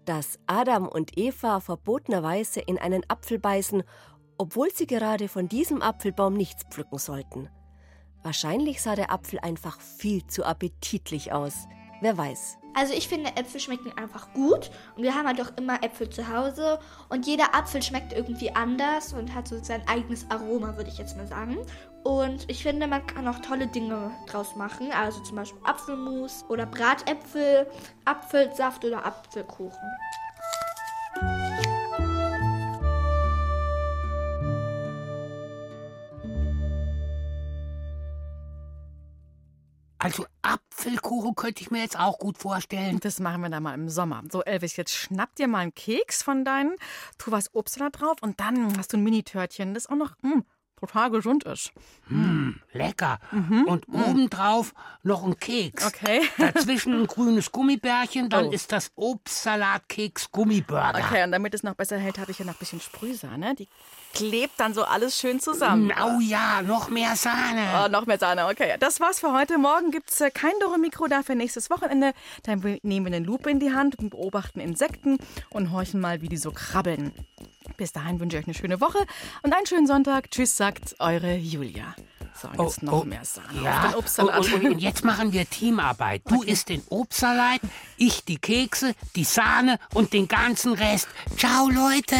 dass 0.05 0.39
Adam 0.47 0.87
und 0.87 1.17
Eva 1.17 1.59
verbotenerweise 1.59 2.59
in 2.59 2.77
einen 2.77 3.03
Apfel 3.09 3.39
beißen, 3.39 3.83
obwohl 4.37 4.71
sie 4.71 4.87
gerade 4.87 5.27
von 5.27 5.47
diesem 5.47 5.81
Apfelbaum 5.81 6.33
nichts 6.33 6.63
pflücken 6.69 6.97
sollten. 6.97 7.49
Wahrscheinlich 8.23 8.81
sah 8.81 8.95
der 8.95 9.11
Apfel 9.11 9.39
einfach 9.39 9.79
viel 9.79 10.25
zu 10.27 10.43
appetitlich 10.43 11.31
aus. 11.31 11.67
Wer 12.01 12.17
weiß. 12.17 12.57
Also 12.75 12.93
ich 12.93 13.07
finde, 13.07 13.35
Äpfel 13.35 13.59
schmecken 13.59 13.91
einfach 13.97 14.33
gut. 14.33 14.71
Und 14.95 15.03
wir 15.03 15.13
haben 15.15 15.27
halt 15.27 15.41
auch 15.41 15.51
immer 15.57 15.83
Äpfel 15.83 16.09
zu 16.09 16.27
Hause. 16.27 16.79
Und 17.09 17.27
jeder 17.27 17.55
Apfel 17.55 17.81
schmeckt 17.81 18.13
irgendwie 18.13 18.51
anders 18.51 19.13
und 19.13 19.33
hat 19.33 19.47
so 19.47 19.63
sein 19.63 19.87
eigenes 19.87 20.29
Aroma, 20.29 20.75
würde 20.77 20.89
ich 20.89 20.97
jetzt 20.97 21.15
mal 21.17 21.27
sagen. 21.27 21.57
Und 22.03 22.49
ich 22.49 22.63
finde, 22.63 22.87
man 22.87 23.05
kann 23.07 23.27
auch 23.27 23.39
tolle 23.39 23.67
Dinge 23.67 24.11
draus 24.27 24.55
machen. 24.55 24.91
Also 24.91 25.21
zum 25.21 25.37
Beispiel 25.37 25.61
Apfelmus 25.63 26.43
oder 26.49 26.65
Bratäpfel, 26.65 27.67
Apfelsaft 28.05 28.83
oder 28.83 29.05
Apfelkuchen. 29.05 29.89
Apfelkuchen 41.23 41.35
könnte 41.35 41.61
ich 41.61 41.71
mir 41.71 41.81
jetzt 41.81 41.97
auch 41.99 42.19
gut 42.19 42.37
vorstellen. 42.37 42.99
Das 42.99 43.19
machen 43.19 43.41
wir 43.41 43.49
dann 43.49 43.63
mal 43.63 43.73
im 43.73 43.89
Sommer. 43.89 44.23
So, 44.31 44.43
Elvis, 44.43 44.75
jetzt 44.75 44.93
schnapp 44.93 45.35
dir 45.35 45.47
mal 45.47 45.59
einen 45.59 45.73
Keks 45.73 46.21
von 46.23 46.43
deinen, 46.45 46.75
tu 47.17 47.31
was 47.31 47.53
Obst 47.53 47.79
da 47.79 47.89
drauf 47.89 48.17
und 48.21 48.39
dann 48.39 48.77
hast 48.77 48.93
du 48.93 48.97
ein 48.97 49.03
Mini-Törtchen, 49.03 49.73
das 49.73 49.87
auch 49.87 49.95
noch 49.95 50.11
mh, 50.21 50.41
total 50.79 51.11
gesund 51.11 51.43
ist. 51.45 51.71
Mm, 52.07 52.51
lecker. 52.73 53.19
Und 53.65 53.87
obendrauf 53.87 54.73
noch 55.03 55.23
ein 55.23 55.37
Keks. 55.39 55.85
Okay. 55.85 56.21
Dazwischen 56.37 56.93
ein 56.93 57.07
grünes 57.07 57.51
Gummibärchen, 57.51 58.29
dann 58.29 58.47
Oh. 58.47 58.51
ist 58.51 58.71
das 58.71 58.91
Obstsalatkeks 58.95 60.31
Gummiburger. 60.31 60.99
Okay, 61.05 61.23
und 61.23 61.31
damit 61.31 61.53
es 61.53 61.63
noch 61.63 61.75
besser 61.75 61.97
hält, 61.97 62.17
habe 62.19 62.31
ich 62.31 62.37
hier 62.37 62.45
noch 62.45 62.53
ein 62.55 62.59
bisschen 62.59 62.81
Sprühsahne. 62.81 63.55
Die 63.55 63.67
klebt 64.13 64.59
dann 64.59 64.73
so 64.73 64.83
alles 64.83 65.19
schön 65.19 65.39
zusammen. 65.39 65.91
Oh 66.01 66.19
ja, 66.21 66.61
noch 66.61 66.89
mehr 66.89 67.15
Sahne. 67.15 67.83
Oh, 67.83 67.89
noch 67.89 68.05
mehr 68.05 68.19
Sahne, 68.19 68.47
okay. 68.47 68.75
Das 68.79 68.99
war's 68.99 69.19
für 69.19 69.33
heute. 69.33 69.57
Morgen 69.57 69.91
gibt's 69.91 70.21
äh, 70.21 70.31
kein 70.31 70.53
Doro-Mikro 70.61 71.07
dafür 71.07 71.35
nächstes 71.35 71.69
Wochenende. 71.69 72.13
Dann 72.43 72.61
nehmen 72.83 73.05
wir 73.05 73.13
eine 73.13 73.25
Lupe 73.25 73.49
in 73.49 73.59
die 73.59 73.73
Hand 73.73 73.97
und 73.99 74.11
beobachten 74.11 74.59
Insekten 74.59 75.17
und 75.49 75.71
horchen 75.71 75.99
mal, 75.99 76.21
wie 76.21 76.29
die 76.29 76.37
so 76.37 76.51
krabbeln. 76.51 77.11
Bis 77.77 77.91
dahin 77.91 78.19
wünsche 78.19 78.37
ich 78.37 78.43
euch 78.43 78.47
eine 78.47 78.53
schöne 78.53 78.81
Woche 78.81 78.99
und 79.41 79.53
einen 79.53 79.65
schönen 79.65 79.87
Sonntag. 79.87 80.29
Tschüss, 80.31 80.55
sagt 80.55 80.95
eure 80.99 81.35
Julia. 81.35 81.95
So, 82.39 82.47
und 82.47 82.59
jetzt 82.59 82.83
noch 82.83 83.03
mehr 83.05 83.23
Sahne 83.23 83.49
auf 83.59 83.63
Ja, 83.63 83.87
den 83.87 83.95
Obstsalat. 83.95 84.39
Und, 84.39 84.53
und, 84.53 84.65
und 84.73 84.79
jetzt 84.79 85.03
machen 85.03 85.33
wir 85.33 85.49
Teamarbeit. 85.49 86.23
Du 86.25 86.41
isst 86.41 86.69
den 86.69 86.81
Obstsalat, 86.89 87.61
ich 87.97 88.25
die 88.25 88.37
Kekse, 88.37 88.95
die 89.15 89.23
Sahne 89.23 89.79
und 89.93 90.13
den 90.13 90.27
ganzen 90.27 90.73
Rest. 90.73 91.07
Ciao, 91.37 91.69
Leute. 91.69 92.15